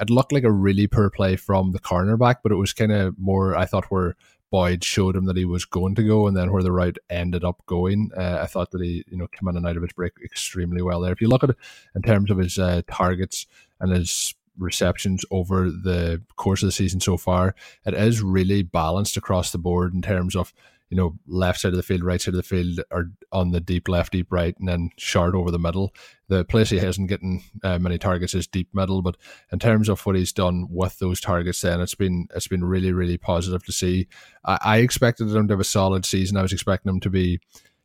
it 0.00 0.10
looked 0.10 0.32
like 0.32 0.44
a 0.44 0.52
really 0.52 0.86
poor 0.86 1.10
play 1.10 1.36
from 1.36 1.72
the 1.72 1.80
cornerback, 1.80 2.36
but 2.42 2.52
it 2.52 2.56
was 2.56 2.72
kind 2.72 2.92
of 2.92 3.18
more 3.18 3.56
I 3.56 3.66
thought 3.66 3.90
where 3.90 4.16
Boyd 4.50 4.82
showed 4.82 5.14
him 5.14 5.26
that 5.26 5.36
he 5.36 5.44
was 5.44 5.64
going 5.64 5.94
to 5.94 6.02
go, 6.02 6.26
and 6.26 6.36
then 6.36 6.52
where 6.52 6.62
the 6.62 6.72
route 6.72 6.98
ended 7.08 7.44
up 7.44 7.64
going, 7.66 8.10
uh, 8.16 8.40
I 8.42 8.46
thought 8.46 8.72
that 8.72 8.82
he, 8.82 9.04
you 9.08 9.16
know, 9.16 9.28
came 9.28 9.48
in 9.48 9.56
and 9.56 9.66
out 9.66 9.76
of 9.76 9.82
his 9.82 9.92
break 9.92 10.12
extremely 10.24 10.82
well 10.82 11.00
there. 11.00 11.12
If 11.12 11.20
you 11.20 11.28
look 11.28 11.44
at 11.44 11.50
it 11.50 11.56
in 11.94 12.02
terms 12.02 12.30
of 12.30 12.38
his 12.38 12.58
uh, 12.58 12.82
targets 12.90 13.46
and 13.78 13.92
his 13.92 14.34
receptions 14.60 15.24
over 15.30 15.70
the 15.70 16.22
course 16.36 16.62
of 16.62 16.68
the 16.68 16.72
season 16.72 17.00
so 17.00 17.16
far, 17.16 17.54
it 17.84 17.94
is 17.94 18.22
really 18.22 18.62
balanced 18.62 19.16
across 19.16 19.50
the 19.50 19.58
board 19.58 19.94
in 19.94 20.02
terms 20.02 20.36
of 20.36 20.52
you 20.90 20.96
know, 20.96 21.16
left 21.28 21.60
side 21.60 21.72
of 21.72 21.76
the 21.76 21.84
field, 21.84 22.02
right 22.02 22.20
side 22.20 22.34
of 22.34 22.38
the 22.38 22.42
field, 22.42 22.80
or 22.90 23.12
on 23.30 23.52
the 23.52 23.60
deep 23.60 23.88
left, 23.88 24.12
deep 24.12 24.26
right, 24.32 24.56
and 24.58 24.68
then 24.68 24.90
short 24.96 25.36
over 25.36 25.52
the 25.52 25.58
middle. 25.58 25.94
The 26.26 26.44
place 26.44 26.70
he 26.70 26.78
hasn't 26.78 27.08
getting 27.08 27.44
uh, 27.62 27.78
many 27.78 27.96
targets 27.96 28.34
is 28.34 28.48
deep 28.48 28.68
middle, 28.74 29.00
but 29.00 29.16
in 29.52 29.60
terms 29.60 29.88
of 29.88 30.04
what 30.04 30.16
he's 30.16 30.32
done 30.32 30.66
with 30.68 30.98
those 30.98 31.20
targets, 31.20 31.60
then 31.60 31.80
it's 31.80 31.94
been 31.94 32.26
it's 32.34 32.48
been 32.48 32.64
really 32.64 32.92
really 32.92 33.16
positive 33.18 33.64
to 33.66 33.72
see. 33.72 34.08
I, 34.44 34.58
I 34.62 34.76
expected 34.78 35.28
him 35.28 35.46
to 35.46 35.52
have 35.52 35.60
a 35.60 35.64
solid 35.64 36.04
season. 36.04 36.36
I 36.36 36.42
was 36.42 36.52
expecting 36.52 36.90
him 36.90 37.00
to 37.00 37.10
be 37.10 37.38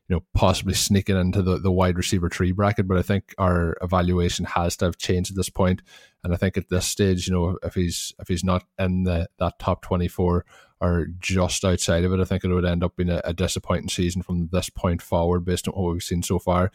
you 0.07 0.15
know, 0.15 0.23
possibly 0.33 0.73
sneaking 0.73 1.17
into 1.17 1.41
the, 1.41 1.57
the 1.57 1.71
wide 1.71 1.97
receiver 1.97 2.29
tree 2.29 2.51
bracket. 2.51 2.87
But 2.87 2.97
I 2.97 3.01
think 3.01 3.33
our 3.37 3.75
evaluation 3.81 4.45
has 4.45 4.77
to 4.77 4.85
have 4.85 4.97
changed 4.97 5.31
at 5.31 5.35
this 5.35 5.49
point. 5.49 5.81
And 6.23 6.33
I 6.33 6.37
think 6.37 6.57
at 6.57 6.69
this 6.69 6.85
stage, 6.85 7.27
you 7.27 7.33
know, 7.33 7.57
if 7.63 7.73
he's 7.73 8.13
if 8.19 8.27
he's 8.27 8.43
not 8.43 8.63
in 8.77 9.03
the 9.03 9.27
that 9.39 9.59
top 9.59 9.81
twenty 9.81 10.07
four 10.07 10.45
or 10.81 11.07
just 11.19 11.63
outside 11.63 12.03
of 12.03 12.13
it, 12.13 12.19
I 12.19 12.25
think 12.25 12.43
it 12.43 12.49
would 12.49 12.65
end 12.65 12.83
up 12.83 12.95
being 12.95 13.09
a, 13.09 13.21
a 13.23 13.33
disappointing 13.33 13.89
season 13.89 14.21
from 14.21 14.49
this 14.51 14.69
point 14.69 15.01
forward 15.01 15.45
based 15.45 15.67
on 15.67 15.73
what 15.73 15.93
we've 15.93 16.03
seen 16.03 16.21
so 16.21 16.37
far 16.37 16.71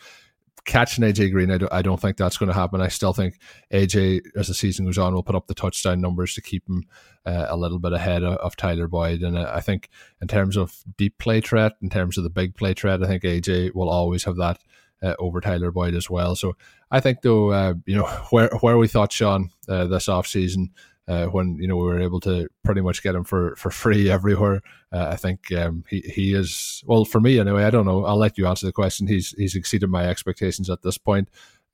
catching 0.65 1.05
AJ 1.05 1.33
Green, 1.33 1.51
I 1.51 1.59
don't, 1.59 1.73
I 1.73 1.83
don't 1.83 2.01
think 2.01 2.17
that's 2.17 2.37
going 2.37 2.49
to 2.49 2.55
happen. 2.55 2.81
I 2.81 2.89
still 2.89 3.13
think 3.13 3.39
AJ, 3.73 4.23
as 4.37 4.49
the 4.49 4.55
season 4.55 4.87
goes 4.87 4.99
on, 4.99 5.15
will 5.15 5.23
put 5.23 5.35
up 5.35 5.47
the 5.47 5.55
touchdown 5.55 6.01
numbers 6.01 6.35
to 6.35 6.43
keep 6.43 6.69
him 6.69 6.85
uh, 7.27 7.47
a 7.49 7.57
little 7.57 7.79
bit 7.79 7.93
ahead 7.93 8.23
of, 8.23 8.37
of 8.39 8.57
Tyler 8.57 8.89
Boyd. 8.89 9.23
And 9.23 9.37
uh, 9.37 9.51
I 9.53 9.61
think 9.61 9.89
in 10.21 10.29
terms 10.29 10.57
of 10.57 10.73
deep 10.97 11.19
play 11.19 11.41
threat, 11.41 11.73
in 11.83 11.91
terms 11.91 12.19
of 12.19 12.25
the 12.25 12.31
big 12.31 12.55
play 12.55 12.75
threat, 12.75 13.03
I 13.03 13.07
think 13.07 13.23
AJ 13.23 13.75
will 13.75 13.91
always 13.91 14.25
have 14.25 14.37
that 14.37 14.59
uh, 15.03 15.15
over 15.19 15.41
Tyler 15.41 15.71
Boyd 15.71 15.95
as 15.95 16.11
well. 16.11 16.35
So 16.35 16.57
I 16.91 17.01
think 17.01 17.23
though, 17.23 17.51
uh, 17.51 17.75
you 17.87 17.97
know, 17.97 18.07
where 18.31 18.51
where 18.61 18.79
we 18.79 18.89
thought 18.89 19.13
Shawn 19.13 19.51
uh, 19.69 19.87
this 19.87 20.09
off 20.09 20.27
season 20.27 20.71
uh, 21.09 21.27
when 21.27 21.57
you 21.57 21.67
know 21.67 21.77
we 21.77 21.85
were 21.85 22.01
able 22.01 22.21
to 22.21 22.49
pretty 22.65 22.81
much 22.81 23.03
get 23.03 23.15
him 23.15 23.25
for, 23.25 23.57
for 23.57 23.71
free 23.71 24.11
everywhere. 24.11 24.61
Uh, 24.93 25.09
I 25.11 25.17
think 25.17 25.53
um, 25.53 25.85
he 25.89 26.01
he 26.01 26.35
is 26.35 26.83
well 26.87 27.05
for 27.05 27.21
me 27.21 27.39
anyway. 27.39 27.65
I 27.65 27.71
don't 27.71 27.87
know. 27.87 28.05
I'll 28.05 28.17
let 28.17 28.39
you 28.39 28.47
answer 28.47 28.67
the 28.67 28.73
question. 28.73 29.07
He's 29.07 29.31
he's 29.33 29.57
exceeded 29.57 29.91
my 29.91 30.07
expectations 30.07 30.71
at 30.71 30.83
this 30.83 30.99
point. 30.99 31.29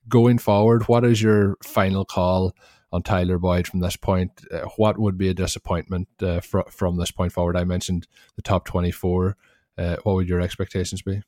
Going 0.08 0.38
forward, 0.38 0.88
what 0.88 1.04
is 1.04 1.20
your 1.20 1.56
final 1.62 2.04
call 2.04 2.54
on 2.92 3.02
Tyler 3.02 3.38
Boyd 3.38 3.66
from 3.66 3.80
this 3.80 3.96
point? 3.96 4.30
Uh, 4.52 4.68
what 4.76 4.98
would 4.98 5.18
be 5.18 5.28
a 5.28 5.34
disappointment 5.34 6.08
uh, 6.22 6.40
fr- 6.40 6.70
from 6.70 6.96
this 6.96 7.10
point 7.10 7.32
forward? 7.32 7.56
I 7.56 7.64
mentioned 7.64 8.06
the 8.36 8.42
top 8.42 8.64
twenty 8.64 8.90
four. 8.90 9.36
Uh, 9.76 9.96
what 10.04 10.14
would 10.14 10.28
your 10.28 10.40
expectations 10.40 11.02
be? 11.02 11.22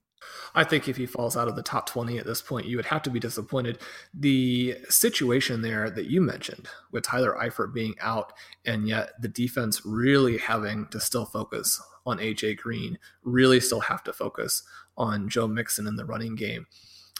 I 0.54 0.64
think 0.64 0.88
if 0.88 0.96
he 0.96 1.06
falls 1.06 1.36
out 1.36 1.48
of 1.48 1.56
the 1.56 1.62
top 1.62 1.86
20 1.86 2.18
at 2.18 2.26
this 2.26 2.42
point, 2.42 2.66
you 2.66 2.76
would 2.76 2.86
have 2.86 3.02
to 3.02 3.10
be 3.10 3.20
disappointed. 3.20 3.78
The 4.12 4.76
situation 4.88 5.62
there 5.62 5.90
that 5.90 6.06
you 6.06 6.20
mentioned 6.20 6.68
with 6.90 7.04
Tyler 7.04 7.36
Eifert 7.40 7.72
being 7.72 7.94
out 8.00 8.32
and 8.64 8.88
yet 8.88 9.10
the 9.20 9.28
defense 9.28 9.84
really 9.84 10.38
having 10.38 10.86
to 10.88 11.00
still 11.00 11.24
focus 11.24 11.80
on 12.06 12.18
AJ 12.18 12.56
Green, 12.58 12.98
really 13.22 13.60
still 13.60 13.80
have 13.80 14.02
to 14.04 14.12
focus 14.12 14.62
on 14.96 15.28
Joe 15.28 15.46
Mixon 15.46 15.86
in 15.86 15.96
the 15.96 16.06
running 16.06 16.34
game. 16.34 16.66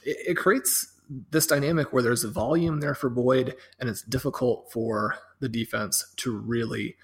It, 0.05 0.31
it 0.31 0.37
creates 0.37 0.95
this 1.31 1.47
dynamic 1.47 1.93
where 1.93 2.03
there's 2.03 2.25
a 2.25 2.31
volume 2.31 2.81
there 2.81 2.95
for 2.95 3.09
Boyd 3.09 3.55
and 3.79 3.89
it's 3.89 4.03
difficult 4.03 4.71
for 4.73 5.17
the 5.41 5.49
defense 5.49 6.13
to 6.17 6.37
really 6.37 6.97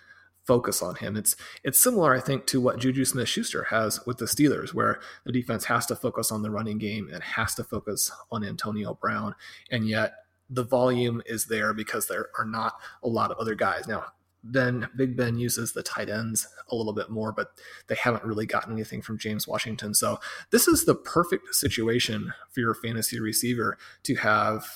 focus 0.45 0.83
on 0.83 0.95
him. 0.97 1.17
It's 1.17 1.37
it's 1.63 1.83
similar, 1.83 2.15
I 2.15 2.21
think, 2.21 2.47
to 2.47 2.61
what 2.61 2.79
Juju 2.79 3.05
Smith 3.05 3.29
Schuster 3.29 3.65
has 3.65 4.05
with 4.07 4.19
the 4.19 4.27
Steelers, 4.27 4.73
where 4.73 5.01
the 5.25 5.33
defense 5.33 5.65
has 5.65 5.87
to 5.87 5.97
focus 5.97 6.31
on 6.31 6.43
the 6.43 6.51
running 6.51 6.79
game 6.79 7.09
and 7.13 7.23
has 7.23 7.55
to 7.57 7.65
focus 7.65 8.11
on 8.31 8.45
Antonio 8.45 8.95
Brown. 8.95 9.35
And 9.71 9.89
yet 9.89 10.15
the 10.51 10.65
volume 10.65 11.23
is 11.27 11.47
there 11.47 11.73
because 11.73 12.07
there 12.07 12.29
are 12.39 12.45
not 12.45 12.75
a 13.03 13.09
lot 13.09 13.31
of 13.31 13.39
other 13.39 13.55
guys. 13.55 13.89
Now, 13.89 14.05
Ben, 14.45 14.89
Big 14.95 15.17
Ben 15.17 15.39
uses 15.39 15.73
the 15.73 15.83
tight 15.83 16.11
ends 16.11 16.47
a 16.69 16.77
little 16.77 16.93
bit 16.93 17.09
more, 17.09 17.33
but 17.33 17.53
they 17.87 17.95
haven't 17.95 18.25
really 18.25 18.45
gotten 18.45 18.75
anything 18.75 19.01
from 19.01 19.19
James 19.19 19.49
Washington. 19.49 19.95
So 19.95 20.21
this 20.51 20.69
is 20.69 20.85
the 20.85 20.95
perfect 20.95 21.55
situation 21.55 22.35
for 22.51 22.61
your 22.61 22.75
fantasy 22.75 23.19
receiver 23.19 23.79
to 24.03 24.17
have 24.17 24.67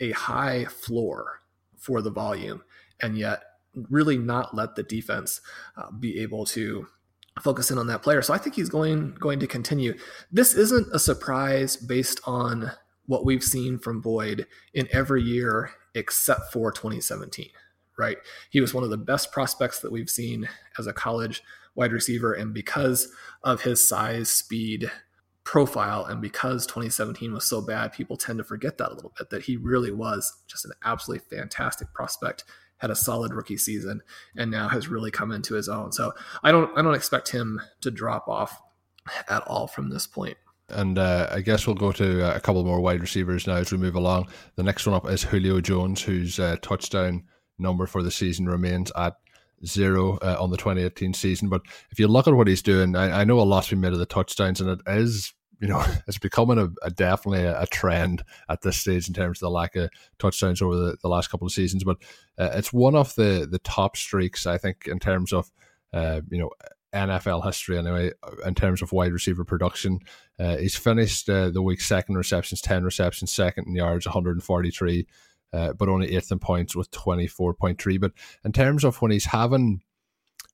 a 0.00 0.12
high 0.12 0.64
floor 0.64 1.42
for 1.76 2.00
the 2.00 2.10
volume 2.10 2.62
and 3.00 3.18
yet 3.18 3.42
really 3.90 4.18
not 4.18 4.54
let 4.54 4.76
the 4.76 4.82
defense 4.82 5.40
uh, 5.76 5.90
be 5.90 6.20
able 6.20 6.44
to 6.46 6.86
focus 7.40 7.70
in 7.70 7.78
on 7.78 7.86
that 7.86 8.02
player. 8.02 8.22
So 8.22 8.34
I 8.34 8.38
think 8.38 8.56
he's 8.56 8.68
going 8.68 9.14
going 9.14 9.40
to 9.40 9.46
continue. 9.46 9.94
This 10.30 10.54
isn't 10.54 10.88
a 10.92 10.98
surprise 10.98 11.76
based 11.76 12.20
on 12.24 12.72
what 13.06 13.24
we've 13.24 13.44
seen 13.44 13.78
from 13.78 14.00
Boyd 14.00 14.46
in 14.74 14.88
every 14.92 15.22
year 15.22 15.70
except 15.94 16.52
for 16.52 16.70
2017, 16.70 17.48
right? 17.98 18.18
He 18.50 18.60
was 18.60 18.74
one 18.74 18.84
of 18.84 18.90
the 18.90 18.98
best 18.98 19.32
prospects 19.32 19.80
that 19.80 19.92
we've 19.92 20.10
seen 20.10 20.48
as 20.78 20.86
a 20.86 20.92
college 20.92 21.42
wide 21.74 21.92
receiver 21.92 22.32
and 22.32 22.52
because 22.52 23.08
of 23.42 23.62
his 23.62 23.86
size, 23.86 24.28
speed, 24.30 24.90
profile 25.48 26.04
and 26.04 26.20
because 26.20 26.66
2017 26.66 27.32
was 27.32 27.46
so 27.46 27.62
bad, 27.62 27.90
people 27.90 28.18
tend 28.18 28.36
to 28.36 28.44
forget 28.44 28.76
that 28.76 28.92
a 28.92 28.94
little 28.94 29.14
bit 29.16 29.30
that 29.30 29.44
he 29.44 29.56
really 29.56 29.90
was 29.90 30.42
just 30.46 30.66
an 30.66 30.72
absolutely 30.84 31.24
fantastic 31.34 31.90
prospect 31.94 32.44
had 32.78 32.90
a 32.90 32.96
solid 32.96 33.34
rookie 33.34 33.56
season 33.56 34.00
and 34.36 34.50
now 34.50 34.68
has 34.68 34.88
really 34.88 35.10
come 35.10 35.32
into 35.32 35.54
his 35.54 35.68
own. 35.68 35.92
So 35.92 36.12
I 36.42 36.52
don't 36.52 36.76
I 36.76 36.82
don't 36.82 36.94
expect 36.94 37.30
him 37.30 37.60
to 37.82 37.90
drop 37.90 38.28
off 38.28 38.60
at 39.28 39.42
all 39.46 39.66
from 39.66 39.90
this 39.90 40.06
point. 40.06 40.36
And 40.70 40.98
uh, 40.98 41.28
I 41.30 41.40
guess 41.40 41.66
we'll 41.66 41.76
go 41.76 41.92
to 41.92 42.30
uh, 42.30 42.36
a 42.36 42.40
couple 42.40 42.62
more 42.64 42.80
wide 42.80 43.00
receivers 43.00 43.46
now 43.46 43.54
as 43.54 43.72
we 43.72 43.78
move 43.78 43.94
along. 43.94 44.28
The 44.56 44.62
next 44.62 44.86
one 44.86 44.94
up 44.94 45.08
is 45.08 45.22
Julio 45.22 45.60
Jones, 45.60 46.02
whose 46.02 46.38
uh, 46.38 46.56
touchdown 46.60 47.24
number 47.58 47.86
for 47.86 48.02
the 48.02 48.10
season 48.10 48.46
remains 48.46 48.92
at 48.94 49.14
zero 49.64 50.18
uh, 50.18 50.36
on 50.38 50.50
the 50.50 50.58
2018 50.58 51.14
season. 51.14 51.48
But 51.48 51.62
if 51.90 51.98
you 51.98 52.06
look 52.06 52.28
at 52.28 52.34
what 52.34 52.48
he's 52.48 52.62
doing, 52.62 52.94
I, 52.96 53.22
I 53.22 53.24
know 53.24 53.40
a 53.40 53.42
lot's 53.42 53.70
been 53.70 53.80
made 53.80 53.94
of 53.94 53.98
the 53.98 54.06
touchdowns, 54.06 54.60
and 54.60 54.68
it 54.68 54.80
is 54.86 55.32
you 55.60 55.68
know, 55.68 55.84
it's 56.06 56.18
becoming 56.18 56.58
a, 56.58 56.68
a 56.82 56.90
definitely 56.90 57.44
a, 57.44 57.66
trend 57.66 58.24
at 58.48 58.62
this 58.62 58.76
stage 58.76 59.08
in 59.08 59.14
terms 59.14 59.38
of 59.38 59.46
the 59.46 59.50
lack 59.50 59.76
of 59.76 59.90
touchdowns 60.18 60.62
over 60.62 60.76
the, 60.76 60.96
the 61.02 61.08
last 61.08 61.28
couple 61.30 61.46
of 61.46 61.52
seasons. 61.52 61.84
But 61.84 61.98
uh, 62.38 62.50
it's 62.54 62.72
one 62.72 62.94
of 62.94 63.14
the 63.14 63.46
the 63.50 63.58
top 63.60 63.96
streaks, 63.96 64.46
I 64.46 64.58
think, 64.58 64.86
in 64.86 64.98
terms 64.98 65.32
of 65.32 65.50
uh, 65.92 66.20
you 66.30 66.38
know 66.38 66.50
NFL 66.92 67.44
history 67.44 67.78
anyway. 67.78 68.12
In 68.44 68.54
terms 68.54 68.82
of 68.82 68.92
wide 68.92 69.12
receiver 69.12 69.44
production, 69.44 70.00
uh, 70.38 70.56
he's 70.56 70.76
finished 70.76 71.28
uh, 71.28 71.50
the 71.50 71.62
week 71.62 71.80
second 71.80 72.16
receptions, 72.16 72.60
ten 72.60 72.84
receptions, 72.84 73.32
second 73.32 73.66
in 73.66 73.74
yards, 73.74 74.06
one 74.06 74.12
hundred 74.12 74.36
and 74.36 74.44
forty 74.44 74.70
three. 74.70 75.06
Uh, 75.50 75.72
but 75.72 75.88
only 75.88 76.14
eighth 76.14 76.30
in 76.30 76.38
points 76.38 76.76
with 76.76 76.90
24.3. 76.90 77.98
But 77.98 78.12
in 78.44 78.52
terms 78.52 78.84
of 78.84 79.00
when 79.00 79.10
he's 79.10 79.24
having 79.24 79.80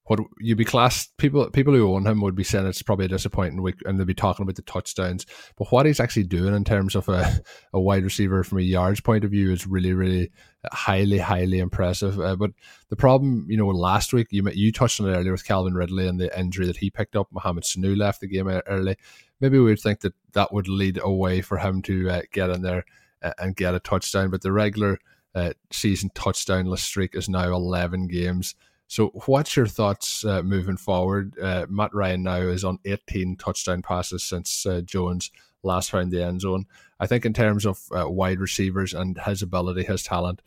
what 0.06 0.20
you'd 0.38 0.58
be 0.58 0.64
classed 0.64 1.16
people 1.16 1.48
people 1.50 1.72
who 1.72 1.94
own 1.94 2.06
him 2.06 2.20
would 2.20 2.34
be 2.34 2.44
saying 2.44 2.66
it's 2.66 2.82
probably 2.82 3.06
a 3.06 3.08
disappointing 3.08 3.62
week 3.62 3.76
and 3.86 3.98
they'd 3.98 4.06
be 4.06 4.14
talking 4.14 4.42
about 4.42 4.56
the 4.56 4.62
touchdowns. 4.62 5.24
But 5.56 5.68
what 5.72 5.86
he's 5.86 6.00
actually 6.00 6.24
doing 6.24 6.54
in 6.54 6.64
terms 6.64 6.94
of 6.94 7.08
a, 7.08 7.40
a 7.72 7.80
wide 7.80 8.04
receiver 8.04 8.44
from 8.44 8.58
a 8.58 8.62
yards 8.62 9.00
point 9.00 9.24
of 9.24 9.30
view 9.30 9.50
is 9.50 9.66
really 9.66 9.94
really 9.94 10.30
highly 10.72 11.18
highly 11.18 11.58
impressive. 11.58 12.20
Uh, 12.20 12.36
but 12.36 12.50
the 12.90 12.96
problem 12.96 13.46
you 13.48 13.56
know 13.56 13.66
last 13.66 14.12
week 14.12 14.28
you 14.30 14.46
you 14.50 14.72
touched 14.72 15.00
on 15.00 15.08
it 15.08 15.16
earlier 15.16 15.32
with 15.32 15.46
Calvin 15.46 15.74
Ridley 15.74 16.06
and 16.06 16.20
the 16.20 16.38
injury 16.38 16.66
that 16.66 16.76
he 16.76 16.90
picked 16.90 17.16
up. 17.16 17.28
Mohamed 17.32 17.64
Sanu 17.64 17.96
left 17.96 18.20
the 18.20 18.28
game 18.28 18.48
early. 18.48 18.96
Maybe 19.40 19.58
we 19.58 19.64
would 19.64 19.80
think 19.80 20.00
that 20.00 20.14
that 20.32 20.52
would 20.52 20.68
lead 20.68 21.00
a 21.02 21.10
way 21.10 21.40
for 21.40 21.58
him 21.58 21.80
to 21.82 22.10
uh, 22.10 22.22
get 22.30 22.50
in 22.50 22.60
there 22.60 22.84
uh, 23.22 23.32
and 23.38 23.56
get 23.56 23.74
a 23.74 23.80
touchdown. 23.80 24.30
But 24.30 24.42
the 24.42 24.52
regular 24.52 24.98
uh, 25.34 25.54
season 25.72 26.10
touchdownless 26.14 26.78
streak 26.78 27.14
is 27.16 27.28
now 27.28 27.52
11 27.52 28.06
games 28.06 28.54
so, 28.94 29.08
what's 29.26 29.56
your 29.56 29.66
thoughts 29.66 30.24
uh, 30.24 30.44
moving 30.44 30.76
forward? 30.76 31.36
Uh, 31.36 31.66
Matt 31.68 31.92
Ryan 31.92 32.22
now 32.22 32.36
is 32.36 32.62
on 32.62 32.78
18 32.84 33.34
touchdown 33.34 33.82
passes 33.82 34.22
since 34.22 34.64
uh, 34.66 34.82
Jones 34.82 35.32
last 35.64 35.90
found 35.90 36.12
the 36.12 36.22
end 36.22 36.42
zone. 36.42 36.66
I 37.00 37.08
think, 37.08 37.26
in 37.26 37.32
terms 37.32 37.66
of 37.66 37.80
uh, 37.90 38.08
wide 38.08 38.38
receivers 38.38 38.94
and 38.94 39.18
his 39.18 39.42
ability, 39.42 39.82
his 39.82 40.04
talent, 40.04 40.42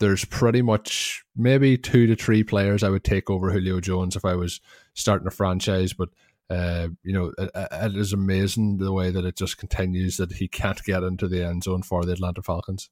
there's 0.00 0.24
pretty 0.24 0.62
much 0.62 1.24
maybe 1.36 1.78
two 1.78 2.08
to 2.08 2.16
three 2.16 2.42
players 2.42 2.82
I 2.82 2.88
would 2.88 3.04
take 3.04 3.30
over 3.30 3.52
Julio 3.52 3.78
Jones 3.78 4.16
if 4.16 4.24
I 4.24 4.34
was 4.34 4.60
starting 4.94 5.28
a 5.28 5.30
franchise. 5.30 5.92
But 5.92 6.08
uh, 6.50 6.88
you 7.04 7.12
know, 7.12 7.32
it, 7.38 7.50
it 7.54 7.96
is 7.96 8.12
amazing 8.12 8.78
the 8.78 8.92
way 8.92 9.12
that 9.12 9.24
it 9.24 9.36
just 9.36 9.58
continues 9.58 10.16
that 10.16 10.32
he 10.32 10.48
can't 10.48 10.82
get 10.82 11.04
into 11.04 11.28
the 11.28 11.46
end 11.46 11.62
zone 11.62 11.82
for 11.82 12.04
the 12.04 12.14
Atlanta 12.14 12.42
Falcons. 12.42 12.90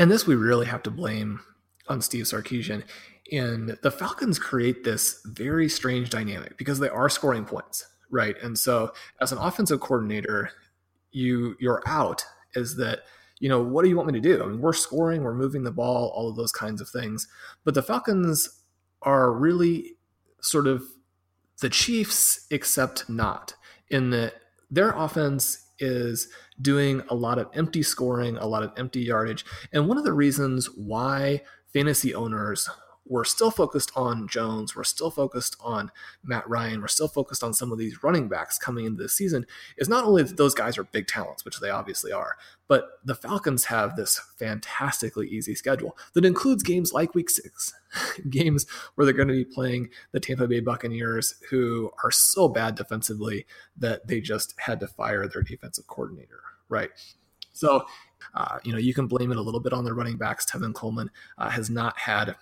And 0.00 0.10
this 0.10 0.26
we 0.26 0.34
really 0.34 0.66
have 0.66 0.82
to 0.82 0.90
blame 0.90 1.38
on 1.86 2.00
Steve 2.00 2.24
Sarkisian. 2.24 2.82
And 3.30 3.78
the 3.82 3.90
Falcons 3.90 4.38
create 4.38 4.84
this 4.84 5.20
very 5.24 5.68
strange 5.68 6.10
dynamic 6.10 6.58
because 6.58 6.80
they 6.80 6.88
are 6.88 7.08
scoring 7.08 7.44
points, 7.44 7.86
right? 8.10 8.36
And 8.42 8.58
so 8.58 8.92
as 9.20 9.32
an 9.32 9.38
offensive 9.38 9.80
coordinator, 9.80 10.50
you 11.12 11.56
you're 11.60 11.82
out 11.86 12.24
is 12.54 12.76
that 12.76 13.00
you 13.38 13.48
know 13.48 13.62
what 13.62 13.82
do 13.82 13.88
you 13.88 13.96
want 13.96 14.08
me 14.08 14.20
to 14.20 14.20
do? 14.20 14.42
I 14.42 14.46
mean, 14.46 14.60
we're 14.60 14.72
scoring, 14.72 15.22
we're 15.22 15.34
moving 15.34 15.62
the 15.62 15.70
ball, 15.70 16.12
all 16.14 16.28
of 16.28 16.36
those 16.36 16.52
kinds 16.52 16.80
of 16.80 16.88
things. 16.88 17.28
But 17.64 17.74
the 17.74 17.82
Falcons 17.82 18.60
are 19.02 19.32
really 19.32 19.96
sort 20.40 20.66
of 20.66 20.82
the 21.60 21.70
Chiefs, 21.70 22.46
except 22.50 23.08
not 23.08 23.54
in 23.88 24.10
that 24.10 24.34
their 24.70 24.90
offense 24.90 25.66
is 25.78 26.28
doing 26.60 27.02
a 27.08 27.14
lot 27.14 27.38
of 27.38 27.48
empty 27.54 27.82
scoring, 27.82 28.36
a 28.36 28.46
lot 28.46 28.62
of 28.62 28.72
empty 28.76 29.00
yardage. 29.00 29.44
And 29.72 29.88
one 29.88 29.98
of 29.98 30.04
the 30.04 30.12
reasons 30.12 30.66
why 30.66 31.42
fantasy 31.72 32.14
owners 32.14 32.68
we're 33.04 33.24
still 33.24 33.50
focused 33.50 33.90
on 33.96 34.28
Jones. 34.28 34.76
We're 34.76 34.84
still 34.84 35.10
focused 35.10 35.56
on 35.60 35.90
Matt 36.22 36.48
Ryan. 36.48 36.80
We're 36.80 36.88
still 36.88 37.08
focused 37.08 37.42
on 37.42 37.52
some 37.52 37.72
of 37.72 37.78
these 37.78 38.02
running 38.02 38.28
backs 38.28 38.58
coming 38.58 38.84
into 38.84 39.02
the 39.02 39.08
season. 39.08 39.46
Is 39.76 39.88
not 39.88 40.04
only 40.04 40.22
that 40.22 40.36
those 40.36 40.54
guys 40.54 40.78
are 40.78 40.84
big 40.84 41.08
talents, 41.08 41.44
which 41.44 41.58
they 41.58 41.70
obviously 41.70 42.12
are, 42.12 42.36
but 42.68 42.84
the 43.04 43.14
Falcons 43.14 43.64
have 43.66 43.96
this 43.96 44.20
fantastically 44.38 45.28
easy 45.28 45.54
schedule 45.54 45.96
that 46.14 46.24
includes 46.24 46.62
games 46.62 46.92
like 46.92 47.14
Week 47.14 47.28
Six, 47.28 47.74
games 48.30 48.66
where 48.94 49.04
they're 49.04 49.14
going 49.14 49.28
to 49.28 49.34
be 49.34 49.44
playing 49.44 49.90
the 50.12 50.20
Tampa 50.20 50.46
Bay 50.46 50.60
Buccaneers, 50.60 51.34
who 51.50 51.90
are 52.04 52.10
so 52.10 52.48
bad 52.48 52.76
defensively 52.76 53.46
that 53.76 54.06
they 54.06 54.20
just 54.20 54.54
had 54.58 54.78
to 54.80 54.86
fire 54.86 55.26
their 55.26 55.42
defensive 55.42 55.86
coordinator. 55.88 56.40
Right. 56.68 56.90
So, 57.52 57.84
uh, 58.34 58.58
you 58.62 58.72
know, 58.72 58.78
you 58.78 58.94
can 58.94 59.06
blame 59.06 59.30
it 59.30 59.36
a 59.36 59.42
little 59.42 59.60
bit 59.60 59.72
on 59.72 59.84
the 59.84 59.92
running 59.92 60.16
backs. 60.16 60.46
Tevin 60.46 60.72
Coleman 60.72 61.10
uh, 61.36 61.50
has 61.50 61.68
not 61.68 61.98
had 61.98 62.36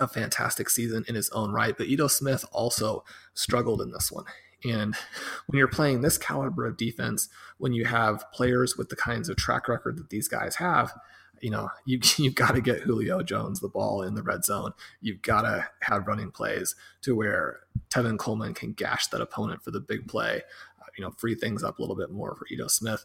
a 0.00 0.08
fantastic 0.08 0.68
season 0.68 1.04
in 1.08 1.14
his 1.14 1.30
own 1.30 1.52
right, 1.52 1.76
but 1.76 1.86
Ito 1.86 2.08
Smith 2.08 2.44
also 2.52 3.04
struggled 3.34 3.80
in 3.80 3.92
this 3.92 4.10
one. 4.10 4.24
And 4.64 4.96
when 5.46 5.58
you're 5.58 5.68
playing 5.68 6.00
this 6.00 6.18
caliber 6.18 6.66
of 6.66 6.76
defense, 6.76 7.28
when 7.58 7.72
you 7.72 7.84
have 7.84 8.24
players 8.32 8.76
with 8.76 8.88
the 8.88 8.96
kinds 8.96 9.28
of 9.28 9.36
track 9.36 9.68
record 9.68 9.98
that 9.98 10.10
these 10.10 10.26
guys 10.26 10.56
have, 10.56 10.92
you 11.40 11.50
know, 11.50 11.68
you 11.84 12.00
you've 12.16 12.34
got 12.34 12.54
to 12.54 12.60
get 12.60 12.80
Julio 12.80 13.22
Jones 13.22 13.60
the 13.60 13.68
ball 13.68 14.02
in 14.02 14.14
the 14.14 14.22
red 14.22 14.44
zone. 14.44 14.72
You've 15.00 15.22
got 15.22 15.42
to 15.42 15.68
have 15.82 16.06
running 16.06 16.30
plays 16.30 16.74
to 17.02 17.14
where 17.14 17.60
Tevin 17.90 18.18
Coleman 18.18 18.54
can 18.54 18.72
gash 18.72 19.08
that 19.08 19.20
opponent 19.20 19.62
for 19.62 19.70
the 19.70 19.80
big 19.80 20.08
play, 20.08 20.42
uh, 20.80 20.86
you 20.96 21.04
know, 21.04 21.10
free 21.18 21.34
things 21.34 21.62
up 21.62 21.78
a 21.78 21.82
little 21.82 21.96
bit 21.96 22.10
more 22.10 22.34
for 22.34 22.46
Ito 22.50 22.68
Smith. 22.68 23.04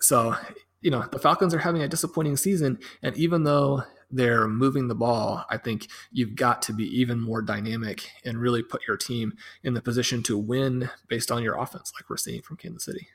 So, 0.00 0.34
you 0.80 0.90
know, 0.90 1.06
the 1.10 1.18
Falcons 1.18 1.54
are 1.54 1.58
having 1.58 1.82
a 1.82 1.88
disappointing 1.88 2.36
season. 2.36 2.78
And 3.02 3.16
even 3.16 3.44
though 3.44 3.82
they're 4.10 4.48
moving 4.48 4.88
the 4.88 4.94
ball, 4.94 5.44
I 5.50 5.56
think 5.56 5.88
you've 6.12 6.36
got 6.36 6.62
to 6.62 6.72
be 6.72 6.84
even 7.00 7.20
more 7.20 7.42
dynamic 7.42 8.10
and 8.24 8.38
really 8.38 8.62
put 8.62 8.86
your 8.86 8.96
team 8.96 9.34
in 9.62 9.74
the 9.74 9.82
position 9.82 10.22
to 10.24 10.38
win 10.38 10.90
based 11.08 11.30
on 11.30 11.42
your 11.42 11.56
offense, 11.56 11.92
like 11.96 12.08
we're 12.08 12.16
seeing 12.16 12.42
from 12.42 12.56
Kansas 12.56 12.84
City. 12.84 13.08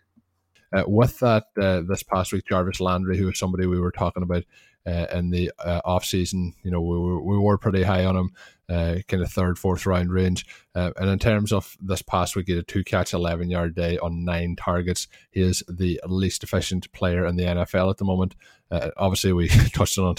Uh, 0.73 0.83
with 0.87 1.19
that, 1.19 1.45
uh, 1.59 1.81
this 1.81 2.03
past 2.03 2.31
week, 2.31 2.45
Jarvis 2.47 2.79
Landry, 2.79 3.17
who 3.17 3.25
was 3.25 3.37
somebody 3.37 3.65
we 3.65 3.79
were 3.79 3.91
talking 3.91 4.23
about 4.23 4.43
uh, 4.85 5.07
in 5.13 5.29
the 5.29 5.51
uh, 5.59 5.81
off 5.85 6.05
season, 6.05 6.53
you 6.63 6.71
know, 6.71 6.81
we 6.81 6.97
were, 6.99 7.21
we 7.21 7.37
were 7.37 7.57
pretty 7.57 7.83
high 7.83 8.05
on 8.05 8.15
him, 8.15 8.31
uh, 8.69 8.95
kind 9.07 9.21
of 9.21 9.31
third, 9.31 9.59
fourth 9.59 9.85
round 9.85 10.11
range. 10.11 10.45
Uh, 10.73 10.91
and 10.97 11.09
in 11.09 11.19
terms 11.19 11.51
of 11.51 11.77
this 11.81 12.01
past 12.01 12.35
week, 12.35 12.47
had 12.47 12.57
a 12.57 12.63
two 12.63 12.83
catch, 12.83 13.13
11 13.13 13.49
yard 13.49 13.75
day 13.75 13.97
on 13.99 14.25
nine 14.25 14.55
targets. 14.55 15.07
He 15.31 15.41
is 15.41 15.63
the 15.67 15.99
least 16.05 16.43
efficient 16.43 16.91
player 16.93 17.25
in 17.25 17.35
the 17.35 17.43
NFL 17.43 17.91
at 17.91 17.97
the 17.97 18.05
moment. 18.05 18.35
Uh, 18.71 18.89
obviously, 18.97 19.33
we 19.33 19.47
touched 19.73 19.97
on 19.99 20.15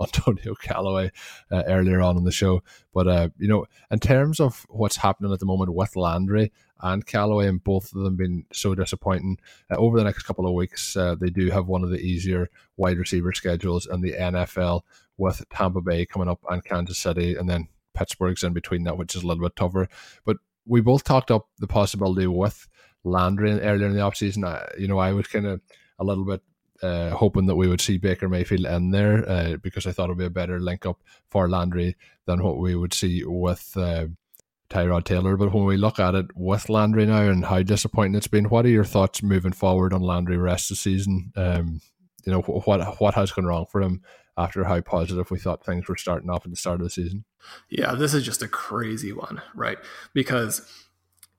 Antonio 0.00 0.54
Callaway 0.62 1.10
uh, 1.50 1.62
earlier 1.66 2.00
on 2.00 2.16
in 2.16 2.24
the 2.24 2.30
show, 2.32 2.62
but 2.92 3.08
uh, 3.08 3.28
you 3.38 3.48
know, 3.48 3.64
in 3.90 3.98
terms 3.98 4.40
of 4.40 4.66
what's 4.68 4.96
happening 4.96 5.32
at 5.32 5.40
the 5.40 5.46
moment 5.46 5.74
with 5.74 5.96
Landry 5.96 6.52
and 6.80 7.06
Callaway, 7.06 7.48
and 7.48 7.62
both 7.62 7.92
of 7.94 8.02
them 8.02 8.16
being 8.16 8.44
so 8.52 8.74
disappointing, 8.74 9.38
uh, 9.70 9.76
over 9.76 9.98
the 9.98 10.04
next 10.04 10.22
couple 10.22 10.46
of 10.46 10.54
weeks, 10.54 10.96
uh, 10.96 11.14
they 11.14 11.30
do 11.30 11.50
have 11.50 11.66
one 11.66 11.82
of 11.82 11.90
the 11.90 12.00
easier 12.00 12.48
wide 12.76 12.98
receiver 12.98 13.32
schedules 13.32 13.86
in 13.86 14.00
the 14.00 14.12
NFL, 14.12 14.82
with 15.18 15.44
Tampa 15.50 15.80
Bay 15.80 16.06
coming 16.06 16.28
up 16.28 16.40
and 16.48 16.64
Kansas 16.64 16.96
City, 16.96 17.34
and 17.34 17.48
then 17.48 17.68
Pittsburgh's 17.92 18.44
in 18.44 18.52
between 18.52 18.84
that, 18.84 18.96
which 18.96 19.14
is 19.14 19.22
a 19.22 19.26
little 19.26 19.44
bit 19.44 19.56
tougher. 19.56 19.88
But 20.24 20.38
we 20.64 20.80
both 20.80 21.04
talked 21.04 21.30
up 21.30 21.48
the 21.58 21.66
possibility 21.66 22.26
with 22.26 22.68
Landry 23.04 23.60
earlier 23.60 23.88
in 23.88 23.94
the 23.94 24.00
offseason. 24.00 24.46
I, 24.46 24.66
you 24.78 24.86
know, 24.86 24.98
I 24.98 25.12
was 25.12 25.26
kind 25.26 25.46
of 25.46 25.60
a 25.98 26.04
little 26.04 26.24
bit 26.24 26.42
uh, 26.82 27.10
hoping 27.10 27.46
that 27.46 27.56
we 27.56 27.66
would 27.66 27.80
see 27.80 27.98
Baker 27.98 28.28
Mayfield 28.28 28.64
in 28.64 28.90
there 28.90 29.28
uh, 29.28 29.56
because 29.56 29.86
I 29.86 29.92
thought 29.92 30.04
it 30.04 30.10
would 30.10 30.18
be 30.18 30.26
a 30.26 30.30
better 30.30 30.60
link 30.60 30.86
up 30.86 31.02
for 31.28 31.48
Landry 31.48 31.96
than 32.26 32.42
what 32.42 32.58
we 32.58 32.76
would 32.76 32.94
see 32.94 33.24
with 33.24 33.76
uh, 33.76 34.06
Tyrod 34.70 35.04
Taylor. 35.04 35.36
But 35.36 35.52
when 35.52 35.64
we 35.64 35.76
look 35.76 35.98
at 35.98 36.14
it 36.14 36.26
with 36.34 36.68
Landry 36.68 37.06
now 37.06 37.22
and 37.22 37.44
how 37.44 37.62
disappointing 37.62 38.14
it's 38.14 38.28
been, 38.28 38.48
what 38.48 38.64
are 38.66 38.70
your 38.70 38.84
thoughts 38.84 39.22
moving 39.22 39.52
forward 39.52 39.92
on 39.92 40.02
Landry 40.02 40.36
rest 40.36 40.70
of 40.70 40.76
the 40.76 40.80
season? 40.80 41.32
Um, 41.36 41.80
you 42.24 42.32
know 42.32 42.42
what 42.42 43.00
what 43.00 43.14
has 43.14 43.32
gone 43.32 43.46
wrong 43.46 43.66
for 43.70 43.80
him 43.80 44.02
after 44.36 44.64
how 44.64 44.80
positive 44.80 45.30
we 45.30 45.38
thought 45.38 45.64
things 45.64 45.88
were 45.88 45.96
starting 45.96 46.30
off 46.30 46.44
at 46.44 46.50
the 46.50 46.56
start 46.56 46.80
of 46.80 46.84
the 46.84 46.90
season. 46.90 47.24
Yeah, 47.68 47.94
this 47.94 48.14
is 48.14 48.24
just 48.24 48.42
a 48.42 48.48
crazy 48.48 49.12
one, 49.12 49.42
right? 49.54 49.78
Because 50.14 50.70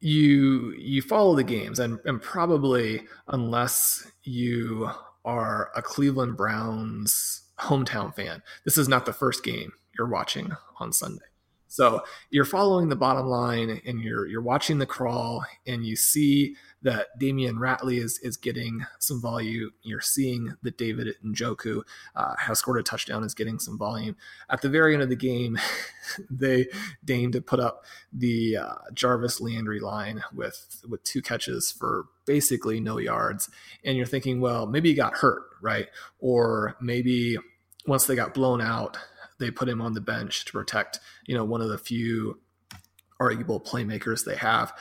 you 0.01 0.73
you 0.77 1.01
follow 1.01 1.36
the 1.36 1.43
games 1.43 1.80
and, 1.80 1.99
and 2.05 2.21
probably 2.21 3.03
unless 3.27 4.09
you 4.23 4.89
are 5.25 5.71
a 5.75 5.82
Cleveland 5.82 6.38
Browns 6.38 7.43
hometown 7.59 8.13
fan, 8.13 8.41
this 8.65 8.77
is 8.77 8.88
not 8.88 9.05
the 9.05 9.13
first 9.13 9.43
game 9.43 9.71
you're 9.97 10.07
watching 10.07 10.51
on 10.80 10.91
Sunday. 10.91 11.25
So 11.70 12.01
you're 12.32 12.45
following 12.45 12.89
the 12.89 12.95
bottom 12.95 13.28
line 13.28 13.82
and 13.86 14.01
you're 14.01 14.26
you're 14.26 14.41
watching 14.41 14.80
the 14.80 14.88
crawl 14.88 15.45
and 15.67 15.86
you 15.86 15.95
see 15.95 16.55
that 16.82 17.07
Damion 17.22 17.57
Ratley 17.57 18.03
is 18.03 18.20
is 18.24 18.38
getting 18.38 18.86
some 18.97 19.22
volume. 19.22 19.72
You're 19.84 20.01
seeing 20.01 20.55
that 20.63 20.80
David 20.80 21.15
Njoku 21.24 21.84
uh, 22.15 22.36
has 22.39 22.57
scored 22.57 22.80
a 22.80 22.84
touchdown, 22.84 23.24
is 23.24 23.36
getting 23.36 23.59
some 23.59 23.78
volume. 23.78 24.15
At 24.49 24.63
the 24.63 24.70
very 24.70 24.95
end 24.95 25.03
of 25.03 25.09
the 25.09 25.15
game, 25.15 25.59
they 26.30 26.67
deigned 27.05 27.34
to 27.34 27.41
put 27.41 27.59
up 27.59 27.84
the 28.11 28.57
uh, 28.57 28.76
Jarvis 28.93 29.39
Landry 29.39 29.80
line 29.80 30.24
with 30.34 30.84
with 30.89 31.03
two 31.03 31.22
catches 31.22 31.72
for 31.72 32.07
basically 32.26 32.80
no 32.80 32.97
yards, 32.97 33.47
and 33.84 33.95
you're 33.95 34.07
thinking, 34.07 34.41
well, 34.41 34.65
maybe 34.65 34.89
he 34.89 34.95
got 34.95 35.13
hurt, 35.13 35.43
right? 35.61 35.88
Or 36.20 36.78
maybe 36.82 37.38
once 37.86 38.05
they 38.05 38.15
got 38.15 38.34
blown 38.34 38.59
out, 38.59 38.97
they 39.39 39.51
put 39.51 39.69
him 39.69 39.81
on 39.81 39.93
the 39.93 40.01
bench 40.01 40.45
to 40.45 40.51
protect, 40.51 40.99
you 41.25 41.35
know, 41.35 41.43
one 41.43 41.61
of 41.61 41.69
the 41.69 41.77
few 41.77 42.39
arguable 43.19 43.59
playmakers 43.59 44.25
they 44.25 44.35
have. 44.35 44.73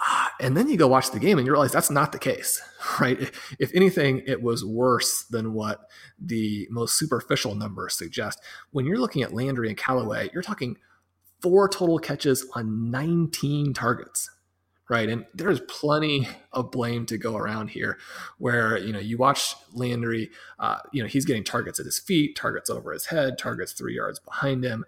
Ah, 0.00 0.32
and 0.40 0.56
then 0.56 0.68
you 0.68 0.76
go 0.76 0.86
watch 0.86 1.10
the 1.10 1.18
game 1.18 1.38
and 1.38 1.46
you 1.46 1.52
realize 1.52 1.72
that's 1.72 1.90
not 1.90 2.12
the 2.12 2.18
case, 2.18 2.62
right? 3.00 3.30
If 3.58 3.74
anything, 3.74 4.22
it 4.26 4.42
was 4.42 4.64
worse 4.64 5.24
than 5.24 5.54
what 5.54 5.88
the 6.20 6.68
most 6.70 6.96
superficial 6.96 7.54
numbers 7.54 7.94
suggest. 7.94 8.40
When 8.70 8.86
you're 8.86 8.98
looking 8.98 9.22
at 9.22 9.34
Landry 9.34 9.68
and 9.68 9.76
Callaway, 9.76 10.30
you're 10.32 10.42
talking 10.42 10.76
four 11.42 11.68
total 11.68 11.98
catches 11.98 12.46
on 12.54 12.90
19 12.90 13.74
targets, 13.74 14.30
right? 14.88 15.08
And 15.08 15.26
there's 15.34 15.60
plenty 15.60 16.28
of 16.52 16.70
blame 16.70 17.06
to 17.06 17.18
go 17.18 17.36
around 17.36 17.68
here 17.68 17.98
where, 18.38 18.78
you 18.78 18.92
know, 18.92 18.98
you 18.98 19.18
watch 19.18 19.54
Landry, 19.72 20.30
uh, 20.58 20.78
you 20.92 21.02
know, 21.02 21.08
he's 21.08 21.24
getting 21.24 21.44
targets 21.44 21.78
at 21.78 21.86
his 21.86 21.98
feet, 21.98 22.36
targets 22.36 22.70
over 22.70 22.92
his 22.92 23.06
head, 23.06 23.38
targets 23.38 23.72
three 23.72 23.96
yards 23.96 24.18
behind 24.18 24.64
him. 24.64 24.84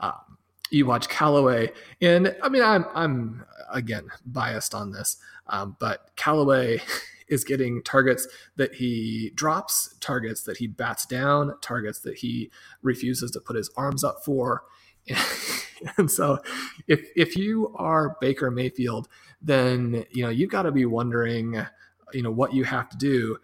Um, 0.00 0.38
you 0.72 0.86
watch 0.86 1.08
Callaway, 1.08 1.70
and 2.00 2.34
I 2.42 2.48
mean, 2.48 2.62
I'm 2.62 2.86
I'm 2.94 3.44
again 3.70 4.08
biased 4.24 4.74
on 4.74 4.90
this, 4.90 5.18
um, 5.46 5.76
but 5.78 6.10
Callaway 6.16 6.80
is 7.28 7.44
getting 7.44 7.82
targets 7.82 8.26
that 8.56 8.74
he 8.74 9.32
drops, 9.34 9.94
targets 10.00 10.42
that 10.44 10.56
he 10.56 10.66
bats 10.66 11.04
down, 11.04 11.54
targets 11.60 12.00
that 12.00 12.18
he 12.18 12.50
refuses 12.80 13.30
to 13.32 13.40
put 13.40 13.54
his 13.54 13.70
arms 13.76 14.02
up 14.02 14.24
for. 14.24 14.64
and 15.98 16.10
so 16.10 16.38
if 16.86 17.06
if 17.16 17.36
you 17.36 17.74
are 17.76 18.16
Baker 18.20 18.50
Mayfield, 18.50 19.08
then 19.42 20.04
you 20.10 20.22
know 20.22 20.30
you've 20.30 20.50
got 20.50 20.62
to 20.62 20.72
be 20.72 20.86
wondering, 20.86 21.64
you 22.12 22.22
know, 22.22 22.30
what 22.30 22.54
you 22.54 22.64
have 22.64 22.88
to 22.90 22.96
do 22.96 23.38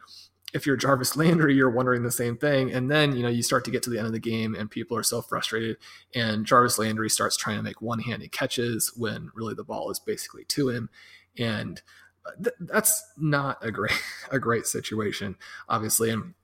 if 0.54 0.66
you're 0.66 0.76
Jarvis 0.76 1.16
Landry, 1.16 1.54
you're 1.54 1.70
wondering 1.70 2.02
the 2.02 2.10
same 2.10 2.36
thing. 2.36 2.72
And 2.72 2.90
then, 2.90 3.14
you 3.14 3.22
know, 3.22 3.28
you 3.28 3.42
start 3.42 3.64
to 3.66 3.70
get 3.70 3.82
to 3.82 3.90
the 3.90 3.98
end 3.98 4.06
of 4.06 4.12
the 4.12 4.18
game 4.18 4.54
and 4.54 4.70
people 4.70 4.96
are 4.96 5.02
so 5.02 5.20
frustrated. 5.20 5.76
And 6.14 6.46
Jarvis 6.46 6.78
Landry 6.78 7.10
starts 7.10 7.36
trying 7.36 7.56
to 7.56 7.62
make 7.62 7.82
one 7.82 8.00
handed 8.00 8.32
catches 8.32 8.92
when 8.96 9.30
really 9.34 9.54
the 9.54 9.64
ball 9.64 9.90
is 9.90 9.98
basically 9.98 10.44
to 10.44 10.70
him. 10.70 10.88
And 11.36 11.82
uh, 12.24 12.30
th- 12.42 12.56
that's 12.60 13.04
not 13.18 13.58
a 13.62 13.70
great, 13.70 14.00
a 14.30 14.38
great 14.38 14.66
situation, 14.66 15.36
obviously. 15.68 16.10
And 16.10 16.34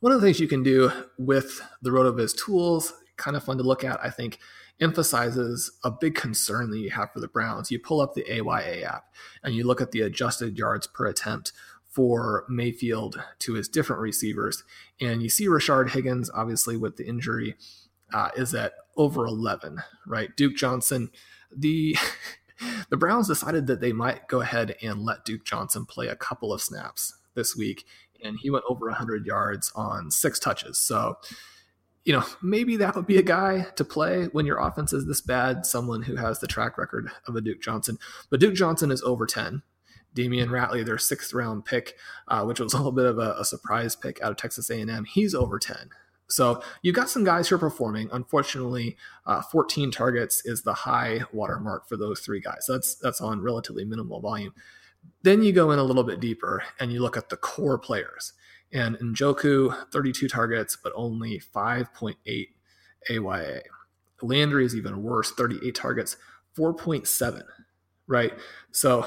one 0.00 0.12
of 0.12 0.20
the 0.20 0.26
things 0.26 0.40
you 0.40 0.48
can 0.48 0.62
do 0.62 0.92
with 1.18 1.60
the 1.80 1.90
RotoViz 1.90 2.36
tools, 2.36 2.92
kind 3.16 3.36
of 3.36 3.44
fun 3.44 3.56
to 3.56 3.64
look 3.64 3.82
at, 3.82 4.02
I 4.04 4.10
think, 4.10 4.38
emphasizes 4.80 5.70
a 5.84 5.90
big 5.90 6.14
concern 6.14 6.70
that 6.70 6.78
you 6.78 6.90
have 6.90 7.12
for 7.12 7.20
the 7.20 7.28
Browns. 7.28 7.70
You 7.70 7.78
pull 7.78 8.00
up 8.00 8.14
the 8.14 8.28
AYA 8.28 8.84
app 8.84 9.04
and 9.42 9.54
you 9.54 9.64
look 9.64 9.80
at 9.80 9.92
the 9.92 10.00
adjusted 10.00 10.58
yards 10.58 10.86
per 10.86 11.06
attempt 11.06 11.52
for 11.88 12.44
Mayfield 12.48 13.22
to 13.40 13.54
his 13.54 13.68
different 13.68 14.00
receivers. 14.00 14.64
And 15.00 15.22
you 15.22 15.28
see 15.28 15.46
Rashard 15.46 15.90
Higgins, 15.90 16.30
obviously, 16.34 16.76
with 16.76 16.96
the 16.96 17.06
injury, 17.06 17.56
uh, 18.12 18.30
is 18.36 18.54
at 18.54 18.72
over 18.96 19.26
11, 19.26 19.82
right? 20.06 20.34
Duke 20.36 20.56
Johnson, 20.56 21.10
the. 21.54 21.96
the 22.90 22.96
Browns 22.96 23.28
decided 23.28 23.66
that 23.66 23.80
they 23.80 23.92
might 23.92 24.28
go 24.28 24.40
ahead 24.40 24.76
and 24.82 25.02
let 25.02 25.24
Duke 25.24 25.44
Johnson 25.44 25.84
play 25.84 26.06
a 26.06 26.16
couple 26.16 26.52
of 26.52 26.62
snaps 26.62 27.14
this 27.34 27.56
week, 27.56 27.84
and 28.22 28.38
he 28.40 28.50
went 28.50 28.64
over 28.68 28.86
100 28.86 29.26
yards 29.26 29.72
on 29.74 30.10
six 30.10 30.38
touches. 30.38 30.78
So, 30.78 31.18
you 32.04 32.12
know, 32.12 32.24
maybe 32.42 32.76
that 32.76 32.96
would 32.96 33.06
be 33.06 33.18
a 33.18 33.22
guy 33.22 33.66
to 33.76 33.84
play 33.84 34.24
when 34.32 34.46
your 34.46 34.58
offense 34.58 34.92
is 34.92 35.06
this 35.06 35.20
bad, 35.20 35.64
someone 35.64 36.02
who 36.02 36.16
has 36.16 36.40
the 36.40 36.46
track 36.46 36.76
record 36.76 37.08
of 37.28 37.36
a 37.36 37.40
Duke 37.40 37.60
Johnson. 37.60 37.98
But 38.28 38.40
Duke 38.40 38.54
Johnson 38.54 38.90
is 38.90 39.02
over 39.02 39.26
10. 39.26 39.62
Damion 40.14 40.48
Ratley, 40.48 40.84
their 40.84 40.98
sixth 40.98 41.32
round 41.32 41.64
pick, 41.64 41.96
uh, 42.28 42.44
which 42.44 42.60
was 42.60 42.74
a 42.74 42.76
little 42.76 42.92
bit 42.92 43.06
of 43.06 43.18
a, 43.18 43.36
a, 43.38 43.44
surprise 43.44 43.96
pick 43.96 44.20
out 44.20 44.30
of 44.30 44.36
Texas 44.36 44.68
A&M. 44.68 45.04
He's 45.04 45.34
over 45.34 45.58
10. 45.58 45.88
So 46.28 46.62
you've 46.82 46.96
got 46.96 47.08
some 47.08 47.24
guys 47.24 47.48
who 47.48 47.56
are 47.56 47.58
performing. 47.58 48.08
Unfortunately, 48.12 48.96
uh, 49.26 49.42
14 49.42 49.90
targets 49.90 50.44
is 50.44 50.62
the 50.62 50.72
high 50.72 51.20
watermark 51.32 51.88
for 51.88 51.96
those 51.96 52.20
three 52.20 52.40
guys. 52.40 52.64
That's 52.66 52.94
that's 52.94 53.20
on 53.20 53.42
relatively 53.42 53.84
minimal 53.84 54.20
volume. 54.20 54.54
Then 55.22 55.42
you 55.42 55.52
go 55.52 55.72
in 55.72 55.78
a 55.78 55.84
little 55.84 56.04
bit 56.04 56.20
deeper 56.20 56.62
and 56.80 56.92
you 56.92 57.00
look 57.00 57.16
at 57.16 57.28
the 57.28 57.36
core 57.36 57.78
players. 57.78 58.32
And 58.72 58.96
Njoku, 58.98 59.90
32 59.90 60.28
targets, 60.28 60.76
but 60.76 60.92
only 60.96 61.40
5.8 61.54 62.16
AYA. 63.10 63.60
Landry 64.22 64.64
is 64.64 64.74
even 64.76 65.02
worse, 65.02 65.32
38 65.32 65.74
targets, 65.74 66.16
4.7, 66.56 67.42
right? 68.06 68.32
So 68.70 69.06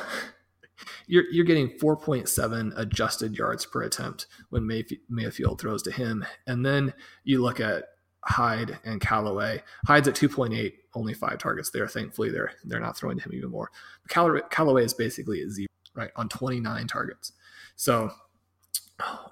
you're, 1.08 1.26
you're 1.32 1.46
getting 1.46 1.70
4.7 1.70 2.78
adjusted 2.78 3.38
yards 3.38 3.66
per 3.66 3.84
attempt 3.84 4.28
when 4.50 4.64
Mayf- 4.64 5.00
Mayfield 5.10 5.60
throws 5.60 5.82
to 5.84 5.92
him. 5.92 6.26
And 6.46 6.66
then 6.66 6.94
you 7.24 7.42
look 7.42 7.60
at 7.60 7.86
Hyde 8.26 8.80
and 8.84 9.00
Callaway. 9.00 9.62
Hyde's 9.88 10.08
at 10.08 10.16
2.8, 10.16 10.74
only 10.96 11.14
five 11.14 11.38
targets 11.38 11.70
there. 11.70 11.88
Thankfully, 11.88 12.32
they're 12.32 12.52
they're 12.64 12.80
not 12.80 12.98
throwing 12.98 13.18
to 13.18 13.24
him 13.24 13.34
even 13.34 13.52
more. 13.52 13.70
Callaway, 14.10 14.42
Callaway 14.50 14.84
is 14.84 14.96
basically 14.96 15.42
a 15.44 15.50
zero, 15.50 15.68
right, 15.94 16.10
on 16.16 16.28
29 16.28 16.88
targets. 16.88 17.34
So 17.76 18.12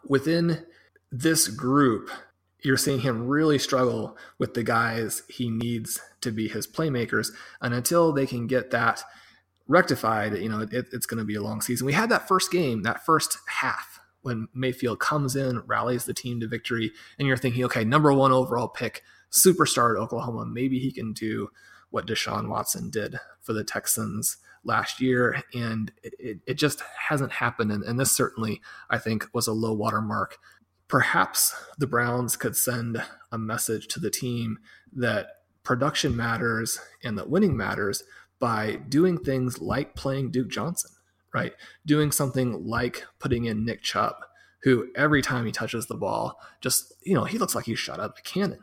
within 0.06 0.66
this 1.12 1.48
group, 1.48 2.10
you're 2.62 2.78
seeing 2.78 3.02
him 3.02 3.28
really 3.28 3.60
struggle 3.60 4.18
with 4.40 4.54
the 4.54 4.64
guys 4.64 5.24
he 5.30 5.50
needs 5.50 6.00
to 6.22 6.32
be 6.32 6.48
his 6.48 6.66
playmakers. 6.66 7.30
And 7.62 7.74
until 7.74 8.14
they 8.14 8.26
can 8.26 8.48
get 8.48 8.72
that 8.72 9.04
rectified, 9.68 10.38
you 10.38 10.50
know, 10.50 10.62
it, 10.62 10.88
it's 10.92 11.06
going 11.06 11.20
to 11.20 11.26
be 11.26 11.36
a 11.36 11.42
long 11.42 11.62
season. 11.62 11.86
We 11.86 11.94
had 11.94 12.10
that 12.10 12.28
first 12.28 12.52
game, 12.52 12.84
that 12.84 13.06
first 13.06 13.38
half, 13.48 14.00
when 14.22 14.48
Mayfield 14.54 15.00
comes 15.00 15.36
in, 15.36 15.62
rallies 15.66 16.06
the 16.06 16.14
team 16.14 16.40
to 16.40 16.48
victory, 16.48 16.92
and 17.20 17.28
you're 17.28 17.38
thinking, 17.38 17.66
okay, 17.66 17.84
number 17.84 18.14
one 18.14 18.32
overall 18.32 18.70
pick, 18.70 19.04
superstar 19.32 19.96
at 19.96 20.02
Oklahoma, 20.02 20.46
maybe 20.46 20.80
he 20.80 20.92
can 20.92 21.12
do 21.12 21.50
what 21.90 22.08
Deshaun 22.08 22.48
Watson 22.48 22.90
did 22.90 23.20
for 23.42 23.54
the 23.54 23.64
Texans 23.64 24.38
last 24.64 25.02
year. 25.02 25.44
And 25.54 25.92
it, 26.04 26.40
it 26.46 26.54
just 26.56 26.82
hasn't 27.10 27.32
happened. 27.32 27.72
And, 27.72 27.84
and 27.84 28.00
this 28.00 28.16
certainly, 28.16 28.62
I 28.90 28.98
think, 28.98 29.28
was 29.34 29.48
a 29.48 29.54
low 29.54 29.74
water 29.74 30.02
mark 30.02 30.38
perhaps 30.94 31.56
the 31.80 31.88
Browns 31.88 32.36
could 32.36 32.56
send 32.56 33.04
a 33.32 33.38
message 33.40 33.88
to 33.88 34.00
the 34.00 34.12
team 34.12 34.60
that 34.92 35.28
production 35.64 36.16
matters 36.16 36.80
and 37.04 37.18
that 37.18 37.32
winning 37.32 37.58
matters 37.58 38.04
by 38.40 38.76
doing 38.90 39.18
things 39.18 39.60
like 39.60 39.96
playing 39.96 40.30
Duke 40.30 40.50
Johnson, 40.50 40.92
right? 41.34 41.54
Doing 41.84 42.12
something 42.12 42.68
like 42.68 43.06
putting 43.18 43.46
in 43.46 43.66
Nick 43.66 43.82
Chubb, 43.82 44.14
who 44.62 44.90
every 44.96 45.24
time 45.24 45.48
he 45.48 45.52
touches 45.52 45.88
the 45.88 45.96
ball, 45.96 46.40
just, 46.62 46.94
you 47.02 47.16
know, 47.16 47.24
he 47.24 47.40
looks 47.40 47.56
like 47.56 47.66
he 47.66 47.74
shot 47.74 48.00
out 48.00 48.20
a 48.20 48.22
cannon. 48.22 48.62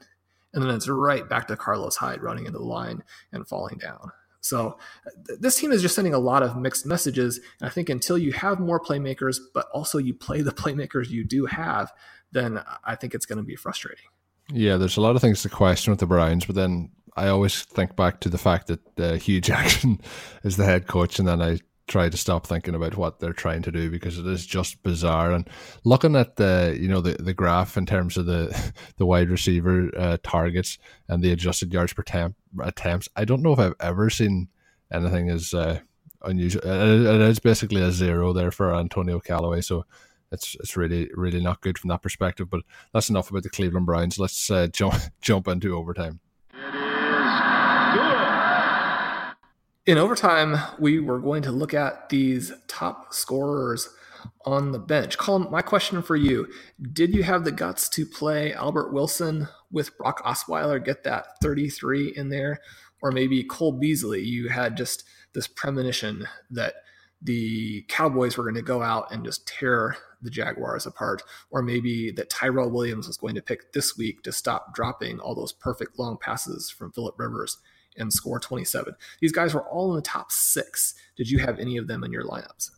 And 0.55 0.63
then 0.63 0.71
it's 0.71 0.89
right 0.89 1.29
back 1.29 1.49
to 1.49 1.57
Carlos 1.57 1.97
Hyde 1.97 2.23
running 2.23 2.47
into 2.47 2.59
the 2.59 2.65
line 2.65 3.03
and 3.33 3.49
falling 3.49 3.79
down. 3.79 4.13
So 4.41 4.79
th- 5.27 5.39
this 5.41 5.57
team 5.57 5.73
is 5.73 5.83
just 5.83 5.95
sending 5.95 6.15
a 6.15 6.19
lot 6.19 6.43
of 6.43 6.57
mixed 6.57 6.87
messages. 6.87 7.39
And 7.61 7.69
I 7.69 7.71
think 7.71 7.89
until 7.89 8.19
you 8.19 8.33
have 8.33 8.59
more 8.59 8.81
playmakers, 8.81 9.39
but 9.55 9.67
also 9.73 9.99
you 9.99 10.15
play 10.15 10.43
the 10.43 10.51
playmakers 10.63 11.11
you 11.11 11.25
do 11.25 11.47
have, 11.47 11.93
then 12.33 12.61
I 12.85 12.95
think 12.95 13.15
it's 13.15 13.27
going 13.27 13.39
to 13.39 13.45
be 13.45 13.57
frustrating. 13.57 14.07
Yeah, 14.53 14.77
there's 14.77 14.97
a 14.97 15.01
lot 15.01 15.17
of 15.17 15.23
things 15.23 15.43
to 15.43 15.49
question 15.49 15.91
with 15.91 16.01
the 16.01 16.07
Browns, 16.07 16.47
but 16.47 16.57
then 16.57 16.91
I 17.17 17.29
always 17.29 17.63
think 17.63 17.97
back 17.97 18.21
to 18.21 18.29
the 18.29 18.39
fact 18.39 18.69
that 18.69 19.01
uh, 19.01 19.13
Hue 19.15 19.41
Jackson 19.41 20.01
is 20.43 20.57
the 20.57 20.65
head 20.65 20.87
coach, 20.87 21.19
and 21.19 21.29
then 21.29 21.41
I 21.43 21.59
try 21.91 22.09
to 22.09 22.17
stop 22.17 22.47
thinking 22.47 22.75
about 22.75 22.97
what 22.97 23.19
they're 23.19 23.33
trying 23.33 23.63
to 23.63 23.73
do 23.73 23.91
because 23.91 24.17
it 24.17 24.27
is 24.27 24.47
just 24.47 24.83
bizarre. 24.83 25.33
And 25.33 25.49
looking 25.85 26.15
at 26.15 26.37
the 26.37 26.77
you 26.81 26.89
know 26.89 27.01
the, 27.01 27.15
the 27.15 27.35
graph 27.35 27.77
in 27.77 27.85
terms 27.85 28.17
of 28.17 28.27
the 28.27 28.73
the 28.97 29.05
wide 29.05 29.29
receiver 29.29 29.91
uh, 29.97 30.17
targets 30.23 30.79
and 31.09 31.23
the 31.23 31.33
adjusted 31.33 31.73
yards 31.73 31.93
per 31.93 32.03
temp, 32.03 32.37
attempts, 32.63 33.09
I 33.17 33.25
don't 33.25 33.43
know 33.43 33.53
if 33.53 33.59
I've 33.59 33.75
ever 33.81 34.09
seen 34.09 34.49
anything 34.93 35.29
as 35.29 35.53
uh, 35.53 35.81
unusual. 36.23 36.63
It, 36.65 37.07
it 37.07 37.21
is 37.21 37.41
basically 37.41 37.83
a 37.83 37.91
zero 37.91 38.33
there 38.33 38.53
for 38.53 38.75
Antonio 38.75 39.19
Callaway. 39.19 39.61
So 39.61 39.85
it's 40.31 40.57
it's 40.61 40.77
really 40.77 41.11
really 41.15 41.41
not 41.41 41.61
good 41.61 41.77
from 41.77 41.89
that 41.89 42.03
perspective. 42.03 42.49
But 42.49 42.63
that's 42.95 43.11
enough 43.11 43.31
about 43.31 43.43
the 43.43 43.51
Cleveland 43.51 43.87
Browns. 43.87 44.19
Let's 44.19 44.51
uh, 44.51 44.67
jump 44.73 44.95
jump 45.21 45.49
into 45.49 45.77
overtime. 45.77 46.21
In 49.91 49.99
overtime, 49.99 50.57
we 50.79 51.01
were 51.01 51.19
going 51.19 51.43
to 51.43 51.51
look 51.51 51.75
at 51.75 52.11
these 52.11 52.53
top 52.69 53.13
scorers 53.13 53.89
on 54.47 54.71
the 54.71 54.79
bench. 54.79 55.19
Colm, 55.19 55.51
my 55.51 55.63
question 55.63 56.01
for 56.01 56.15
you: 56.15 56.47
Did 56.93 57.13
you 57.13 57.25
have 57.25 57.43
the 57.43 57.51
guts 57.51 57.89
to 57.89 58.07
play 58.07 58.55
Albert 58.55 58.93
Wilson 58.93 59.49
with 59.73 59.99
Brock 59.99 60.23
Osweiler, 60.23 60.79
get 60.79 61.03
that 61.03 61.41
33 61.43 62.15
in 62.17 62.29
there, 62.29 62.61
or 63.03 63.11
maybe 63.11 63.43
Cole 63.43 63.73
Beasley? 63.73 64.23
You 64.23 64.49
had 64.49 64.77
just 64.77 65.03
this 65.33 65.49
premonition 65.49 66.29
that 66.53 66.75
the 67.21 67.85
Cowboys 67.89 68.37
were 68.37 68.45
going 68.45 68.55
to 68.55 68.63
go 68.63 68.85
out 68.85 69.11
and 69.11 69.25
just 69.25 69.49
tear 69.49 69.97
the 70.23 70.31
Jaguars 70.31 70.87
apart, 70.87 71.25
or 71.51 71.63
maybe 71.63 72.13
that 72.13 72.31
Tyrell 72.31 72.71
Williams 72.71 73.09
was 73.09 73.17
going 73.17 73.35
to 73.35 73.43
pick 73.43 73.73
this 73.73 73.99
week 73.99 74.23
to 74.23 74.31
stop 74.31 74.73
dropping 74.73 75.19
all 75.19 75.35
those 75.35 75.53
perfect 75.53 75.99
long 75.99 76.17
passes 76.17 76.71
from 76.71 76.93
Philip 76.93 77.19
Rivers 77.19 77.59
and 78.01 78.13
score 78.13 78.41
27. 78.41 78.95
These 79.21 79.33
guys 79.33 79.55
were 79.55 79.69
all 79.69 79.91
in 79.91 79.97
the 79.97 80.03
top 80.03 80.33
six. 80.33 80.95
Did 81.17 81.31
you 81.31 81.39
have 81.39 81.59
any 81.59 81.77
of 81.77 81.87
them 81.87 82.05
in 82.05 82.13
your 82.13 82.25
lineups? 82.25 82.71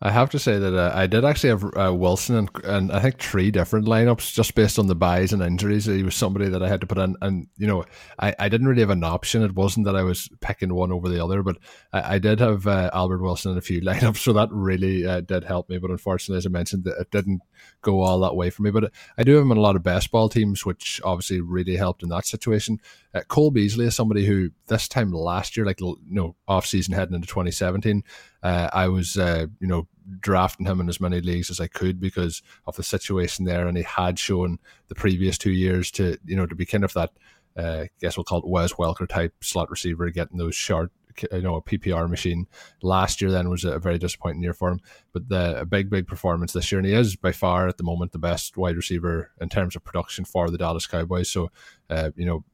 I 0.00 0.12
have 0.12 0.30
to 0.30 0.38
say 0.38 0.60
that 0.60 0.76
uh, 0.76 0.92
I 0.94 1.08
did 1.08 1.24
actually 1.24 1.50
have 1.50 1.64
uh, 1.76 1.92
Wilson 1.92 2.36
and, 2.36 2.50
and 2.62 2.92
I 2.92 3.00
think 3.00 3.18
three 3.18 3.50
different 3.50 3.86
lineups 3.86 4.32
just 4.32 4.54
based 4.54 4.78
on 4.78 4.86
the 4.86 4.94
buys 4.94 5.32
and 5.32 5.42
injuries. 5.42 5.86
He 5.86 6.04
was 6.04 6.14
somebody 6.14 6.48
that 6.48 6.62
I 6.62 6.68
had 6.68 6.80
to 6.82 6.86
put 6.86 6.98
in, 6.98 7.16
and 7.20 7.48
you 7.56 7.66
know, 7.66 7.84
I, 8.16 8.32
I 8.38 8.48
didn't 8.48 8.68
really 8.68 8.82
have 8.82 8.90
an 8.90 9.02
option. 9.02 9.42
It 9.42 9.56
wasn't 9.56 9.86
that 9.86 9.96
I 9.96 10.04
was 10.04 10.28
picking 10.40 10.72
one 10.72 10.92
over 10.92 11.08
the 11.08 11.22
other, 11.22 11.42
but 11.42 11.56
I, 11.92 12.14
I 12.14 12.18
did 12.20 12.38
have 12.38 12.68
uh, 12.68 12.90
Albert 12.92 13.22
Wilson 13.22 13.52
in 13.52 13.58
a 13.58 13.62
few 13.62 13.80
lineups, 13.82 14.18
so 14.18 14.32
that 14.34 14.50
really 14.52 15.04
uh, 15.04 15.20
did 15.20 15.42
help 15.42 15.68
me. 15.68 15.78
But 15.78 15.90
unfortunately, 15.90 16.38
as 16.38 16.46
I 16.46 16.50
mentioned, 16.50 16.86
it 16.86 17.10
didn't 17.10 17.40
go 17.82 18.00
all 18.00 18.20
that 18.20 18.36
way 18.36 18.50
for 18.50 18.62
me. 18.62 18.70
But 18.70 18.92
I 19.16 19.24
do 19.24 19.34
have 19.34 19.42
him 19.42 19.50
in 19.50 19.58
a 19.58 19.62
lot 19.62 19.74
of 19.74 19.82
best 19.82 20.12
ball 20.12 20.28
teams, 20.28 20.64
which 20.64 21.00
obviously 21.02 21.40
really 21.40 21.74
helped 21.76 22.04
in 22.04 22.08
that 22.10 22.24
situation. 22.24 22.78
Uh, 23.12 23.22
Cole 23.22 23.50
Beasley 23.50 23.86
is 23.86 23.96
somebody 23.96 24.26
who 24.26 24.50
this 24.68 24.86
time 24.86 25.10
last 25.10 25.56
year, 25.56 25.66
like 25.66 25.80
you 25.80 25.98
know, 26.06 26.36
off 26.46 26.66
season 26.66 26.94
heading 26.94 27.14
into 27.14 27.26
2017, 27.26 28.04
uh, 28.42 28.68
I 28.72 28.88
was 28.88 29.16
uh, 29.16 29.46
you 29.60 29.66
know 29.66 29.86
drafting 30.20 30.66
him 30.66 30.80
in 30.80 30.88
as 30.88 31.00
many 31.00 31.20
leagues 31.20 31.50
as 31.50 31.60
I 31.60 31.66
could 31.66 32.00
because 32.00 32.42
of 32.66 32.76
the 32.76 32.82
situation 32.82 33.44
there, 33.44 33.66
and 33.66 33.76
he 33.76 33.82
had 33.82 34.18
shown 34.18 34.58
the 34.88 34.94
previous 34.94 35.38
two 35.38 35.52
years 35.52 35.90
to 35.92 36.18
you 36.24 36.36
know 36.36 36.46
to 36.46 36.54
be 36.54 36.66
kind 36.66 36.84
of 36.84 36.92
that. 36.94 37.10
Uh, 37.56 37.82
I 37.82 37.90
guess 38.00 38.16
we'll 38.16 38.24
call 38.24 38.38
it 38.38 38.46
Wes 38.46 38.74
Welker 38.74 39.08
type 39.08 39.34
slot 39.42 39.68
receiver, 39.68 40.08
getting 40.10 40.38
those 40.38 40.54
short, 40.54 40.92
you 41.32 41.40
know, 41.42 41.56
a 41.56 41.62
PPR 41.62 42.08
machine. 42.08 42.46
Last 42.82 43.20
year 43.20 43.32
then 43.32 43.50
was 43.50 43.64
a 43.64 43.80
very 43.80 43.98
disappointing 43.98 44.42
year 44.42 44.52
for 44.52 44.70
him, 44.70 44.80
but 45.12 45.28
the 45.28 45.58
a 45.60 45.66
big, 45.66 45.90
big 45.90 46.06
performance 46.06 46.52
this 46.52 46.70
year, 46.70 46.78
and 46.78 46.86
he 46.86 46.94
is 46.94 47.16
by 47.16 47.32
far 47.32 47.66
at 47.66 47.76
the 47.76 47.82
moment 47.82 48.12
the 48.12 48.18
best 48.18 48.56
wide 48.56 48.76
receiver 48.76 49.32
in 49.40 49.48
terms 49.48 49.74
of 49.74 49.82
production 49.82 50.24
for 50.24 50.50
the 50.50 50.58
Dallas 50.58 50.86
Cowboys. 50.86 51.28
So, 51.28 51.50
uh, 51.90 52.10
you 52.14 52.26
know, 52.26 52.44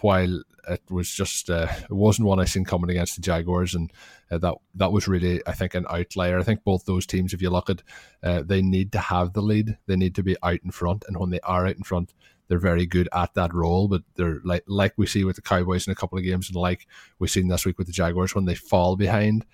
while 0.00 0.42
it 0.68 0.82
was 0.88 1.10
just 1.10 1.50
uh, 1.50 1.66
it 1.82 1.92
wasn't 1.92 2.28
one 2.28 2.40
I 2.40 2.44
seen 2.44 2.64
coming 2.64 2.90
against 2.90 3.16
the 3.16 3.22
Jaguars, 3.22 3.74
and 3.74 3.92
uh, 4.30 4.38
that 4.38 4.54
that 4.76 4.92
was 4.92 5.08
really 5.08 5.42
I 5.46 5.52
think 5.52 5.74
an 5.74 5.86
outlier. 5.90 6.38
I 6.38 6.42
think 6.42 6.64
both 6.64 6.84
those 6.84 7.06
teams, 7.06 7.34
if 7.34 7.42
you 7.42 7.50
look 7.50 7.70
at, 7.70 7.82
uh, 8.22 8.42
they 8.42 8.62
need 8.62 8.92
to 8.92 8.98
have 8.98 9.32
the 9.32 9.42
lead. 9.42 9.78
They 9.86 9.96
need 9.96 10.14
to 10.14 10.22
be 10.22 10.36
out 10.42 10.60
in 10.64 10.70
front, 10.70 11.04
and 11.08 11.16
when 11.16 11.30
they 11.30 11.40
are 11.40 11.66
out 11.66 11.76
in 11.76 11.82
front, 11.82 12.14
they're 12.48 12.58
very 12.58 12.86
good 12.86 13.08
at 13.12 13.34
that 13.34 13.52
role. 13.52 13.88
But 13.88 14.02
they're 14.14 14.40
like 14.44 14.64
like 14.66 14.94
we 14.96 15.06
see 15.06 15.24
with 15.24 15.36
the 15.36 15.42
Cowboys 15.42 15.86
in 15.86 15.92
a 15.92 15.96
couple 15.96 16.18
of 16.18 16.24
games, 16.24 16.48
and 16.48 16.56
like 16.56 16.86
we've 17.18 17.30
seen 17.30 17.48
this 17.48 17.66
week 17.66 17.78
with 17.78 17.86
the 17.86 17.92
Jaguars, 17.92 18.34
when 18.34 18.44
they 18.44 18.54
fall 18.54 18.96
behind, 18.96 19.44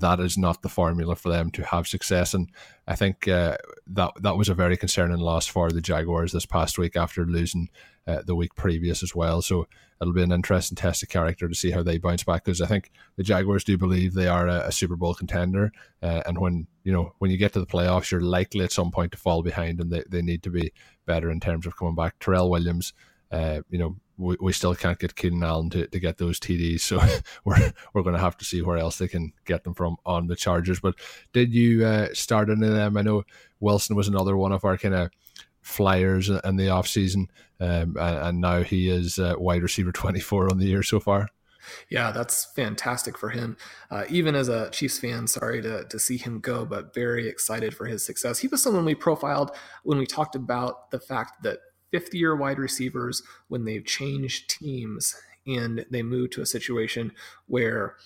that 0.00 0.20
is 0.20 0.38
not 0.38 0.62
the 0.62 0.68
formula 0.68 1.14
for 1.14 1.30
them 1.30 1.50
to 1.50 1.64
have 1.64 1.86
success. 1.86 2.34
And 2.34 2.50
I 2.86 2.96
think 2.96 3.28
uh, 3.28 3.56
that 3.88 4.12
that 4.20 4.36
was 4.36 4.48
a 4.48 4.54
very 4.54 4.76
concerning 4.76 5.18
loss 5.18 5.46
for 5.46 5.70
the 5.70 5.80
Jaguars 5.80 6.32
this 6.32 6.46
past 6.46 6.78
week 6.78 6.96
after 6.96 7.24
losing 7.24 7.68
uh, 8.06 8.22
the 8.26 8.34
week 8.34 8.54
previous 8.54 9.02
as 9.02 9.14
well. 9.14 9.42
So 9.42 9.66
it'll 10.00 10.14
be 10.14 10.22
an 10.22 10.32
interesting 10.32 10.76
test 10.76 11.02
of 11.02 11.08
character 11.08 11.48
to 11.48 11.54
see 11.54 11.70
how 11.70 11.82
they 11.82 11.98
bounce 11.98 12.24
back 12.24 12.44
because 12.44 12.60
I 12.60 12.66
think 12.66 12.90
the 13.16 13.22
Jaguars 13.22 13.64
do 13.64 13.78
believe 13.78 14.14
they 14.14 14.28
are 14.28 14.48
a, 14.48 14.68
a 14.68 14.72
Super 14.72 14.96
Bowl 14.96 15.14
contender, 15.14 15.72
uh, 16.02 16.22
and 16.26 16.38
when 16.38 16.66
you 16.84 16.92
know 16.92 17.14
when 17.18 17.30
you 17.30 17.36
get 17.36 17.52
to 17.52 17.60
the 17.60 17.66
playoffs, 17.66 18.10
you're 18.10 18.20
likely 18.20 18.64
at 18.64 18.72
some 18.72 18.90
point 18.90 19.12
to 19.12 19.18
fall 19.18 19.42
behind, 19.42 19.80
and 19.80 19.92
they, 19.92 20.02
they 20.08 20.22
need 20.22 20.42
to 20.42 20.50
be 20.50 20.72
better 21.06 21.30
in 21.30 21.40
terms 21.40 21.66
of 21.66 21.76
coming 21.76 21.94
back. 21.94 22.18
Tyrell 22.18 22.50
Williams. 22.50 22.92
Uh, 23.30 23.62
you 23.70 23.78
know, 23.78 23.96
we, 24.16 24.36
we 24.40 24.52
still 24.52 24.74
can't 24.74 24.98
get 24.98 25.16
Keenan 25.16 25.42
Allen 25.42 25.70
to, 25.70 25.86
to 25.86 26.00
get 26.00 26.18
those 26.18 26.38
TDs, 26.38 26.80
so 26.80 27.00
we're 27.44 27.72
we're 27.92 28.02
going 28.02 28.14
to 28.14 28.20
have 28.20 28.36
to 28.38 28.44
see 28.44 28.62
where 28.62 28.78
else 28.78 28.98
they 28.98 29.08
can 29.08 29.32
get 29.44 29.64
them 29.64 29.74
from 29.74 29.96
on 30.04 30.26
the 30.26 30.36
Chargers. 30.36 30.80
But 30.80 30.96
did 31.32 31.52
you 31.52 31.84
uh, 31.84 32.08
start 32.12 32.50
any 32.50 32.66
of 32.66 32.74
them? 32.74 32.96
I 32.96 33.02
know 33.02 33.24
Wilson 33.60 33.96
was 33.96 34.08
another 34.08 34.36
one 34.36 34.52
of 34.52 34.64
our 34.64 34.76
kind 34.76 34.94
of 34.94 35.10
flyers 35.60 36.28
in 36.28 36.56
the 36.56 36.68
off 36.70 36.88
season, 36.88 37.30
um, 37.60 37.96
and, 37.96 37.98
and, 37.98 38.40
now 38.40 38.62
he 38.62 38.88
is 38.88 39.18
uh, 39.18 39.34
wide 39.38 39.62
receiver 39.62 39.92
twenty 39.92 40.20
four 40.20 40.50
on 40.50 40.58
the 40.58 40.66
year 40.66 40.82
so 40.82 41.00
far. 41.00 41.28
Yeah, 41.88 42.10
that's 42.10 42.44
fantastic 42.44 43.16
for 43.16 43.30
him. 43.30 43.56
Uh, 43.90 44.04
even 44.08 44.34
as 44.34 44.48
a 44.48 44.70
Chiefs 44.70 44.98
fan, 44.98 45.26
sorry 45.26 45.62
to, 45.62 45.84
to 45.84 45.98
see 45.98 46.16
him 46.16 46.40
go, 46.40 46.64
but 46.64 46.92
very 46.92 47.28
excited 47.28 47.74
for 47.74 47.86
his 47.86 48.04
success. 48.04 48.40
He 48.40 48.48
was 48.48 48.60
someone 48.62 48.84
we 48.84 48.96
profiled 48.96 49.52
when 49.84 49.98
we 49.98 50.06
talked 50.06 50.34
about 50.34 50.90
the 50.90 50.98
fact 50.98 51.44
that 51.44 51.58
fifth 51.92 52.12
year 52.12 52.34
wide 52.34 52.58
receivers 52.58 53.22
when 53.48 53.64
they've 53.64 53.84
changed 53.84 54.50
teams 54.50 55.14
and 55.46 55.84
they 55.90 56.02
move 56.02 56.30
to 56.30 56.42
a 56.42 56.46
situation 56.46 57.12
where 57.46 57.96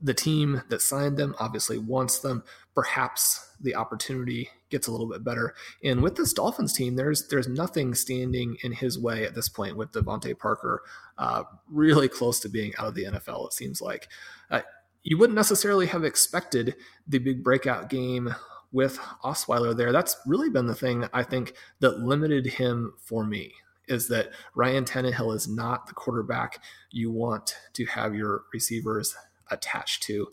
the 0.00 0.14
team 0.14 0.62
that 0.68 0.82
signed 0.82 1.16
them 1.16 1.34
obviously 1.38 1.78
wants 1.78 2.18
them. 2.18 2.44
Perhaps 2.74 3.54
the 3.60 3.74
opportunity 3.74 4.50
gets 4.68 4.86
a 4.86 4.90
little 4.90 5.08
bit 5.08 5.24
better. 5.24 5.54
And 5.82 6.02
with 6.02 6.16
this 6.16 6.32
Dolphins 6.32 6.74
team, 6.74 6.96
there's 6.96 7.28
there's 7.28 7.48
nothing 7.48 7.94
standing 7.94 8.56
in 8.62 8.72
his 8.72 8.98
way 8.98 9.24
at 9.24 9.34
this 9.34 9.48
point 9.48 9.76
with 9.76 9.92
DeVante 9.92 10.38
Parker, 10.38 10.82
uh, 11.16 11.44
really 11.70 12.08
close 12.08 12.40
to 12.40 12.48
being 12.48 12.72
out 12.78 12.88
of 12.88 12.94
the 12.94 13.04
NFL. 13.04 13.46
It 13.46 13.52
seems 13.54 13.80
like 13.80 14.08
uh, 14.50 14.60
you 15.02 15.16
wouldn't 15.16 15.36
necessarily 15.36 15.86
have 15.86 16.04
expected 16.04 16.74
the 17.06 17.18
big 17.18 17.42
breakout 17.42 17.88
game 17.88 18.34
with 18.76 18.98
Osweiler 19.24 19.74
there. 19.74 19.90
That's 19.90 20.18
really 20.26 20.50
been 20.50 20.66
the 20.66 20.74
thing 20.74 21.08
I 21.14 21.22
think 21.22 21.54
that 21.80 22.00
limited 22.00 22.44
him 22.44 22.92
for 22.98 23.24
me 23.24 23.54
is 23.88 24.06
that 24.08 24.32
Ryan 24.54 24.84
Tannehill 24.84 25.34
is 25.34 25.48
not 25.48 25.86
the 25.86 25.94
quarterback 25.94 26.62
you 26.90 27.10
want 27.10 27.56
to 27.72 27.86
have 27.86 28.14
your 28.14 28.42
receivers 28.52 29.16
attached 29.50 30.02
to. 30.02 30.28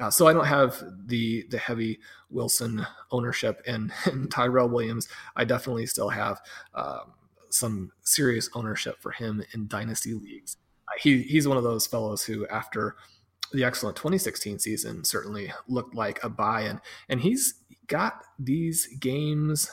Uh, 0.00 0.08
so 0.08 0.26
I 0.26 0.32
don't 0.32 0.46
have 0.46 0.82
the 1.04 1.44
the 1.50 1.58
heavy 1.58 2.00
Wilson 2.30 2.86
ownership 3.10 3.60
and, 3.66 3.92
and 4.06 4.30
Tyrell 4.30 4.70
Williams. 4.70 5.06
I 5.36 5.44
definitely 5.44 5.84
still 5.84 6.08
have 6.08 6.40
um, 6.74 7.12
some 7.50 7.92
serious 8.00 8.48
ownership 8.54 9.02
for 9.02 9.10
him 9.10 9.44
in 9.52 9.68
dynasty 9.68 10.14
leagues. 10.14 10.56
Uh, 10.88 10.96
he 10.98 11.20
he's 11.24 11.46
one 11.46 11.58
of 11.58 11.62
those 11.62 11.86
fellows 11.86 12.22
who 12.24 12.46
after 12.46 12.96
the 13.52 13.64
excellent 13.64 13.98
2016 13.98 14.58
season 14.60 15.04
certainly 15.04 15.52
looked 15.68 15.94
like 15.94 16.24
a 16.24 16.30
buy 16.30 16.62
and 16.62 16.80
and 17.10 17.20
he's 17.20 17.61
got 17.86 18.24
these 18.38 18.86
games 19.00 19.70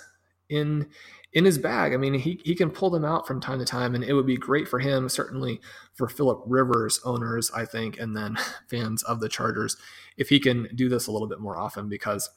in 0.50 0.88
in 1.32 1.46
his 1.46 1.58
bag. 1.58 1.94
I 1.94 1.98
mean, 1.98 2.16
he, 2.16 2.42
he 2.44 2.56
can 2.56 2.72
pull 2.72 2.90
them 2.90 3.06
out 3.06 3.28
from 3.28 3.40
time 3.40 3.60
to 3.60 3.66
time, 3.66 3.94
and 3.94 4.04
it 4.04 4.14
would 4.14 4.26
be 4.26 4.38
great 4.38 4.68
for 4.68 4.80
him, 4.80 5.08
certainly 5.10 5.62
for 5.94 6.10
Philip 6.10 6.42
Rivers 6.46 7.00
owners, 7.06 7.52
I 7.52 7.66
think, 7.66 8.00
and 8.00 8.16
then 8.16 8.38
fans 8.68 9.04
of 9.04 9.20
the 9.20 9.30
Chargers, 9.30 9.78
if 10.18 10.30
he 10.30 10.40
can 10.40 10.68
do 10.74 10.90
this 10.90 11.08
a 11.08 11.12
little 11.12 11.28
bit 11.28 11.40
more 11.40 11.58
often, 11.58 11.88
because 11.88 12.30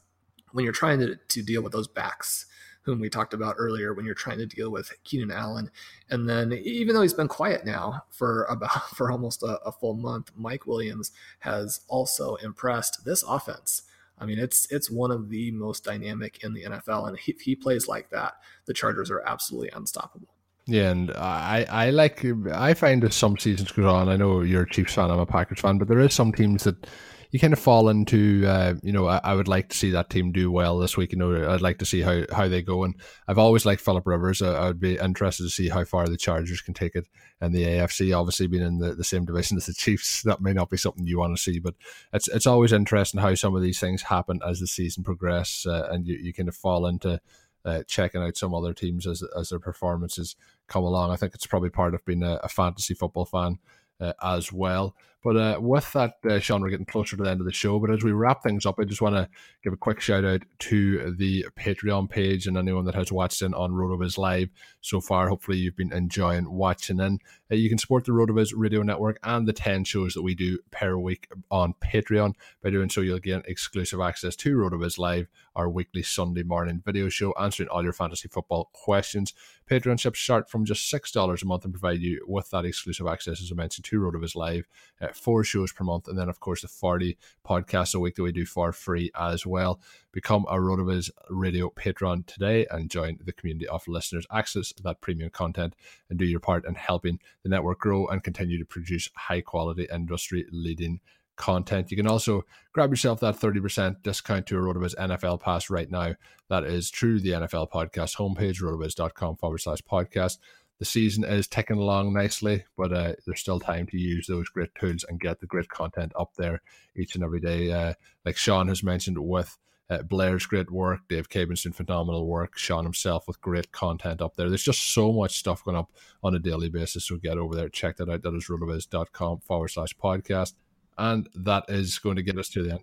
when 0.53 0.65
you're 0.65 0.75
trying 0.75 1.01
to, 1.01 1.17
to 1.17 1.43
deal 1.43 1.63
with 1.63 1.73
those 1.73 1.89
backs, 1.89 2.47
whom 2.83 3.01
we 3.01 3.09
talked 3.09 3.33
about 3.33 3.55
earlier, 3.59 3.95
when 3.95 4.05
you're 4.05 4.15
trying 4.15 4.39
to 4.39 4.47
deal 4.47 4.71
with 4.71 4.93
Keenan 5.05 5.31
Allen, 5.31 5.71
and 6.11 6.29
then 6.29 6.53
even 6.53 6.95
though 6.95 7.03
he's 7.03 7.15
been 7.15 7.29
quiet 7.29 7.65
now 7.65 8.03
for 8.11 8.45
about 8.45 8.91
for 8.95 9.11
almost 9.11 9.43
a, 9.43 9.59
a 9.65 9.73
full 9.73 9.95
month, 9.95 10.33
Mike 10.37 10.67
Williams 10.67 11.13
has 11.41 11.81
also 11.89 12.35
impressed 12.37 13.05
this 13.07 13.23
offense 13.23 13.83
I 14.23 14.25
mean, 14.25 14.39
it's 14.39 14.71
it's 14.71 14.89
one 14.89 15.11
of 15.11 15.29
the 15.31 15.51
most 15.51 15.85
dynamic 15.85 16.45
in 16.45 16.55
the 16.55 16.63
NFL, 16.63 17.09
and 17.09 17.19
if 17.27 17.41
he 17.41 17.57
plays 17.57 17.89
like 17.89 18.11
that, 18.11 18.35
the 18.67 18.73
Chargers 18.73 19.11
are 19.11 19.21
absolutely 19.27 19.71
unstoppable. 19.75 20.29
Yeah, 20.67 20.91
and 20.91 21.11
I, 21.11 21.67
I 21.69 21.91
like 21.91 22.25
I 22.53 22.75
find 22.75 23.03
as 23.03 23.17
some 23.17 23.37
seasons 23.37 23.73
go 23.73 23.89
on. 23.89 24.09
I 24.09 24.17
know 24.17 24.43
you're 24.43 24.63
a 24.63 24.71
Chiefs 24.71 24.95
fan, 24.95 25.11
I'm 25.11 25.19
a 25.19 25.27
Packers 25.27 25.59
fan, 25.59 25.79
but 25.79 25.89
there 25.89 25.99
is 25.99 26.15
some 26.15 26.33
teams 26.33 26.63
that 26.63 26.87
you 27.33 27.41
kind 27.41 27.55
of 27.55 27.59
fall 27.59 27.89
into. 27.89 28.45
Uh, 28.47 28.75
you 28.83 28.93
know, 28.93 29.09
I, 29.09 29.19
I, 29.25 29.35
would 29.35 29.49
like 29.49 29.71
to 29.71 29.77
see 29.77 29.91
that 29.91 30.11
team 30.11 30.33
do 30.33 30.53
well 30.53 30.79
this 30.79 30.99
week. 30.99 31.13
You 31.13 31.19
know, 31.19 31.51
I'd 31.51 31.63
like 31.63 31.79
to 31.79 31.87
see 31.87 32.03
how, 32.03 32.25
how 32.31 32.47
they 32.47 32.61
go. 32.61 32.85
And 32.85 32.95
I've 33.27 33.39
always 33.39 33.65
liked 33.65 33.81
Philip 33.81 34.07
Rivers. 34.07 34.43
I, 34.43 34.53
I 34.53 34.67
would 34.67 34.79
be 34.79 34.99
interested 34.99 35.45
to 35.45 35.51
see 35.51 35.71
how 35.71 35.85
far 35.85 36.07
the 36.07 36.19
Chargers 36.19 36.61
can 36.61 36.75
take 36.75 36.95
it. 36.95 37.09
And 37.41 37.55
the 37.55 37.65
AFC, 37.65 38.17
obviously 38.17 38.49
being 38.49 38.63
in 38.63 38.79
the, 38.79 38.95
the 38.95 39.03
same 39.03 39.25
division 39.25 39.57
as 39.57 39.65
the 39.65 39.73
Chiefs, 39.77 40.23
that 40.23 40.43
may 40.43 40.53
not 40.53 40.69
be 40.69 40.77
something 40.77 41.07
you 41.07 41.19
want 41.19 41.35
to 41.35 41.43
see. 41.43 41.59
But 41.59 41.75
it's 42.13 42.29
it's 42.29 42.47
always 42.47 42.73
interesting 42.73 43.21
how 43.21 43.35
some 43.35 43.57
of 43.57 43.63
these 43.63 43.81
things 43.81 44.03
happen 44.03 44.41
as 44.47 44.61
the 44.61 44.67
season 44.67 45.03
progresses, 45.03 45.65
uh, 45.65 45.89
and 45.91 46.07
you, 46.07 46.17
you 46.17 46.33
kind 46.33 46.49
of 46.49 46.55
fall 46.55 46.87
into. 46.87 47.21
Uh, 47.65 47.81
checking 47.87 48.21
out 48.21 48.37
some 48.37 48.53
other 48.53 48.75
teams 48.75 49.07
as 49.07 49.23
as 49.39 49.51
their 49.51 49.61
performances 49.61 50.35
come 50.67 50.83
along. 50.83 51.13
I 51.13 51.15
think 51.15 51.33
it's 51.33 51.47
probably 51.47 51.71
part 51.71 51.95
of 51.95 52.05
being 52.05 52.25
a, 52.25 52.41
a 52.43 52.49
fantasy 52.49 52.93
football 52.93 53.25
fan 53.25 53.61
uh, 54.03 54.13
as 54.23 54.53
well. 54.53 54.95
But 55.23 55.37
uh, 55.37 55.59
with 55.61 55.93
that, 55.93 56.15
uh, 56.29 56.41
Shawn, 56.41 56.63
we're 56.63 56.71
getting 56.71 56.85
closer 56.85 57.17
to 57.17 57.23
the 57.23 57.31
end 57.31 57.41
of 57.41 57.47
the 57.47 57.53
show. 57.53 57.79
But 57.79 57.93
as 57.93 58.03
we 58.03 58.11
wrap 58.11 58.43
things 58.43 58.67
up, 58.67 58.81
I 58.81 58.85
just 58.85 59.01
want 59.01 59.15
to 59.15 59.29
give 59.63 59.73
a 59.73 59.77
quick 59.77 60.01
shout 60.01 60.25
out 60.25 60.43
to 60.61 61.15
the 61.17 61.47
Patreon 61.57 62.11
page 62.11 62.49
and 62.49 62.59
anyone 62.59 62.87
that 62.87 62.97
has 62.97 63.13
watched 63.13 63.41
in 63.41 63.55
on 63.55 63.71
RotoViz 63.71 64.19
Live 64.19 64.49
so 64.81 65.01
far. 65.01 65.29
Hopefully, 65.29 65.59
you've 65.59 65.77
been 65.77 65.93
enjoying 65.93 66.51
watching 66.51 66.99
in. 66.99 67.21
Uh, 67.53 67.57
you 67.57 67.69
can 67.69 67.77
support 67.77 68.07
the 68.07 68.13
RotoViz 68.13 68.53
Radio 68.57 68.83
Network 68.83 69.19
and 69.23 69.47
the 69.47 69.53
10 69.53 69.85
shows 69.85 70.15
that 70.15 70.23
we 70.23 70.35
do 70.35 70.59
per 70.71 70.97
week 70.97 71.29
on 71.51 71.75
Patreon. 71.85 72.35
By 72.63 72.71
doing 72.71 72.89
so, 72.89 73.03
you'll 73.03 73.19
gain 73.19 73.43
exclusive 73.47 74.01
access 74.01 74.35
to 74.37 74.57
RotoViz 74.57 74.97
Live, 74.97 75.29
our 75.55 75.69
weekly 75.69 76.03
Sunday 76.03 76.45
morning 76.45 76.83
video 76.83 77.11
show, 77.11 77.35
answering 77.39 77.69
all 77.69 77.83
your 77.83 77.93
fantasy 77.93 78.27
football 78.29 78.71
questions. 78.73 79.35
Patreon 79.71 80.01
ships 80.01 80.21
start 80.21 80.49
from 80.49 80.65
just 80.65 80.91
$6 80.93 81.43
a 81.43 81.47
month 81.47 81.65
and 81.65 81.75
provide 81.75 82.01
you 82.01 82.25
with 82.27 82.49
that 82.51 82.65
exclusive 82.65 83.07
access, 83.07 83.43
as 83.43 83.53
I 83.53 83.55
mentioned, 83.55 83.85
to 83.87 84.01
RotoViz 84.01 84.35
Live, 84.35 84.67
uh, 85.01 85.09
four 85.13 85.45
shows 85.45 85.73
per 85.73 85.85
month, 85.85 86.09
and 86.09 86.19
then, 86.19 86.29
of 86.31 86.41
course, 86.41 86.63
the 86.63 86.69
40 86.69 87.19
podcasts 87.47 87.95
a 87.95 88.01
week 88.01 88.15
that 88.15 88.23
we 88.23 88.33
do 88.33 88.47
for 88.47 88.73
free 88.73 89.11
as 89.15 89.47
well. 89.47 89.79
Become 90.11 90.47
a 90.49 90.57
RotoViz 90.57 91.11
Radio 91.31 91.71
patron 91.71 92.25
today 92.27 92.67
and 92.71 92.91
join 92.91 93.19
the 93.25 93.33
community 93.33 93.67
of 93.67 93.89
listeners. 93.89 94.27
Access 94.31 94.73
that 94.83 95.01
premium 95.01 95.31
content 95.31 95.75
and 96.11 96.19
do 96.19 96.25
your 96.27 96.41
part 96.41 96.67
in 96.67 96.75
helping 96.75 97.19
the 97.43 97.49
network 97.49 97.81
grow 97.81 98.07
and 98.07 98.23
continue 98.23 98.59
to 98.59 98.65
produce 98.65 99.09
high 99.15 99.41
quality, 99.41 99.89
industry 99.93 100.47
leading 100.51 101.01
content. 101.37 101.91
You 101.91 101.97
can 101.97 102.07
also 102.07 102.45
grab 102.73 102.91
yourself 102.91 103.21
that 103.21 103.37
30% 103.37 104.03
discount 104.03 104.47
to 104.47 104.59
a 104.59 104.61
RotoViz 104.61 104.95
NFL 104.97 105.41
pass 105.41 105.71
right 105.71 105.91
now. 105.91 106.15
That 106.49 106.65
is 106.65 106.91
through 106.91 107.21
the 107.21 107.31
NFL 107.31 107.71
podcast 107.71 108.17
homepage, 108.17 108.63
rotoviz.com 108.63 109.37
forward 109.37 109.59
slash 109.59 109.81
podcast. 109.83 110.39
The 110.79 110.85
season 110.85 111.25
is 111.25 111.47
ticking 111.47 111.79
along 111.79 112.13
nicely, 112.13 112.65
but 112.77 112.93
uh, 112.93 113.13
there's 113.25 113.41
still 113.41 113.61
time 113.61 113.87
to 113.89 113.99
use 113.99 114.27
those 114.27 114.49
great 114.49 114.75
tools 114.75 115.05
and 115.09 115.21
get 115.21 115.41
the 115.41 115.47
great 115.47 115.69
content 115.69 116.13
up 116.19 116.33
there 116.37 116.61
each 116.97 117.15
and 117.15 117.23
every 117.23 117.41
day. 117.41 117.71
Uh, 117.71 117.95
like 118.25 118.37
Shawn 118.37 118.69
has 118.69 118.83
mentioned 118.83 119.19
with 119.19 119.59
uh, 119.93 120.03
Blair's 120.03 120.47
great 120.47 120.71
work, 120.71 121.01
Dave 121.09 121.29
Caban's 121.29 121.63
doing 121.63 121.73
phenomenal 121.73 122.27
work, 122.27 122.57
Sean 122.59 122.85
himself 122.85 123.27
with 123.27 123.41
great 123.41 123.73
content 123.73 124.21
up 124.21 124.37
there. 124.37 124.49
There's 124.49 124.63
just 124.63 124.95
so 124.95 125.13
much 125.13 125.39
stuff 125.39 125.65
going 125.65 125.77
up 125.77 125.91
on 126.23 126.35
a 126.35 126.39
daily 126.39 126.69
basis. 126.69 127.05
So 127.07 127.17
get 127.17 127.39
over 127.39 127.55
there, 127.55 127.69
check 127.69 127.97
that 127.97 128.09
out. 128.09 128.23
That 128.23 128.35
is 128.35 128.49
rotoviz.com 128.49 129.41
forward 129.41 129.69
slash 129.69 129.97
podcast 129.97 130.55
and 130.99 131.29
that 131.35 131.65
is 131.69 131.99
going 131.99 132.17
to 132.17 132.23
get 132.23 132.39
us 132.39 132.49
to 132.51 132.63
the 132.63 132.73
end. 132.73 132.81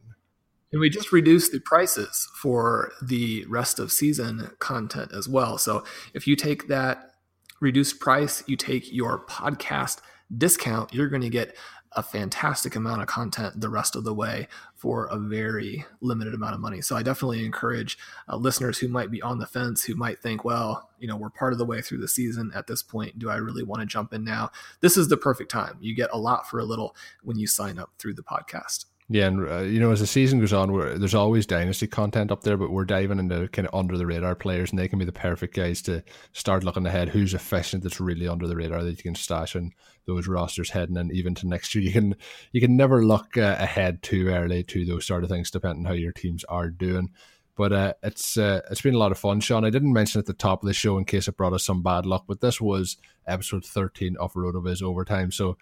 And 0.71 0.79
we 0.79 0.89
just 0.89 1.11
reduced 1.11 1.51
the 1.51 1.59
prices 1.59 2.27
for 2.35 2.91
the 3.01 3.45
rest 3.47 3.79
of 3.79 3.91
season 3.91 4.51
content 4.59 5.11
as 5.13 5.27
well. 5.27 5.57
So 5.57 5.83
if 6.13 6.27
you 6.27 6.35
take 6.35 6.67
that 6.67 7.11
reduced 7.59 7.99
price, 7.99 8.43
you 8.45 8.55
take 8.55 8.91
your 8.93 9.25
podcast 9.25 9.99
discount, 10.35 10.93
you're 10.93 11.09
going 11.09 11.23
to 11.23 11.29
get 11.29 11.55
a 11.93 12.03
fantastic 12.03 12.75
amount 12.75 13.01
of 13.01 13.07
content 13.07 13.59
the 13.59 13.69
rest 13.69 13.95
of 13.95 14.03
the 14.03 14.13
way 14.13 14.47
for 14.75 15.05
a 15.05 15.17
very 15.17 15.83
limited 16.01 16.33
amount 16.33 16.53
of 16.53 16.59
money. 16.59 16.81
So 16.81 16.95
I 16.95 17.03
definitely 17.03 17.43
encourage 17.43 17.97
uh, 18.27 18.35
listeners 18.35 18.77
who 18.77 18.87
might 18.87 19.11
be 19.11 19.21
on 19.21 19.39
the 19.39 19.47
fence, 19.47 19.83
who 19.83 19.95
might 19.95 20.19
think, 20.21 20.45
well, 20.45 20.89
you 20.99 21.07
know, 21.07 21.17
we're 21.17 21.29
part 21.29 21.51
of 21.51 21.59
the 21.59 21.65
way 21.65 21.81
through 21.81 21.97
the 21.99 22.07
season 22.07 22.51
at 22.53 22.67
this 22.67 22.83
point. 22.83 23.17
Do 23.17 23.29
I 23.29 23.37
really 23.37 23.63
want 23.63 23.81
to 23.81 23.87
jump 23.87 24.13
in 24.13 24.23
now? 24.23 24.51
This 24.81 24.97
is 24.97 25.07
the 25.07 25.17
perfect 25.17 25.49
time. 25.49 25.77
You 25.81 25.95
get 25.95 26.09
a 26.13 26.17
lot 26.17 26.47
for 26.47 26.59
a 26.59 26.65
little 26.65 26.95
when 27.23 27.39
you 27.39 27.47
sign 27.47 27.79
up 27.79 27.91
through 27.97 28.13
the 28.13 28.23
podcast. 28.23 28.85
Yeah, 29.11 29.25
and 29.25 29.49
uh, 29.49 29.61
you 29.61 29.79
know, 29.79 29.91
as 29.91 30.01
the 30.01 30.07
season 30.07 30.39
goes 30.39 30.53
on, 30.53 30.71
there's 30.99 31.15
always 31.15 31.47
dynasty 31.47 31.87
content 31.87 32.31
up 32.31 32.43
there, 32.43 32.57
but 32.57 32.69
we're 32.69 32.85
diving 32.85 33.17
into 33.17 33.47
kind 33.47 33.67
of 33.67 33.73
under 33.73 33.97
the 33.97 34.05
radar 34.05 34.35
players, 34.35 34.69
and 34.69 34.77
they 34.77 34.87
can 34.87 34.99
be 34.99 35.05
the 35.05 35.11
perfect 35.11 35.55
guys 35.55 35.81
to 35.83 36.03
start 36.33 36.63
looking 36.63 36.85
ahead. 36.85 37.09
Who's 37.09 37.33
efficient? 37.33 37.81
That's 37.81 37.99
really 37.99 38.27
under 38.27 38.47
the 38.47 38.55
radar 38.55 38.83
that 38.83 38.91
you 38.91 39.01
can 39.01 39.15
stash 39.15 39.55
in 39.55 39.73
those 40.05 40.27
rosters 40.27 40.69
heading 40.69 40.95
in 40.95 41.11
even 41.11 41.33
to 41.35 41.47
next 41.47 41.73
year. 41.73 41.83
You 41.83 41.91
can 41.91 42.15
you 42.51 42.61
can 42.61 42.77
never 42.77 43.03
look 43.03 43.35
uh, 43.35 43.55
ahead 43.57 44.03
too 44.03 44.27
early 44.27 44.63
to 44.65 44.85
those 44.85 45.07
sort 45.07 45.23
of 45.23 45.29
things, 45.31 45.49
depending 45.49 45.85
how 45.85 45.93
your 45.93 46.11
teams 46.11 46.43
are 46.43 46.69
doing. 46.69 47.09
But 47.55 47.73
uh, 47.73 47.93
it's 48.03 48.37
uh, 48.37 48.61
it's 48.69 48.83
been 48.83 48.93
a 48.93 48.99
lot 48.99 49.11
of 49.11 49.17
fun, 49.17 49.39
Shawn. 49.39 49.65
I 49.65 49.71
didn't 49.71 49.91
mention 49.91 50.19
at 50.19 50.27
the 50.27 50.33
top 50.33 50.61
of 50.61 50.67
the 50.67 50.73
show 50.73 50.99
in 50.99 51.05
case 51.05 51.27
it 51.27 51.35
brought 51.35 51.53
us 51.53 51.65
some 51.65 51.81
bad 51.81 52.05
luck, 52.05 52.25
but 52.27 52.41
this 52.41 52.61
was 52.61 52.97
episode 53.25 53.65
13 53.65 54.17
of 54.17 54.33
Rotoviz 54.33 54.83
Overtime, 54.83 55.31
so 55.31 55.57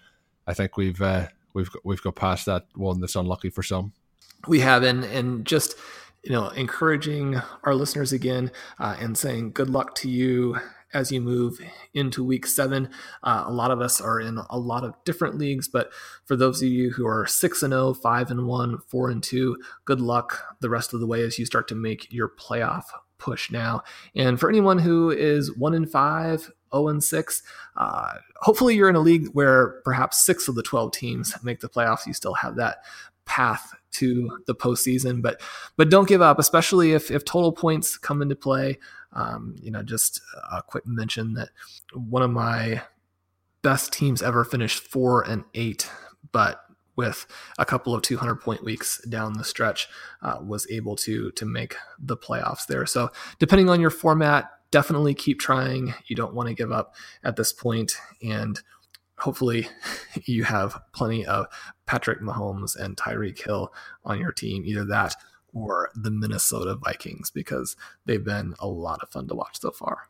I 0.46 0.54
think 0.54 0.76
we've 0.76 1.02
uh, 1.02 1.28
we've 1.58 1.72
got, 1.72 1.84
we've 1.84 2.02
got 2.02 2.16
past 2.16 2.46
that 2.46 2.68
one 2.76 3.02
that's 3.02 3.16
unlucky 3.16 3.50
for 3.50 3.64
some. 3.64 3.94
We 4.48 4.60
have, 4.60 4.84
and 4.84 5.04
and 5.04 5.46
just 5.46 5.76
you 6.24 6.32
know, 6.32 6.50
encouraging 6.50 7.42
our 7.64 7.74
listeners 7.74 8.12
again 8.12 8.52
uh, 8.80 8.98
and 9.00 9.18
saying 9.18 9.52
good 9.54 9.70
luck 9.70 9.96
to 9.96 10.10
you 10.10 10.58
as 10.94 11.12
you 11.12 11.22
move 11.22 11.60
into 11.94 12.24
week 12.24 12.46
seven. 12.46 12.90
Uh, 13.24 13.46
a 13.46 13.52
lot 13.52 13.72
of 13.72 13.82
us 13.82 14.02
are 14.02 14.20
in 14.20 14.40
a 14.50 14.58
lot 14.58 14.84
of 14.84 14.94
different 15.06 15.38
leagues, 15.38 15.68
but 15.68 15.92
for 16.26 16.36
those 16.36 16.62
of 16.62 16.68
you 16.68 16.92
who 16.92 17.06
are 17.06 17.26
6 17.26 17.64
and 17.64 17.72
0, 17.72 17.94
5 17.94 18.32
and 18.32 18.46
1, 18.46 18.78
4 18.88 19.10
and 19.10 19.24
2, 19.24 19.58
good 19.86 20.02
luck 20.02 20.44
the 20.60 20.70
rest 20.70 20.94
of 20.94 21.00
the 21.00 21.08
way 21.08 21.22
as 21.22 21.40
you 21.40 21.46
start 21.46 21.68
to 21.70 21.76
make 21.76 22.12
your 22.12 22.30
playoff 22.30 22.86
push 23.18 23.52
now. 23.52 23.84
And 24.16 24.40
for 24.40 24.50
anyone 24.50 24.80
who 24.80 25.12
is 25.12 25.56
1 25.56 25.74
and 25.74 25.90
5, 25.90 26.52
0 26.74 26.88
and 26.88 27.04
6. 27.04 27.44
Uh, 27.76 28.14
hopefully, 28.38 28.76
you're 28.76 28.90
in 28.90 28.96
a 28.96 29.02
league 29.02 29.28
where 29.34 29.82
perhaps 29.84 30.20
six 30.20 30.48
of 30.48 30.56
the 30.56 30.64
12 30.64 30.92
teams 30.92 31.34
make 31.44 31.60
the 31.60 31.70
playoffs. 31.70 32.06
You 32.06 32.14
still 32.14 32.34
have 32.34 32.56
that 32.58 32.80
path 33.26 33.74
to 33.92 34.40
the 34.48 34.56
postseason. 34.56 35.22
But 35.22 35.42
but 35.76 35.90
don't 35.90 36.08
give 36.08 36.22
up, 36.22 36.40
especially 36.40 36.94
if 36.94 37.12
if 37.12 37.26
total 37.26 37.52
points 37.52 37.98
come 37.98 38.22
into 38.22 38.36
play. 38.36 38.80
Um, 39.14 39.56
you 39.62 39.72
know, 39.72 39.84
just 39.84 40.22
a 40.52 40.62
quick 40.62 40.86
mention 40.86 41.34
that 41.34 41.50
one 41.94 42.22
of 42.22 42.32
my 42.32 42.82
best 43.62 43.92
teams 43.92 44.22
ever 44.22 44.44
finished 44.44 44.80
four 44.80 45.24
and 45.24 45.44
eight, 45.54 45.90
but 46.32 46.62
with 46.98 47.26
a 47.58 47.66
couple 47.66 47.96
of 47.96 48.02
200 48.02 48.36
point 48.36 48.64
weeks 48.64 49.00
down 49.08 49.34
the 49.34 49.44
stretch, 49.44 49.88
uh, 50.22 50.40
was 50.42 50.68
able 50.70 50.96
to 50.98 51.32
to 51.32 51.46
make 51.46 51.76
the 51.98 52.18
playoffs 52.18 52.66
there. 52.68 52.86
So 52.86 53.10
depending 53.40 53.70
on 53.70 53.80
your 53.80 53.90
format, 53.90 54.52
definitely 54.72 55.14
keep 55.14 55.40
trying. 55.40 55.94
You 56.08 56.16
don't 56.16 56.34
want 56.34 56.50
to 56.50 56.56
give 56.56 56.72
up 56.72 56.96
at 57.24 57.38
this 57.38 57.54
point, 57.54 57.94
and 58.22 58.60
hopefully 59.18 59.70
you 60.26 60.44
have 60.44 60.82
plenty 60.92 61.26
of 61.26 61.48
Patrick 61.86 62.20
Mahomes 62.20 62.76
and 62.76 62.98
Tyreek 62.98 63.42
Hill 63.42 63.74
on 64.04 64.20
your 64.20 64.32
team. 64.32 64.64
Either 64.66 64.84
that 64.86 65.16
or 65.54 65.90
the 65.96 66.12
Minnesota 66.12 66.76
Vikings 66.76 67.32
because 67.32 67.76
they've 68.06 68.24
been 68.24 68.54
a 68.60 68.68
lot 68.68 69.02
of 69.02 69.10
fun 69.10 69.28
to 69.28 69.36
watch 69.36 69.60
so 69.60 69.72
far. 69.72 70.10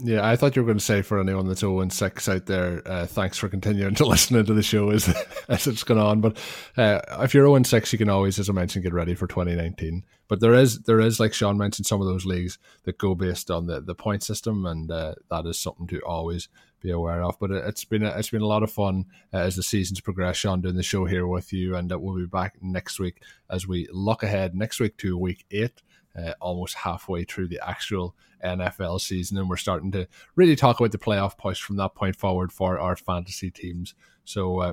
Yeah, 0.00 0.24
I 0.24 0.36
thought 0.36 0.54
you 0.54 0.62
were 0.62 0.66
going 0.66 0.78
to 0.78 0.84
say 0.84 1.02
for 1.02 1.18
anyone 1.18 1.48
that's 1.48 1.60
0 1.60 1.88
6 1.88 2.28
out 2.28 2.46
there, 2.46 2.82
uh, 2.86 3.06
thanks 3.06 3.36
for 3.36 3.48
continuing 3.48 3.96
to 3.96 4.04
listen 4.06 4.44
to 4.44 4.54
the 4.54 4.62
show 4.62 4.90
as, 4.90 5.08
as 5.48 5.66
it's 5.66 5.82
gone 5.82 5.98
on. 5.98 6.20
But 6.20 6.36
uh, 6.76 7.00
if 7.20 7.34
you're 7.34 7.46
0 7.46 7.64
6, 7.64 7.92
you 7.92 7.98
can 7.98 8.08
always, 8.08 8.38
as 8.38 8.48
I 8.48 8.52
mentioned, 8.52 8.84
get 8.84 8.92
ready 8.92 9.16
for 9.16 9.26
2019. 9.26 10.04
But 10.28 10.38
there 10.38 10.54
is, 10.54 10.80
there 10.80 11.00
is 11.00 11.18
like 11.18 11.34
Shawn 11.34 11.58
mentioned, 11.58 11.86
some 11.86 12.00
of 12.00 12.06
those 12.06 12.24
leagues 12.24 12.58
that 12.84 12.96
go 12.96 13.16
based 13.16 13.50
on 13.50 13.66
the, 13.66 13.80
the 13.80 13.96
point 13.96 14.22
system, 14.22 14.66
and 14.66 14.88
uh, 14.88 15.14
that 15.30 15.46
is 15.46 15.58
something 15.58 15.88
to 15.88 16.00
always 16.02 16.48
be 16.80 16.92
aware 16.92 17.24
of. 17.24 17.36
But 17.40 17.50
it, 17.50 17.64
has 17.64 17.84
been 17.84 18.04
a, 18.04 18.10
it's 18.10 18.30
been 18.30 18.42
a 18.42 18.46
lot 18.46 18.62
of 18.62 18.70
fun 18.70 19.06
uh, 19.34 19.38
as 19.38 19.56
the 19.56 19.64
seasons 19.64 20.00
progress. 20.00 20.36
Shawn 20.36 20.60
doing 20.60 20.76
the 20.76 20.82
show 20.84 21.06
here 21.06 21.26
with 21.26 21.52
you, 21.52 21.74
and 21.74 21.90
uh, 21.90 21.98
we'll 21.98 22.14
be 22.14 22.26
back 22.26 22.54
next 22.62 23.00
week 23.00 23.20
as 23.50 23.66
we 23.66 23.88
look 23.90 24.22
ahead 24.22 24.54
next 24.54 24.78
week 24.78 24.96
to 24.98 25.18
week 25.18 25.44
eight 25.50 25.82
uh, 26.18 26.32
almost 26.40 26.74
halfway 26.74 27.24
through 27.24 27.48
the 27.48 27.60
actual 27.66 28.16
NFL 28.44 29.00
season, 29.00 29.38
and 29.38 29.48
we're 29.48 29.56
starting 29.56 29.90
to 29.92 30.06
really 30.36 30.56
talk 30.56 30.80
about 30.80 30.92
the 30.92 30.98
playoff 30.98 31.38
push 31.38 31.60
from 31.60 31.76
that 31.76 31.94
point 31.94 32.16
forward 32.16 32.52
for 32.52 32.78
our 32.78 32.96
fantasy 32.96 33.50
teams. 33.50 33.94
So, 34.24 34.60
uh, 34.60 34.72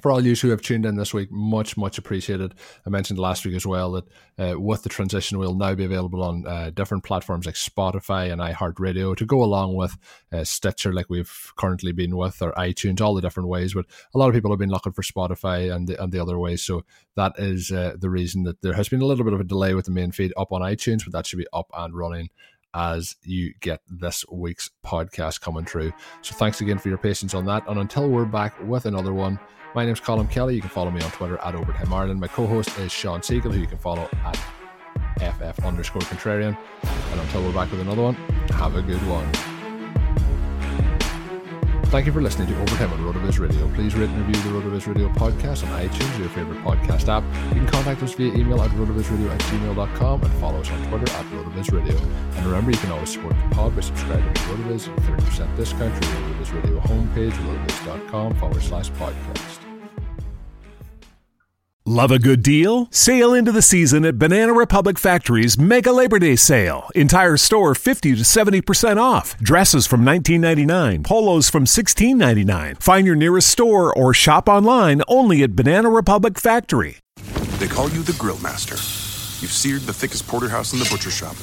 for 0.00 0.10
all 0.10 0.24
you 0.24 0.34
who 0.34 0.50
have 0.50 0.62
tuned 0.62 0.86
in 0.86 0.96
this 0.96 1.14
week, 1.14 1.30
much, 1.30 1.76
much 1.76 1.98
appreciated. 1.98 2.54
I 2.86 2.90
mentioned 2.90 3.18
last 3.18 3.44
week 3.44 3.54
as 3.54 3.66
well 3.66 3.92
that 3.92 4.04
uh, 4.38 4.60
with 4.60 4.82
the 4.82 4.88
transition, 4.88 5.38
we'll 5.38 5.54
now 5.54 5.74
be 5.74 5.84
available 5.84 6.22
on 6.22 6.46
uh, 6.46 6.70
different 6.70 7.04
platforms 7.04 7.46
like 7.46 7.54
Spotify 7.54 8.32
and 8.32 8.40
iHeartRadio 8.40 9.16
to 9.16 9.26
go 9.26 9.42
along 9.42 9.74
with 9.74 9.96
uh, 10.32 10.44
Stitcher, 10.44 10.92
like 10.92 11.08
we've 11.08 11.52
currently 11.56 11.92
been 11.92 12.16
with, 12.16 12.42
or 12.42 12.52
iTunes, 12.52 13.00
all 13.00 13.14
the 13.14 13.22
different 13.22 13.48
ways. 13.48 13.74
But 13.74 13.86
a 14.14 14.18
lot 14.18 14.28
of 14.28 14.34
people 14.34 14.50
have 14.50 14.58
been 14.58 14.70
looking 14.70 14.92
for 14.92 15.02
Spotify 15.02 15.74
and 15.74 15.88
the, 15.88 16.02
and 16.02 16.12
the 16.12 16.20
other 16.20 16.38
ways. 16.38 16.62
So 16.62 16.84
that 17.16 17.32
is 17.38 17.70
uh, 17.72 17.94
the 17.98 18.10
reason 18.10 18.44
that 18.44 18.62
there 18.62 18.74
has 18.74 18.88
been 18.88 19.02
a 19.02 19.06
little 19.06 19.24
bit 19.24 19.34
of 19.34 19.40
a 19.40 19.44
delay 19.44 19.74
with 19.74 19.86
the 19.86 19.90
main 19.90 20.12
feed 20.12 20.32
up 20.36 20.52
on 20.52 20.60
iTunes, 20.60 21.04
but 21.04 21.12
that 21.12 21.26
should 21.26 21.38
be 21.38 21.46
up 21.52 21.70
and 21.74 21.94
running 21.96 22.30
as 22.76 23.16
you 23.22 23.54
get 23.60 23.80
this 23.88 24.24
week's 24.30 24.70
podcast 24.84 25.40
coming 25.40 25.64
through. 25.64 25.92
So 26.20 26.34
thanks 26.34 26.60
again 26.60 26.78
for 26.78 26.90
your 26.90 26.98
patience 26.98 27.32
on 27.32 27.46
that. 27.46 27.66
And 27.66 27.80
until 27.80 28.08
we're 28.08 28.26
back 28.26 28.54
with 28.62 28.84
another 28.84 29.14
one, 29.14 29.40
my 29.74 29.84
name's 29.84 30.00
Colm 30.00 30.30
Kelly. 30.30 30.54
You 30.54 30.60
can 30.60 30.70
follow 30.70 30.90
me 30.90 31.02
on 31.02 31.10
Twitter 31.10 31.38
at 31.38 31.54
Overtime 31.54 31.92
Ireland. 31.92 32.20
My 32.20 32.28
co-host 32.28 32.76
is 32.78 32.92
Shawn 32.92 33.22
Siegel, 33.22 33.52
who 33.52 33.60
you 33.60 33.66
can 33.66 33.78
follow 33.78 34.08
at 34.24 34.36
FF 35.18 35.64
underscore 35.64 36.02
contrarian. 36.02 36.56
And 37.10 37.20
until 37.20 37.42
we're 37.42 37.52
back 37.52 37.70
with 37.70 37.80
another 37.80 38.02
one, 38.02 38.14
have 38.50 38.76
a 38.76 38.82
good 38.82 39.00
one. 39.08 39.55
Thank 41.88 42.04
you 42.06 42.12
for 42.12 42.20
listening 42.20 42.48
to 42.48 42.60
Overtime 42.60 42.92
on 42.92 43.04
road 43.04 43.14
RotoViz 43.14 43.38
Radio. 43.38 43.68
Please 43.74 43.94
rate 43.94 44.10
and 44.10 44.26
review 44.26 44.42
the 44.42 44.50
road 44.50 44.64
RotoViz 44.64 44.86
Radio 44.86 45.08
podcast 45.10 45.66
on 45.66 45.80
iTunes 45.80 46.16
or 46.18 46.20
your 46.20 46.28
favorite 46.30 46.62
podcast 46.62 47.08
app. 47.08 47.22
You 47.54 47.60
can 47.60 47.66
contact 47.68 48.02
us 48.02 48.12
via 48.14 48.34
email 48.34 48.60
at 48.60 48.70
rotovizradio 48.72 49.30
at 49.30 49.40
gmail.com 49.40 50.22
and 50.22 50.32
follow 50.34 50.60
us 50.60 50.70
on 50.70 50.88
Twitter 50.88 51.10
at 51.12 51.24
RotoViz 51.26 51.72
Radio. 51.72 51.96
And 52.36 52.46
remember, 52.46 52.72
you 52.72 52.76
can 52.78 52.90
always 52.90 53.10
support 53.10 53.34
the 53.48 53.54
pod 53.54 53.74
by 53.74 53.82
subscribing 53.82 54.34
to 54.34 54.40
RotoViz 54.40 54.88
at 54.88 54.96
30% 55.20 55.56
discount 55.56 56.04
through 56.04 56.34
RotoViz 56.34 56.54
Radio 56.54 56.80
homepage, 56.80 57.32
rotoviz.com 57.32 58.34
forward 58.34 58.62
slash 58.62 58.90
podcast. 58.90 59.65
Love 61.88 62.10
a 62.10 62.18
good 62.18 62.42
deal? 62.42 62.88
Sail 62.90 63.32
into 63.32 63.52
the 63.52 63.62
season 63.62 64.04
at 64.04 64.18
Banana 64.18 64.52
Republic 64.52 64.98
Factory's 64.98 65.56
Mega 65.56 65.92
Labor 65.92 66.18
Day 66.18 66.34
Sale. 66.34 66.90
Entire 66.96 67.36
store 67.36 67.76
50 67.76 68.16
to 68.16 68.22
70% 68.22 68.96
off. 69.00 69.38
Dresses 69.38 69.86
from 69.86 70.04
$19.99, 70.04 71.04
polos 71.04 71.48
from 71.48 71.64
$16.99. 71.64 72.82
Find 72.82 73.06
your 73.06 73.14
nearest 73.14 73.50
store 73.50 73.96
or 73.96 74.12
shop 74.12 74.48
online 74.48 75.00
only 75.06 75.44
at 75.44 75.54
Banana 75.54 75.88
Republic 75.88 76.40
Factory. 76.40 76.98
They 77.60 77.68
call 77.68 77.88
you 77.90 78.02
the 78.02 78.16
Grill 78.18 78.40
Master. 78.40 78.74
You've 79.40 79.52
seared 79.52 79.82
the 79.82 79.94
thickest 79.94 80.26
porterhouse 80.26 80.72
in 80.72 80.80
the 80.80 80.88
butcher 80.90 81.12
shop. 81.12 81.36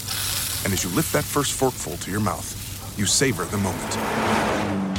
And 0.65 0.73
as 0.73 0.83
you 0.83 0.89
lift 0.89 1.13
that 1.13 1.23
first 1.23 1.53
forkful 1.53 1.95
to 1.95 2.11
your 2.11 2.19
mouth, 2.19 2.99
you 2.99 3.05
savor 3.05 3.45
the 3.45 3.57
moment 3.57 4.82